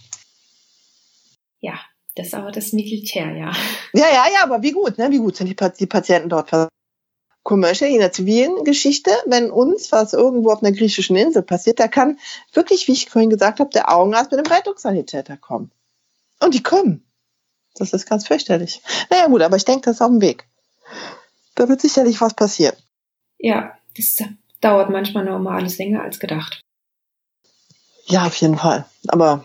Ja, 1.61 1.75
das 2.15 2.29
ist 2.29 2.35
aber 2.35 2.51
das 2.51 2.73
Militär, 2.73 3.35
ja. 3.35 3.53
Ja, 3.93 4.09
ja, 4.13 4.27
ja, 4.33 4.43
aber 4.43 4.63
wie 4.63 4.73
gut, 4.73 4.99
ne? 4.99 5.11
Wie 5.11 5.19
gut 5.19 5.37
sind 5.37 5.49
die, 5.49 5.57
die 5.79 5.87
Patienten 5.87 6.29
dort 6.29 6.51
Commercial 7.47 7.89
in 7.89 8.01
der 8.01 8.11
zivilen 8.11 8.65
Geschichte, 8.65 9.13
wenn 9.25 9.53
uns 9.53 9.93
was 9.93 10.13
irgendwo 10.13 10.51
auf 10.51 10.65
einer 10.65 10.77
griechischen 10.77 11.15
Insel 11.15 11.43
passiert, 11.43 11.79
da 11.79 11.87
kann 11.87 12.19
wirklich, 12.53 12.89
wie 12.89 12.93
ich 12.93 13.09
vorhin 13.09 13.31
gesagt 13.31 13.61
habe, 13.61 13.71
der 13.71 13.95
Augenarzt 13.95 14.33
mit 14.33 14.45
dem 14.45 14.53
Rettungssanitäter 14.53 15.37
kommen. 15.37 15.71
Und 16.41 16.55
die 16.55 16.63
kommen. 16.65 17.05
Das 17.77 17.93
ist 17.93 18.09
ganz 18.09 18.27
fürchterlich. 18.27 18.83
Naja 19.11 19.29
gut, 19.29 19.43
aber 19.43 19.57
ich 19.57 19.65
denke, 19.65 19.83
das 19.83 19.97
ist 19.97 20.01
auf 20.03 20.09
dem 20.09 20.21
Weg. 20.21 20.49
Da 21.55 21.69
wird 21.69 21.81
sicherlich 21.81 22.21
was 22.21 22.35
passieren. 22.35 22.75
Ja, 23.39 23.79
das 23.97 24.17
dauert 24.61 24.91
manchmal 24.91 25.25
noch 25.25 25.39
mal 25.39 25.57
alles 25.57 25.79
länger 25.79 26.03
als 26.03 26.19
gedacht. 26.19 26.61
Ja, 28.07 28.27
auf 28.27 28.35
jeden 28.37 28.59
Fall. 28.59 28.87
Aber 29.07 29.45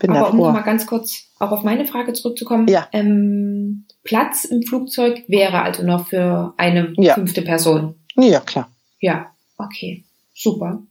bin 0.00 0.10
Aber 0.16 0.30
um 0.30 0.38
noch 0.38 0.52
mal 0.52 0.62
ganz 0.62 0.84
kurz 0.84 1.28
auch 1.38 1.52
auf 1.52 1.62
meine 1.62 1.86
Frage 1.86 2.12
zurückzukommen. 2.12 2.66
Ja. 2.66 2.88
Ähm, 2.90 3.86
Platz 4.08 4.46
im 4.46 4.62
Flugzeug 4.62 5.24
wäre 5.28 5.60
also 5.60 5.82
noch 5.82 6.08
für 6.08 6.54
eine 6.56 6.94
ja. 6.96 7.12
fünfte 7.12 7.42
Person. 7.42 7.94
Ja, 8.16 8.40
klar. 8.40 8.72
Ja, 9.00 9.26
okay. 9.58 10.02
Super. 10.34 10.82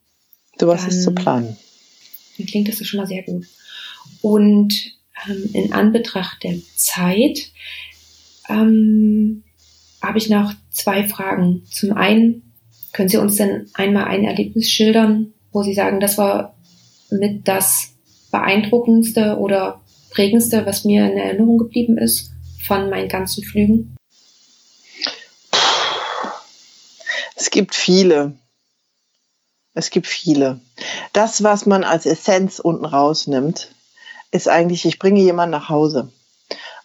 Du 0.59 0.71
hast 0.71 0.87
es 0.87 1.03
zu 1.03 1.15
planen. 1.15 1.57
Dann 2.37 2.45
klingt 2.45 2.67
das 2.67 2.85
schon 2.85 2.99
mal 2.99 3.07
sehr 3.07 3.23
gut. 3.23 3.47
Und 4.21 4.93
ähm, 5.27 5.49
in 5.53 5.73
Anbetracht 5.73 6.43
der 6.43 6.59
Zeit 6.75 7.49
ähm, 8.49 9.43
habe 9.99 10.19
ich 10.19 10.29
noch 10.29 10.53
zwei 10.69 11.07
Fragen. 11.07 11.63
Zum 11.71 11.93
einen, 11.93 12.53
können 12.93 13.09
Sie 13.09 13.17
uns 13.17 13.37
denn 13.37 13.67
einmal 13.73 14.05
ein 14.05 14.25
Erlebnis 14.25 14.69
schildern, 14.69 15.33
wo 15.51 15.63
Sie 15.63 15.73
sagen, 15.73 15.99
das 15.99 16.19
war 16.19 16.55
mit 17.09 17.47
das 17.47 17.95
beeindruckendste 18.31 19.37
oder 19.37 19.81
prägendste, 20.11 20.67
was 20.67 20.85
mir 20.85 21.11
in 21.11 21.17
Erinnerung 21.17 21.57
geblieben 21.57 21.97
ist 21.97 22.31
von 22.67 22.89
meinen 22.89 23.09
ganzen 23.09 23.43
Flügen? 23.43 23.95
Es 27.35 27.49
gibt 27.49 27.75
viele. 27.75 28.33
Es 29.73 29.89
gibt 29.89 30.07
viele. 30.07 30.59
Das, 31.13 31.43
was 31.43 31.65
man 31.65 31.83
als 31.83 32.05
Essenz 32.05 32.59
unten 32.59 32.85
rausnimmt, 32.85 33.69
ist 34.31 34.49
eigentlich, 34.49 34.85
ich 34.85 34.99
bringe 34.99 35.21
jemanden 35.21 35.51
nach 35.51 35.69
Hause. 35.69 36.11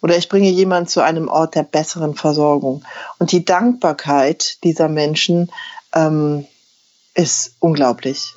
Oder 0.01 0.17
ich 0.17 0.29
bringe 0.29 0.49
jemanden 0.49 0.87
zu 0.87 1.01
einem 1.01 1.27
Ort 1.27 1.55
der 1.55 1.63
besseren 1.63 2.15
Versorgung. 2.15 2.83
Und 3.19 3.31
die 3.31 3.45
Dankbarkeit 3.45 4.63
dieser 4.63 4.89
Menschen 4.89 5.51
ähm, 5.93 6.45
ist 7.13 7.55
unglaublich. 7.59 8.35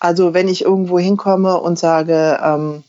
Also 0.00 0.34
wenn 0.34 0.48
ich 0.48 0.62
irgendwo 0.62 0.98
hinkomme 0.98 1.58
und 1.58 1.78
sage, 1.78 2.38
ähm, 2.42 2.84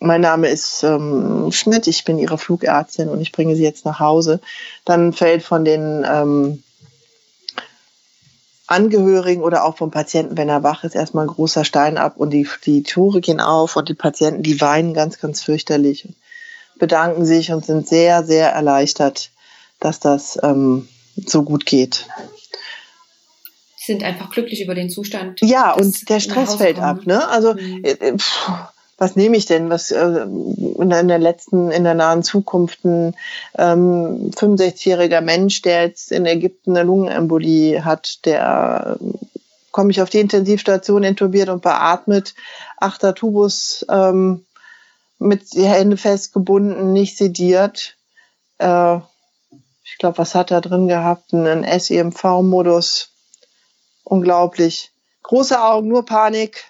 mein 0.00 0.22
Name 0.22 0.48
ist 0.48 0.82
ähm, 0.82 1.52
Schmidt, 1.52 1.86
ich 1.86 2.04
bin 2.04 2.18
Ihre 2.18 2.38
Flugärztin 2.38 3.08
und 3.08 3.20
ich 3.20 3.32
bringe 3.32 3.54
Sie 3.54 3.62
jetzt 3.62 3.84
nach 3.84 4.00
Hause, 4.00 4.40
dann 4.84 5.12
fällt 5.12 5.42
von 5.42 5.64
den 5.64 6.04
ähm, 6.10 6.62
Angehörigen 8.66 9.42
oder 9.42 9.64
auch 9.64 9.76
vom 9.76 9.90
Patienten, 9.90 10.36
wenn 10.36 10.48
er 10.48 10.62
wach 10.62 10.84
ist, 10.84 10.94
erstmal 10.94 11.26
ein 11.26 11.34
großer 11.34 11.64
Stein 11.64 11.98
ab 11.98 12.14
und 12.16 12.30
die, 12.30 12.48
die 12.64 12.82
Tore 12.82 13.20
gehen 13.20 13.40
auf 13.40 13.76
und 13.76 13.88
die 13.88 13.94
Patienten, 13.94 14.42
die 14.42 14.60
weinen 14.60 14.94
ganz, 14.94 15.18
ganz 15.18 15.42
fürchterlich, 15.42 16.08
bedanken 16.78 17.26
sich 17.26 17.52
und 17.52 17.64
sind 17.64 17.86
sehr, 17.86 18.24
sehr 18.24 18.50
erleichtert, 18.50 19.30
dass 19.80 20.00
das 20.00 20.38
ähm, 20.42 20.88
so 21.16 21.42
gut 21.42 21.66
geht 21.66 22.06
sind 23.82 24.04
einfach 24.04 24.30
glücklich 24.30 24.62
über 24.62 24.74
den 24.74 24.90
Zustand. 24.90 25.40
Ja, 25.40 25.72
und 25.72 26.08
der 26.10 26.20
Stress 26.20 26.54
fällt 26.54 26.78
ab. 26.78 27.06
Ne? 27.06 27.26
Also 27.28 27.54
mhm. 27.54 27.82
Äh, 27.82 27.92
äh, 27.92 28.18
pff, 28.18 28.50
was 29.00 29.16
nehme 29.16 29.38
ich 29.38 29.46
denn? 29.46 29.70
Was 29.70 29.90
äh, 29.90 30.20
in 30.20 30.90
der 30.90 31.18
letzten, 31.18 31.70
in 31.70 31.84
der 31.84 31.94
nahen 31.94 32.22
Zukunft 32.22 32.84
ein 32.84 33.16
ähm, 33.56 34.30
65-jähriger 34.36 35.22
Mensch, 35.22 35.62
der 35.62 35.84
jetzt 35.84 36.12
in 36.12 36.26
Ägypten 36.26 36.76
eine 36.76 36.84
Lungenembolie 36.84 37.82
hat, 37.82 38.26
der 38.26 38.98
äh, 39.00 39.04
komme 39.72 39.90
ich 39.90 40.02
auf 40.02 40.10
die 40.10 40.20
Intensivstation 40.20 41.02
intubiert 41.02 41.48
und 41.48 41.62
beatmet, 41.62 42.34
achter 42.76 43.14
Tubus 43.14 43.86
ähm, 43.88 44.44
mit 45.18 45.54
die 45.54 45.64
Hände 45.64 45.96
festgebunden, 45.96 46.92
nicht 46.92 47.16
sediert. 47.16 47.96
Äh, 48.58 48.96
ich 49.82 49.96
glaube, 49.98 50.18
was 50.18 50.34
hat 50.34 50.50
er 50.50 50.60
drin 50.60 50.88
gehabt? 50.88 51.32
Einen 51.32 51.64
SEMV-Modus 51.64 53.12
unglaublich. 54.04 54.90
Große 55.22 55.58
Augen, 55.58 55.88
nur 55.88 56.04
Panik. 56.04 56.69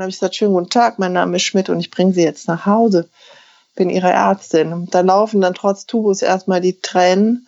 Dann 0.00 0.04
habe 0.04 0.12
ich 0.12 0.16
gesagt, 0.16 0.36
schönen 0.36 0.54
guten 0.54 0.70
Tag, 0.70 0.98
mein 0.98 1.12
Name 1.12 1.36
ist 1.36 1.42
Schmidt 1.42 1.68
und 1.68 1.78
ich 1.78 1.90
bringe 1.90 2.14
Sie 2.14 2.22
jetzt 2.22 2.48
nach 2.48 2.64
Hause. 2.64 3.10
Bin 3.76 3.90
Ihre 3.90 4.08
Ärztin. 4.08 4.72
Und 4.72 4.94
da 4.94 5.02
laufen 5.02 5.42
dann 5.42 5.52
trotz 5.52 5.84
Tubus 5.84 6.22
erstmal 6.22 6.62
die 6.62 6.80
Tränen. 6.80 7.46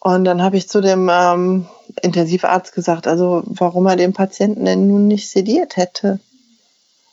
Und 0.00 0.24
dann 0.24 0.42
habe 0.42 0.56
ich 0.56 0.68
zu 0.68 0.80
dem 0.80 1.08
ähm, 1.08 1.68
Intensivarzt 2.02 2.74
gesagt, 2.74 3.06
also 3.06 3.44
warum 3.46 3.86
er 3.86 3.94
den 3.94 4.12
Patienten 4.12 4.64
denn 4.64 4.88
nun 4.88 5.06
nicht 5.06 5.30
sediert 5.30 5.76
hätte. 5.76 6.18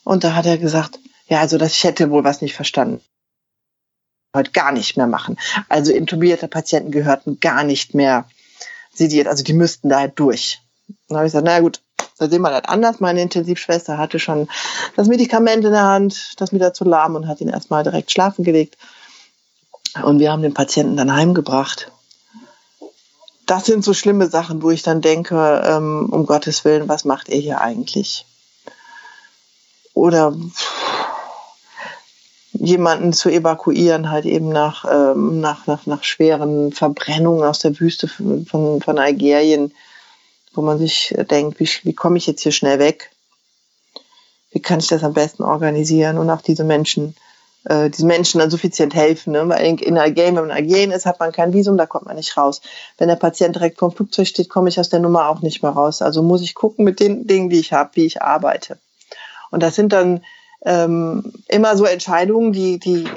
Und 0.04 0.24
da 0.24 0.34
hat 0.34 0.48
er 0.48 0.58
gesagt, 0.58 0.98
ja, 1.28 1.42
also 1.42 1.60
das 1.60 1.74
ich 1.74 1.84
hätte 1.84 2.10
wohl 2.10 2.24
was 2.24 2.42
nicht 2.42 2.56
verstanden. 2.56 3.02
Heute 4.36 4.50
gar 4.50 4.72
nicht 4.72 4.98
mehr 4.98 5.06
machen. 5.06 5.38
Also 5.68 5.94
intubierte 5.94 6.48
Patienten 6.48 6.90
gehörten 6.90 7.40
gar 7.40 7.64
nicht 7.64 7.94
mehr 7.94 8.28
sediert. 8.92 9.28
Also 9.28 9.44
die 9.44 9.54
müssten 9.54 9.90
da 9.90 10.00
halt 10.00 10.14
durch. 10.18 10.60
Dann 11.08 11.20
habe 11.20 11.28
ich 11.28 11.34
gesagt, 11.34 11.46
na 11.46 11.60
gut, 11.60 11.84
da 12.20 12.30
sehen 12.30 12.42
wir 12.42 12.52
das 12.52 12.66
anders. 12.66 13.00
Meine 13.00 13.22
Intensivschwester 13.22 13.98
hatte 13.98 14.20
schon 14.20 14.48
das 14.96 15.08
Medikament 15.08 15.64
in 15.64 15.72
der 15.72 15.84
Hand, 15.84 16.34
das 16.38 16.52
mir 16.52 16.60
dazu 16.60 16.84
lahm 16.84 17.16
und 17.16 17.28
hat 17.28 17.42
ihn 17.42 17.50
erstmal 17.50 17.84
direkt 17.84 18.12
schlafen 18.12 18.44
gelegt. 18.44 18.78
Und 20.04 20.20
wir 20.20 20.32
haben 20.32 20.42
den 20.42 20.54
Patienten 20.54 20.98
dann 20.98 21.14
heimgebracht. 21.14 21.92
Das 23.46 23.66
sind 23.66 23.84
so 23.84 23.94
schlimme 23.94 24.28
Sachen, 24.28 24.62
wo 24.62 24.70
ich 24.70 24.84
dann 24.84 25.02
denke, 25.02 25.64
ähm, 25.66 26.10
um 26.12 26.26
Gottes 26.26 26.66
Willen, 26.66 26.88
was 26.88 27.06
macht 27.06 27.30
ihr 27.30 27.40
hier 27.40 27.62
eigentlich? 27.62 28.26
Oder 29.94 30.36
jemanden 32.52 33.14
zu 33.14 33.30
evakuieren, 33.30 34.12
halt 34.12 34.26
eben 34.26 34.50
nach, 34.50 34.86
ähm, 34.90 35.40
nach, 35.40 35.66
nach, 35.66 35.86
nach 35.86 36.04
schweren 36.04 36.72
Verbrennungen 36.74 37.44
aus 37.44 37.60
der 37.60 37.80
Wüste 37.80 38.08
von, 38.08 38.46
von, 38.46 38.82
von 38.82 39.00
Algerien, 39.00 39.74
wo 40.54 40.62
man 40.62 40.78
sich 40.78 41.16
denkt, 41.30 41.60
wie, 41.60 41.70
wie 41.84 41.94
komme 41.94 42.18
ich 42.18 42.28
jetzt 42.28 42.42
hier 42.42 42.52
schnell 42.52 42.80
weg? 42.80 43.12
Wie 44.52 44.62
kann 44.62 44.80
ich 44.80 44.88
das 44.88 45.04
am 45.04 45.14
besten 45.14 45.44
organisieren 45.44 46.18
und 46.18 46.30
auch 46.30 46.42
diese 46.42 46.64
Menschen, 46.64 47.16
äh, 47.66 47.90
diesen 47.90 48.08
Menschen 48.08 48.40
dann 48.40 48.50
suffizient 48.50 48.96
helfen? 48.96 49.34
Ne? 49.34 49.48
Weil 49.48 49.80
in 49.82 49.98
Algerien, 49.98 50.36
wenn 50.36 50.48
man 50.48 50.58
in 50.58 50.64
Algerien 50.64 50.92
ist, 50.92 51.06
hat 51.06 51.20
man 51.20 51.32
kein 51.32 51.54
Visum, 51.54 51.78
da 51.78 51.86
kommt 51.86 52.06
man 52.06 52.16
nicht 52.16 52.36
raus. 52.36 52.62
Wenn 52.98 53.10
der 53.10 53.16
Patient 53.16 53.56
direkt 53.56 53.78
vom 53.78 53.92
Flugzeug 53.92 54.28
steht, 54.28 54.50
komme 54.50 54.70
ich 54.70 54.80
aus 54.80 54.90
der 54.90 55.00
Nummer 55.00 55.30
auch 55.30 55.42
nicht 55.42 55.62
mehr 55.62 55.72
raus. 55.72 56.02
Also 56.02 56.24
muss 56.24 56.42
ich 56.42 56.56
gucken 56.56 56.84
mit 56.84 57.00
den 57.00 57.28
Dingen, 57.28 57.50
die 57.50 57.60
ich 57.60 57.74
habe, 57.74 57.92
wie 57.94 58.06
ich 58.06 58.22
arbeite. 58.22 58.80
Und 59.52 59.62
das 59.62 59.76
sind 59.76 59.94
dann 59.94 60.24
ähm, 60.66 61.32
immer 61.48 61.78
so 61.78 61.86
Entscheidungen, 61.86 62.52
die, 62.54 62.80
die 62.80 63.08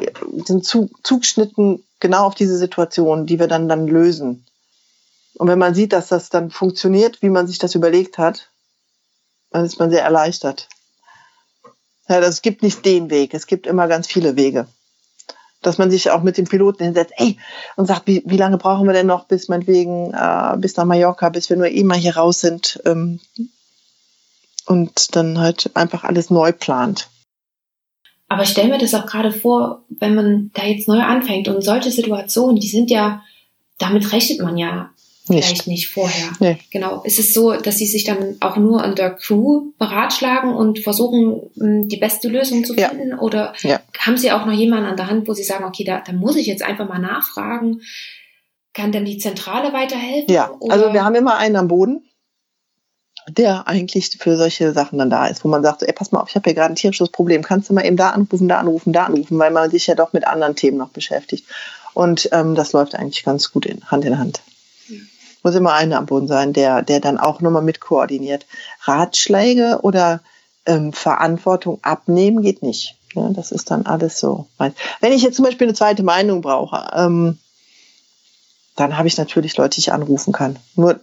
sind 0.44 0.64
zu, 0.64 0.90
zugeschnitten 1.02 1.82
genau 2.00 2.26
auf 2.26 2.34
diese 2.34 2.56
Situation, 2.56 3.26
die 3.26 3.38
wir 3.38 3.48
dann, 3.48 3.68
dann 3.68 3.86
lösen. 3.86 4.44
Und 5.36 5.48
wenn 5.48 5.58
man 5.58 5.74
sieht, 5.74 5.92
dass 5.92 6.08
das 6.08 6.28
dann 6.28 6.50
funktioniert, 6.50 7.22
wie 7.22 7.30
man 7.30 7.46
sich 7.46 7.58
das 7.58 7.74
überlegt 7.74 8.18
hat, 8.18 8.50
dann 9.50 9.64
ist 9.64 9.78
man 9.78 9.90
sehr 9.90 10.02
erleichtert. 10.02 10.68
Ja, 12.08 12.20
das 12.20 12.42
gibt 12.42 12.62
nicht 12.62 12.84
den 12.84 13.10
Weg, 13.10 13.32
es 13.34 13.46
gibt 13.46 13.66
immer 13.66 13.88
ganz 13.88 14.06
viele 14.06 14.36
Wege. 14.36 14.66
Dass 15.62 15.78
man 15.78 15.90
sich 15.90 16.10
auch 16.10 16.22
mit 16.22 16.36
dem 16.36 16.46
Piloten 16.46 16.84
hinsetzt, 16.84 17.14
ey, 17.16 17.38
und 17.76 17.86
sagt, 17.86 18.06
wie, 18.06 18.22
wie 18.26 18.36
lange 18.36 18.58
brauchen 18.58 18.86
wir 18.86 18.92
denn 18.92 19.06
noch 19.06 19.24
bis 19.26 19.48
meinetwegen, 19.48 20.12
äh, 20.12 20.56
bis 20.58 20.76
nach 20.76 20.84
Mallorca, 20.84 21.28
bis 21.28 21.48
wir 21.48 21.56
nur 21.56 21.68
eh 21.68 21.84
mal 21.84 21.96
hier 21.96 22.16
raus 22.16 22.40
sind. 22.40 22.82
Ähm, 22.84 23.20
und 24.66 25.16
dann 25.16 25.38
halt 25.38 25.70
einfach 25.74 26.04
alles 26.04 26.30
neu 26.30 26.52
plant. 26.52 27.08
Aber 28.28 28.42
ich 28.44 28.48
stelle 28.48 28.70
mir 28.70 28.78
das 28.78 28.94
auch 28.94 29.06
gerade 29.06 29.30
vor, 29.30 29.84
wenn 29.90 30.14
man 30.14 30.50
da 30.54 30.64
jetzt 30.64 30.88
neu 30.88 31.00
anfängt 31.00 31.48
und 31.48 31.62
solche 31.62 31.90
Situationen, 31.90 32.56
die 32.56 32.68
sind 32.68 32.90
ja, 32.90 33.22
damit 33.78 34.12
rechnet 34.12 34.40
man 34.40 34.56
ja 34.56 34.90
nicht. 35.28 35.44
vielleicht 35.44 35.66
nicht 35.66 35.88
vorher. 35.88 36.32
Nee. 36.40 36.58
Genau. 36.70 37.02
Ist 37.04 37.18
es 37.18 37.32
so, 37.32 37.52
dass 37.52 37.78
sie 37.78 37.86
sich 37.86 38.04
dann 38.04 38.36
auch 38.40 38.56
nur 38.56 38.82
an 38.82 38.94
der 38.94 39.10
Crew 39.10 39.72
beratschlagen 39.78 40.54
und 40.54 40.80
versuchen, 40.80 41.50
die 41.88 41.96
beste 41.96 42.28
Lösung 42.28 42.64
zu 42.64 42.74
finden? 42.74 43.10
Ja. 43.10 43.18
Oder 43.18 43.54
ja. 43.62 43.80
haben 43.98 44.16
sie 44.16 44.32
auch 44.32 44.46
noch 44.46 44.52
jemanden 44.52 44.86
an 44.86 44.96
der 44.96 45.08
Hand, 45.08 45.28
wo 45.28 45.34
sie 45.34 45.44
sagen, 45.44 45.64
okay, 45.64 45.84
da, 45.84 46.02
da 46.04 46.12
muss 46.12 46.36
ich 46.36 46.46
jetzt 46.46 46.62
einfach 46.62 46.88
mal 46.88 46.98
nachfragen? 46.98 47.80
Kann 48.74 48.90
denn 48.90 49.04
die 49.04 49.18
Zentrale 49.18 49.72
weiterhelfen? 49.72 50.32
Ja, 50.32 50.50
oder? 50.58 50.72
also 50.72 50.92
wir 50.92 51.04
haben 51.04 51.14
immer 51.14 51.36
einen 51.36 51.56
am 51.56 51.68
Boden 51.68 52.02
der 53.28 53.68
eigentlich 53.68 54.16
für 54.18 54.36
solche 54.36 54.72
Sachen 54.72 54.98
dann 54.98 55.10
da 55.10 55.26
ist, 55.26 55.44
wo 55.44 55.48
man 55.48 55.62
sagt, 55.62 55.82
ey, 55.82 55.92
pass 55.92 56.12
mal 56.12 56.20
auf, 56.20 56.28
ich 56.28 56.34
habe 56.34 56.44
hier 56.44 56.54
gerade 56.54 56.72
ein 56.72 56.76
tierisches 56.76 57.10
Problem, 57.10 57.42
kannst 57.42 57.70
du 57.70 57.74
mal 57.74 57.84
eben 57.84 57.96
da 57.96 58.10
anrufen, 58.10 58.48
da 58.48 58.58
anrufen, 58.58 58.92
da 58.92 59.04
anrufen, 59.04 59.38
weil 59.38 59.50
man 59.50 59.70
sich 59.70 59.86
ja 59.86 59.94
doch 59.94 60.12
mit 60.12 60.26
anderen 60.26 60.56
Themen 60.56 60.78
noch 60.78 60.90
beschäftigt. 60.90 61.46
Und 61.94 62.28
ähm, 62.32 62.54
das 62.54 62.72
läuft 62.72 62.94
eigentlich 62.94 63.24
ganz 63.24 63.52
gut 63.52 63.66
in, 63.66 63.84
Hand 63.90 64.04
in 64.04 64.18
Hand. 64.18 64.42
Mhm. 64.88 65.08
Muss 65.42 65.54
immer 65.54 65.72
einer 65.72 65.98
am 65.98 66.06
Boden 66.06 66.28
sein, 66.28 66.52
der, 66.52 66.82
der 66.82 67.00
dann 67.00 67.18
auch 67.18 67.40
nochmal 67.40 67.62
mit 67.62 67.80
koordiniert. 67.80 68.46
Ratschläge 68.82 69.80
oder 69.82 70.20
ähm, 70.66 70.92
Verantwortung 70.92 71.78
abnehmen 71.82 72.42
geht 72.42 72.62
nicht. 72.62 72.96
Ja, 73.14 73.28
das 73.30 73.52
ist 73.52 73.70
dann 73.70 73.86
alles 73.86 74.18
so. 74.18 74.46
Wenn 75.00 75.12
ich 75.12 75.22
jetzt 75.22 75.36
zum 75.36 75.44
Beispiel 75.44 75.66
eine 75.66 75.74
zweite 75.74 76.02
Meinung 76.02 76.40
brauche, 76.40 76.90
ähm, 76.94 77.38
dann 78.76 78.96
habe 78.96 79.08
ich 79.08 79.18
natürlich 79.18 79.56
Leute, 79.56 79.74
die 79.74 79.80
ich 79.80 79.92
anrufen 79.92 80.32
kann. 80.32 80.58
Nur 80.76 81.00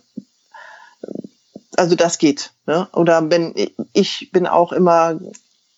also 1.75 1.95
das 1.95 2.17
geht. 2.17 2.51
Ne? 2.65 2.87
Oder 2.93 3.29
wenn 3.29 3.53
ich 3.93 4.31
bin 4.31 4.47
auch 4.47 4.71
immer 4.71 5.19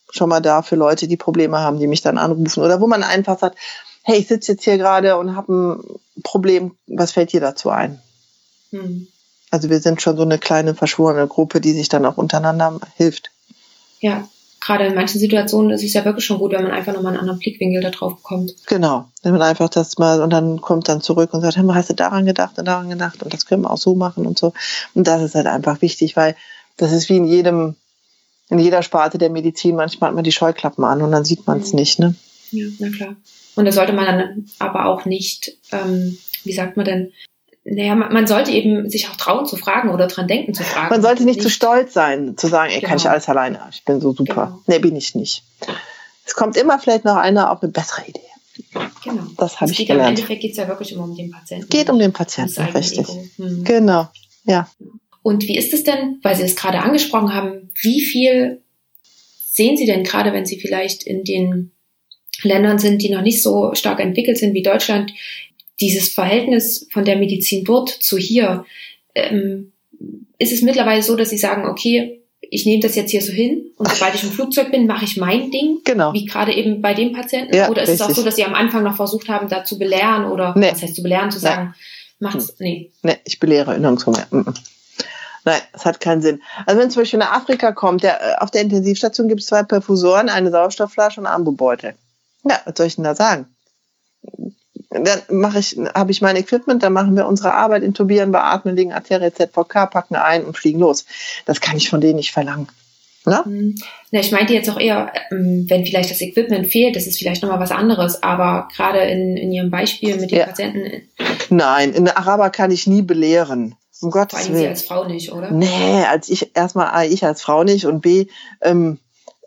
schon 0.09 0.29
mal 0.29 0.41
da 0.41 0.61
für 0.61 0.75
Leute, 0.75 1.07
die 1.07 1.17
Probleme 1.17 1.59
haben, 1.59 1.79
die 1.79 1.87
mich 1.87 2.01
dann 2.01 2.17
anrufen. 2.17 2.63
Oder 2.63 2.81
wo 2.81 2.87
man 2.87 3.03
einfach 3.03 3.39
sagt, 3.39 3.57
hey, 4.03 4.17
ich 4.17 4.27
sitze 4.27 4.53
jetzt 4.53 4.63
hier 4.63 4.77
gerade 4.77 5.17
und 5.17 5.35
habe 5.35 5.53
ein 5.53 5.99
Problem, 6.23 6.75
was 6.87 7.11
fällt 7.11 7.31
dir 7.31 7.39
dazu 7.39 7.69
ein? 7.69 8.01
Hm. 8.71 9.07
Also 9.51 9.69
wir 9.69 9.79
sind 9.79 10.01
schon 10.01 10.15
so 10.15 10.23
eine 10.23 10.39
kleine 10.39 10.75
verschworene 10.75 11.27
Gruppe, 11.27 11.59
die 11.61 11.73
sich 11.73 11.89
dann 11.89 12.05
auch 12.05 12.17
untereinander 12.17 12.79
hilft. 12.95 13.31
Ja, 13.99 14.27
gerade 14.61 14.85
in 14.85 14.95
manchen 14.95 15.19
Situationen 15.19 15.71
ist 15.71 15.83
es 15.83 15.93
ja 15.93 16.05
wirklich 16.05 16.23
schon 16.23 16.37
gut, 16.37 16.51
wenn 16.51 16.63
man 16.63 16.71
einfach 16.71 16.93
nochmal 16.93 17.11
einen 17.11 17.19
anderen 17.19 17.39
Blickwinkel 17.39 17.81
da 17.81 17.89
drauf 17.89 18.15
bekommt. 18.15 18.53
Genau, 18.67 19.09
wenn 19.23 19.33
man 19.33 19.41
einfach 19.41 19.69
das 19.69 19.97
mal 19.97 20.21
und 20.21 20.29
dann 20.29 20.61
kommt 20.61 20.87
dann 20.87 21.01
zurück 21.01 21.33
und 21.33 21.41
sagt, 21.41 21.57
hey, 21.57 21.65
hast 21.73 21.89
du 21.89 21.95
daran 21.95 22.25
gedacht 22.25 22.57
und 22.57 22.65
daran 22.65 22.89
gedacht 22.89 23.21
und 23.23 23.33
das 23.33 23.45
können 23.45 23.63
wir 23.63 23.71
auch 23.71 23.77
so 23.77 23.95
machen 23.95 24.25
und 24.25 24.39
so. 24.39 24.53
Und 24.93 25.07
das 25.07 25.21
ist 25.21 25.35
halt 25.35 25.47
einfach 25.47 25.81
wichtig, 25.81 26.15
weil 26.15 26.35
das 26.77 26.93
ist 26.93 27.09
wie 27.09 27.17
in 27.17 27.25
jedem, 27.25 27.75
in 28.49 28.59
jeder 28.59 28.83
Sparte 28.83 29.17
der 29.17 29.29
Medizin, 29.29 29.75
manchmal 29.75 30.09
hat 30.09 30.15
man 30.15 30.23
die 30.23 30.31
Scheuklappen 30.31 30.83
an 30.85 31.01
und 31.01 31.11
dann 31.11 31.25
sieht 31.25 31.45
man 31.47 31.59
es 31.59 31.73
mhm. 31.73 31.79
nicht, 31.79 31.99
ne? 31.99 32.15
Ja, 32.51 32.67
na 32.79 32.89
klar. 32.89 33.15
Und 33.55 33.65
da 33.65 33.71
sollte 33.71 33.93
man 33.93 34.05
dann 34.05 34.49
aber 34.59 34.85
auch 34.85 35.05
nicht, 35.05 35.57
ähm, 35.71 36.17
wie 36.43 36.53
sagt 36.53 36.77
man 36.77 36.85
denn, 36.85 37.11
naja, 37.63 37.95
man, 37.95 38.11
man 38.11 38.27
sollte 38.27 38.51
eben 38.51 38.89
sich 38.89 39.07
auch 39.09 39.15
trauen 39.15 39.45
zu 39.45 39.55
fragen 39.55 39.89
oder 39.89 40.07
dran 40.07 40.27
denken 40.27 40.53
zu 40.53 40.63
fragen. 40.63 40.89
Man 40.89 41.01
sollte 41.01 41.23
nicht, 41.23 41.37
nicht 41.37 41.43
zu 41.43 41.49
stolz 41.49 41.93
sein, 41.93 42.35
zu 42.37 42.47
sagen, 42.47 42.71
ey, 42.71 42.79
genau. 42.79 42.89
kann 42.89 42.97
ich 42.97 43.03
genau. 43.03 43.13
alles 43.13 43.29
alleine, 43.29 43.59
ich 43.71 43.85
bin 43.85 44.01
so 44.01 44.13
super. 44.13 44.45
Genau. 44.45 44.61
Nee, 44.67 44.79
bin 44.79 44.95
ich 44.95 45.15
nicht. 45.15 45.43
Es 46.25 46.33
kommt 46.33 46.57
immer 46.57 46.79
vielleicht 46.79 47.05
noch 47.05 47.17
einer 47.17 47.51
auf 47.51 47.61
eine 47.61 47.71
bessere 47.71 48.07
Idee. 48.07 48.19
Genau. 49.03 49.23
Das 49.37 49.59
habe 49.61 49.71
ich 49.71 49.77
gelernt. 49.77 50.01
Im 50.01 50.07
Endeffekt 50.09 50.41
geht 50.41 50.51
es 50.51 50.57
ja 50.57 50.67
wirklich 50.67 50.91
immer 50.91 51.03
um 51.03 51.15
den 51.15 51.31
Patienten. 51.31 51.69
Geht 51.69 51.89
um 51.89 51.99
den 51.99 52.13
Patienten, 52.13 52.61
richtig. 52.61 53.07
Hm. 53.37 53.63
Genau, 53.63 54.07
ja. 54.45 54.67
Und 55.23 55.43
wie 55.47 55.57
ist 55.57 55.73
es 55.73 55.83
denn, 55.83 56.19
weil 56.23 56.35
Sie 56.35 56.43
es 56.43 56.55
gerade 56.55 56.79
angesprochen 56.79 57.33
haben, 57.33 57.71
wie 57.81 58.01
viel 58.01 58.61
sehen 59.45 59.77
Sie 59.77 59.85
denn 59.85 60.03
gerade, 60.03 60.33
wenn 60.33 60.45
Sie 60.45 60.59
vielleicht 60.59 61.03
in 61.03 61.23
den 61.23 61.71
Ländern 62.43 62.79
sind, 62.79 63.01
die 63.01 63.09
noch 63.09 63.21
nicht 63.21 63.43
so 63.43 63.73
stark 63.75 63.99
entwickelt 63.99 64.37
sind 64.37 64.53
wie 64.53 64.63
Deutschland, 64.63 65.11
dieses 65.81 66.09
Verhältnis 66.09 66.87
von 66.91 67.03
der 67.03 67.17
Medizin 67.17 67.63
dort 67.65 67.89
zu 67.89 68.17
hier, 68.17 68.65
ähm, 69.15 69.71
ist 70.37 70.53
es 70.53 70.61
mittlerweile 70.61 71.03
so, 71.03 71.15
dass 71.15 71.29
sie 71.29 71.37
sagen, 71.37 71.67
okay, 71.67 72.21
ich 72.41 72.65
nehme 72.65 72.81
das 72.81 72.95
jetzt 72.95 73.11
hier 73.11 73.21
so 73.21 73.31
hin 73.31 73.71
und 73.77 73.89
sobald 73.89 74.15
ich 74.15 74.23
im 74.23 74.31
Flugzeug 74.31 74.71
bin, 74.71 74.87
mache 74.87 75.05
ich 75.05 75.15
mein 75.17 75.51
Ding, 75.51 75.79
genau. 75.83 76.13
wie 76.13 76.25
gerade 76.25 76.53
eben 76.53 76.81
bei 76.81 76.93
dem 76.93 77.13
Patienten. 77.13 77.55
Ja, 77.55 77.69
oder 77.69 77.83
ist 77.83 77.89
richtig. 77.89 78.05
es 78.05 78.11
auch 78.11 78.15
so, 78.15 78.23
dass 78.23 78.35
sie 78.35 78.43
am 78.43 78.55
Anfang 78.55 78.83
noch 78.83 78.95
versucht 78.95 79.29
haben, 79.29 79.47
da 79.47 79.63
zu 79.63 79.77
belehren 79.77 80.25
oder 80.25 80.53
nee. 80.57 80.71
was 80.71 80.81
heißt 80.81 80.95
zu 80.95 81.03
belehren, 81.03 81.31
zu 81.31 81.39
sagen, 81.39 81.73
nee. 82.19 82.27
macht's, 82.27 82.49
hm. 82.49 82.55
nee. 82.59 82.91
Nee, 83.03 83.17
ich 83.25 83.39
belehre 83.39 83.79
nirgendwo 83.79 84.11
mehr. 84.11 84.27
Nein, 85.43 85.61
es 85.73 85.85
hat 85.85 85.99
keinen 85.99 86.21
Sinn. 86.21 86.41
Also 86.65 86.79
wenn 86.79 86.91
zum 86.91 87.01
Beispiel 87.01 87.19
nach 87.19 87.31
Afrika 87.31 87.71
kommt, 87.71 88.03
der, 88.03 88.21
äh, 88.21 88.35
auf 88.39 88.51
der 88.51 88.61
Intensivstation 88.61 89.27
gibt 89.27 89.41
es 89.41 89.47
zwei 89.47 89.63
Perfusoren, 89.63 90.29
eine 90.29 90.51
Sauerstoffflasche 90.51 91.19
und 91.19 91.25
einen 91.25 91.35
Ambubeutel. 91.35 91.95
Ja, 92.43 92.59
was 92.65 92.73
soll 92.77 92.87
ich 92.87 92.95
denn 92.95 93.03
da 93.03 93.15
sagen? 93.15 93.47
Dann 94.91 95.21
mache 95.29 95.59
ich, 95.59 95.77
habe 95.95 96.11
ich 96.11 96.21
mein 96.21 96.35
Equipment, 96.35 96.83
dann 96.83 96.93
machen 96.93 97.15
wir 97.15 97.25
unsere 97.25 97.53
Arbeit, 97.53 97.81
intubieren, 97.81 98.31
beatmen, 98.31 98.75
legen 98.75 98.91
Arterie 98.91 99.31
ZVK, 99.31 99.89
packen 99.89 100.15
ein 100.15 100.43
und 100.43 100.57
fliegen 100.57 100.79
los. 100.79 101.05
Das 101.45 101.61
kann 101.61 101.77
ich 101.77 101.89
von 101.89 102.01
denen 102.01 102.17
nicht 102.17 102.31
verlangen. 102.31 102.67
Na? 103.23 103.45
Hm. 103.45 103.75
Na, 104.11 104.19
ich 104.19 104.31
meinte 104.31 104.53
jetzt 104.53 104.69
auch 104.69 104.79
eher, 104.79 105.13
ähm, 105.31 105.65
wenn 105.69 105.85
vielleicht 105.85 106.11
das 106.11 106.21
Equipment 106.21 106.71
fehlt, 106.71 106.95
das 106.95 107.07
ist 107.07 107.19
vielleicht 107.19 107.41
nochmal 107.41 107.59
was 107.59 107.71
anderes, 107.71 108.21
aber 108.21 108.67
gerade 108.75 108.99
in, 109.01 109.37
in 109.37 109.51
Ihrem 109.51 109.69
Beispiel 109.69 110.17
mit 110.17 110.31
den 110.31 110.39
ja. 110.39 110.45
Patienten. 110.47 110.85
Äh, 110.85 111.01
Nein, 111.49 111.93
in 111.93 112.05
der 112.05 112.17
Araber 112.17 112.49
kann 112.49 112.71
ich 112.71 112.87
nie 112.87 113.01
belehren. 113.01 113.75
Um 114.01 114.09
Gottes 114.09 114.39
Vor 114.39 114.39
allem 114.39 114.53
Willen. 114.55 114.63
Sie 114.63 114.69
als 114.69 114.81
Frau 114.81 115.07
nicht, 115.07 115.31
oder? 115.31 115.51
Nee, 115.51 116.03
als 116.09 116.29
ich, 116.29 116.55
erstmal 116.55 116.87
A, 116.87 117.03
ich 117.03 117.23
als 117.23 117.43
Frau 117.43 117.63
nicht 117.63 117.85
und 117.85 118.01
B, 118.01 118.25
ähm, 118.61 118.97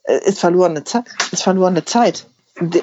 äh, 0.05 0.20
ist 0.24 0.38
verlorene 0.38 0.84
Zeit. 0.84 1.07
Ist 1.32 1.42
verlorene 1.42 1.84
Zeit. 1.84 2.26
Das 2.61 2.82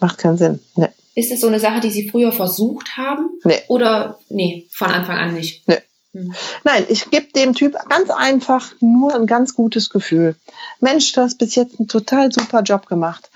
macht 0.00 0.18
keinen 0.18 0.38
Sinn. 0.38 0.60
Nee. 0.76 0.88
Ist 1.20 1.30
es 1.30 1.42
so 1.42 1.48
eine 1.48 1.60
Sache, 1.60 1.80
die 1.80 1.90
Sie 1.90 2.08
früher 2.08 2.32
versucht 2.32 2.96
haben? 2.96 3.28
Nee. 3.44 3.60
Oder 3.68 4.18
nee, 4.30 4.66
von 4.70 4.88
Anfang 4.88 5.18
an 5.18 5.34
nicht? 5.34 5.68
Nee. 5.68 5.76
Hm. 6.14 6.32
Nein, 6.64 6.86
ich 6.88 7.10
gebe 7.10 7.30
dem 7.32 7.52
Typ 7.52 7.76
ganz 7.90 8.08
einfach 8.08 8.72
nur 8.80 9.14
ein 9.14 9.26
ganz 9.26 9.54
gutes 9.54 9.90
Gefühl. 9.90 10.34
Mensch, 10.80 11.12
du 11.12 11.20
hast 11.20 11.36
bis 11.36 11.56
jetzt 11.56 11.78
einen 11.78 11.88
total 11.88 12.32
super 12.32 12.62
Job 12.62 12.86
gemacht. 12.86 13.28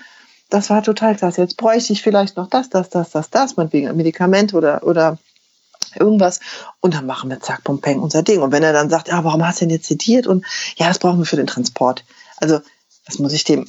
Das 0.49 0.71
war 0.71 0.81
total 0.81 1.15
klasse. 1.15 1.41
Jetzt 1.41 1.57
bräuchte 1.57 1.93
ich 1.93 2.01
vielleicht 2.01 2.37
noch 2.37 2.49
das, 2.49 2.69
das, 2.69 2.89
das, 2.89 3.11
das, 3.11 3.29
das, 3.29 3.55
meinetwegen 3.55 3.87
ein 3.87 3.97
Medikament 3.97 4.55
oder, 4.55 4.81
oder 4.81 5.19
irgendwas 5.95 6.39
und 6.79 6.95
dann 6.95 7.05
machen 7.05 7.29
wir 7.29 7.39
zack, 7.39 7.63
pum, 7.63 7.81
peng, 7.81 7.99
unser 7.99 8.23
Ding. 8.23 8.41
Und 8.41 8.51
wenn 8.51 8.63
er 8.63 8.73
dann 8.73 8.89
sagt, 8.89 9.09
ja, 9.09 9.23
warum 9.23 9.45
hast 9.45 9.61
du 9.61 9.65
denn 9.65 9.75
jetzt 9.75 9.85
zitiert? 9.85 10.25
Und 10.25 10.43
ja, 10.75 10.87
das 10.87 10.97
brauchen 10.97 11.19
wir 11.19 11.25
für 11.25 11.37
den 11.37 11.45
Transport. 11.45 12.03
Also, 12.37 12.61
das 13.05 13.19
muss 13.19 13.33
ich 13.33 13.43
dem, 13.43 13.67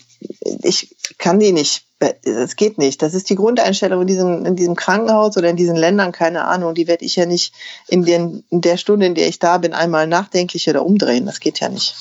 ich 0.62 0.97
kann 1.18 1.39
die 1.39 1.53
nicht, 1.53 1.84
es 2.22 2.57
geht 2.57 2.78
nicht. 2.78 3.01
Das 3.03 3.14
ist 3.14 3.28
die 3.30 3.34
Grundeinstellung 3.37 4.03
in 4.03 4.07
diesem, 4.07 4.45
in 4.47 4.57
diesem 4.57 4.76
Krankenhaus 4.76 5.37
oder 5.37 5.49
in 5.51 5.57
diesen 5.57 5.76
Ländern, 5.76 6.12
keine 6.12 6.45
Ahnung. 6.45 6.74
Die 6.74 6.87
werde 6.87 7.05
ich 7.05 7.16
ja 7.16 7.26
nicht 7.26 7.53
in, 7.89 8.05
den, 8.05 8.45
in 8.51 8.61
der 8.61 8.76
Stunde, 8.76 9.07
in 9.07 9.14
der 9.14 9.28
ich 9.28 9.39
da 9.39 9.59
bin, 9.59 9.72
einmal 9.72 10.07
nachdenklich 10.07 10.68
oder 10.68 10.84
umdrehen. 10.84 11.26
Das 11.26 11.41
geht 11.41 11.61
ja 11.61 11.68
nicht. 11.68 11.95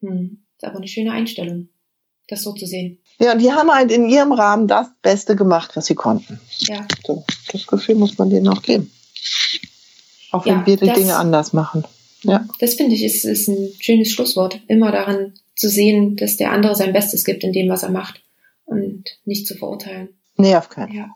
Hm. 0.00 0.44
Das 0.58 0.68
ist 0.68 0.70
aber 0.70 0.76
eine 0.78 0.88
schöne 0.88 1.12
Einstellung, 1.12 1.68
das 2.28 2.42
so 2.42 2.52
zu 2.52 2.66
sehen. 2.66 2.98
Ja, 3.18 3.32
und 3.32 3.40
die 3.40 3.52
haben 3.52 3.70
halt 3.70 3.90
in 3.90 4.08
ihrem 4.08 4.32
Rahmen 4.32 4.68
das 4.68 4.88
Beste 5.02 5.36
gemacht, 5.36 5.72
was 5.74 5.86
sie 5.86 5.94
konnten. 5.94 6.40
Ja. 6.58 6.86
So, 7.06 7.24
das 7.52 7.66
Gefühl 7.66 7.94
muss 7.96 8.18
man 8.18 8.30
denen 8.30 8.48
auch 8.48 8.62
geben. 8.62 8.90
Auch 10.32 10.44
wenn 10.44 10.60
Ja, 10.60 10.66
wir 10.66 10.76
die 10.76 10.86
das- 10.86 10.98
Dinge 10.98 11.16
anders 11.16 11.52
machen. 11.52 11.84
Ja. 12.22 12.46
Das 12.60 12.74
finde 12.74 12.94
ich 12.94 13.04
ist, 13.04 13.24
ist 13.24 13.48
ein 13.48 13.72
schönes 13.80 14.10
Schlusswort. 14.10 14.60
Immer 14.68 14.90
daran 14.90 15.34
zu 15.56 15.68
sehen, 15.68 16.16
dass 16.16 16.36
der 16.36 16.52
andere 16.52 16.76
sein 16.76 16.92
Bestes 16.92 17.24
gibt 17.24 17.42
in 17.42 17.52
dem, 17.52 17.68
was 17.68 17.82
er 17.82 17.90
macht 17.90 18.22
und 18.66 19.04
nicht 19.24 19.46
zu 19.46 19.56
verurteilen. 19.56 20.10
Nee, 20.36 20.54
auf 20.54 20.68
keinen. 20.68 20.92
Ja. 20.94 21.10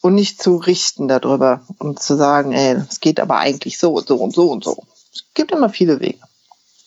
Und 0.00 0.14
nicht 0.14 0.40
zu 0.42 0.56
richten 0.56 1.08
darüber 1.08 1.66
und 1.78 2.00
zu 2.02 2.16
sagen, 2.16 2.52
ey, 2.52 2.76
es 2.88 3.00
geht 3.00 3.20
aber 3.20 3.38
eigentlich 3.38 3.78
so 3.78 3.92
und 3.94 4.06
so 4.08 4.16
und 4.16 4.34
so 4.34 4.50
und 4.50 4.64
so. 4.64 4.84
Es 5.12 5.24
gibt 5.34 5.52
immer 5.52 5.68
viele 5.68 6.00
Wege. 6.00 6.18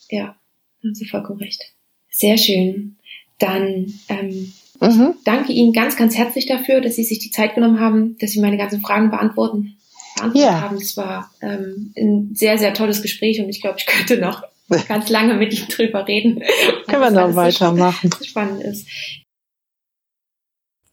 Ja, 0.10 0.36
haben 0.84 0.96
Sie 0.96 1.06
vollkommen 1.08 1.39
recht. 1.39 1.62
Sehr 2.10 2.38
schön. 2.38 2.98
Dann 3.39 3.94
ähm, 4.10 4.54
Mhm. 4.84 5.14
danke 5.26 5.54
Ihnen 5.54 5.74
ganz, 5.74 5.96
ganz 5.96 6.16
herzlich 6.18 6.48
dafür, 6.48 6.82
dass 6.82 6.96
Sie 6.96 7.04
sich 7.04 7.20
die 7.20 7.30
Zeit 7.30 7.54
genommen 7.54 7.80
haben, 7.80 8.18
dass 8.18 8.32
Sie 8.32 8.39
meine 8.42 8.58
ganzen 8.58 8.82
Fragen 8.82 9.12
beantworten, 9.12 9.78
beantwortet 10.16 10.50
Ja. 10.50 10.62
haben. 10.62 10.78
Es 10.78 10.98
war 10.98 11.32
ähm, 11.42 11.94
ein 11.96 12.32
sehr, 12.34 12.58
sehr 12.58 12.74
tolles 12.74 13.04
Gespräch 13.04 13.39
und 13.39 13.50
ich 13.50 13.62
glaube, 13.62 13.78
ich 13.78 13.86
könnte 13.86 14.18
noch 14.18 14.44
ganz 14.88 15.10
lange 15.10 15.36
mit 15.36 15.54
Ihnen 15.54 15.68
drüber 15.68 16.08
reden. 16.08 16.42
Können 16.88 17.02
wir 17.02 17.16
weil 17.16 17.30
noch 17.30 17.36
weitermachen. 17.36 18.10
so 18.12 18.24
spannend 18.24 18.64
ist. 18.64 18.88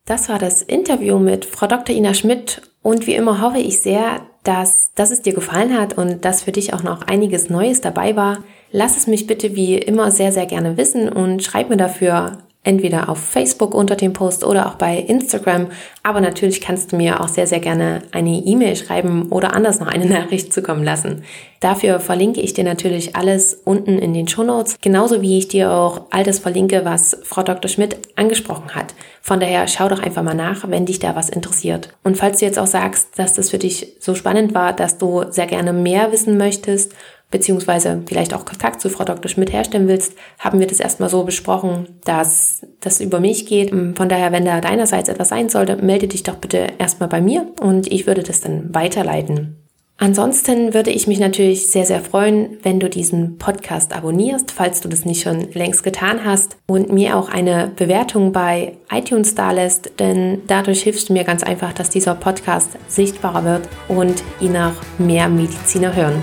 Das 0.04 0.28
war 0.28 0.38
das 0.38 0.62
Interview 0.62 1.18
mit 1.18 1.44
Frau 1.44 1.66
Dr. 1.66 1.94
Ina 1.94 2.14
Schmidt 2.14 2.62
und 2.82 3.06
wie 3.06 3.14
immer 3.14 3.42
hoffe 3.42 3.58
ich 3.58 3.82
sehr, 3.82 4.22
dass, 4.42 4.92
dass 4.94 5.10
es 5.10 5.20
dir 5.20 5.34
gefallen 5.34 5.78
hat 5.78 5.98
und 5.98 6.24
dass 6.24 6.44
für 6.44 6.52
dich 6.52 6.72
auch 6.72 6.82
noch 6.82 7.02
einiges 7.02 7.50
Neues 7.50 7.82
dabei 7.82 8.16
war. 8.16 8.42
Lass 8.70 8.96
es 8.96 9.06
mich 9.06 9.26
bitte 9.26 9.54
wie 9.54 9.76
immer 9.76 10.10
sehr, 10.10 10.32
sehr 10.32 10.46
gerne 10.46 10.78
wissen 10.78 11.10
und 11.10 11.42
schreib 11.42 11.68
mir 11.68 11.76
dafür 11.76 12.38
entweder 12.68 13.08
auf 13.08 13.18
Facebook 13.18 13.74
unter 13.74 13.96
dem 13.96 14.12
Post 14.12 14.44
oder 14.44 14.66
auch 14.66 14.74
bei 14.74 14.98
Instagram. 14.98 15.68
Aber 16.02 16.20
natürlich 16.20 16.60
kannst 16.60 16.92
du 16.92 16.96
mir 16.96 17.20
auch 17.20 17.28
sehr, 17.28 17.46
sehr 17.46 17.60
gerne 17.60 18.02
eine 18.12 18.42
E-Mail 18.44 18.76
schreiben 18.76 19.28
oder 19.30 19.54
anders 19.54 19.80
noch 19.80 19.86
eine 19.86 20.04
Nachricht 20.18 20.52
zukommen 20.52 20.84
lassen. 20.84 21.24
Dafür 21.60 21.98
verlinke 21.98 22.40
ich 22.40 22.52
dir 22.52 22.64
natürlich 22.64 23.16
alles 23.16 23.54
unten 23.64 23.98
in 23.98 24.12
den 24.12 24.28
Shownotes, 24.28 24.76
genauso 24.80 25.22
wie 25.22 25.38
ich 25.38 25.48
dir 25.48 25.72
auch 25.72 26.02
all 26.10 26.22
das 26.22 26.38
verlinke, 26.38 26.84
was 26.84 27.18
Frau 27.24 27.42
Dr. 27.42 27.68
Schmidt 27.68 27.96
angesprochen 28.14 28.74
hat. 28.74 28.94
Von 29.22 29.40
daher 29.40 29.66
schau 29.66 29.88
doch 29.88 30.00
einfach 30.00 30.22
mal 30.22 30.34
nach, 30.34 30.68
wenn 30.68 30.86
dich 30.86 30.98
da 30.98 31.16
was 31.16 31.30
interessiert. 31.30 31.88
Und 32.04 32.16
falls 32.16 32.38
du 32.38 32.44
jetzt 32.44 32.58
auch 32.58 32.66
sagst, 32.66 33.18
dass 33.18 33.34
das 33.34 33.50
für 33.50 33.58
dich 33.58 33.94
so 33.98 34.14
spannend 34.14 34.54
war, 34.54 34.72
dass 34.72 34.98
du 34.98 35.24
sehr 35.30 35.46
gerne 35.46 35.72
mehr 35.72 36.12
wissen 36.12 36.36
möchtest, 36.36 36.92
beziehungsweise 37.30 38.02
vielleicht 38.06 38.34
auch 38.34 38.44
Kontakt 38.44 38.80
zu 38.80 38.88
Frau 38.88 39.04
Dr. 39.04 39.28
Schmidt 39.28 39.52
herstellen 39.52 39.88
willst, 39.88 40.14
haben 40.38 40.60
wir 40.60 40.66
das 40.66 40.80
erstmal 40.80 41.10
so 41.10 41.24
besprochen, 41.24 41.86
dass 42.04 42.66
das 42.80 43.00
über 43.00 43.20
mich 43.20 43.46
geht. 43.46 43.70
Von 43.70 44.08
daher, 44.08 44.32
wenn 44.32 44.44
da 44.44 44.60
deinerseits 44.60 45.08
etwas 45.08 45.28
sein 45.28 45.48
sollte, 45.48 45.76
melde 45.76 46.08
dich 46.08 46.22
doch 46.22 46.36
bitte 46.36 46.68
erstmal 46.78 47.08
bei 47.08 47.20
mir 47.20 47.46
und 47.60 47.90
ich 47.90 48.06
würde 48.06 48.22
das 48.22 48.40
dann 48.40 48.74
weiterleiten. 48.74 49.56
Ansonsten 50.00 50.74
würde 50.74 50.92
ich 50.92 51.08
mich 51.08 51.18
natürlich 51.18 51.66
sehr, 51.66 51.84
sehr 51.84 52.00
freuen, 52.00 52.58
wenn 52.62 52.78
du 52.78 52.88
diesen 52.88 53.36
Podcast 53.36 53.92
abonnierst, 53.92 54.52
falls 54.52 54.80
du 54.80 54.88
das 54.88 55.04
nicht 55.04 55.22
schon 55.22 55.50
längst 55.52 55.82
getan 55.82 56.24
hast 56.24 56.56
und 56.68 56.92
mir 56.92 57.16
auch 57.16 57.28
eine 57.28 57.72
Bewertung 57.74 58.30
bei 58.30 58.76
iTunes 58.92 59.34
dalässt, 59.34 59.90
denn 59.98 60.42
dadurch 60.46 60.84
hilfst 60.84 61.08
du 61.08 61.14
mir 61.14 61.24
ganz 61.24 61.42
einfach, 61.42 61.72
dass 61.72 61.90
dieser 61.90 62.14
Podcast 62.14 62.70
sichtbarer 62.86 63.44
wird 63.44 63.68
und 63.88 64.22
ihn 64.40 64.56
auch 64.56 64.74
mehr 64.98 65.28
Mediziner 65.28 65.96
hören. 65.96 66.22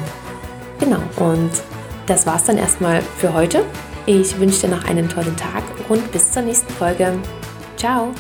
Genau, 0.80 1.00
und 1.18 1.52
das 2.06 2.26
war's 2.26 2.46
dann 2.46 2.58
erstmal 2.58 3.02
für 3.02 3.34
heute. 3.34 3.64
Ich 4.06 4.40
wünsche 4.40 4.68
dir 4.68 4.76
noch 4.76 4.86
einen 4.86 5.10
tollen 5.10 5.36
Tag 5.36 5.64
und 5.90 6.12
bis 6.12 6.32
zur 6.32 6.44
nächsten 6.44 6.72
Folge. 6.74 7.14
Ciao! 7.78 8.14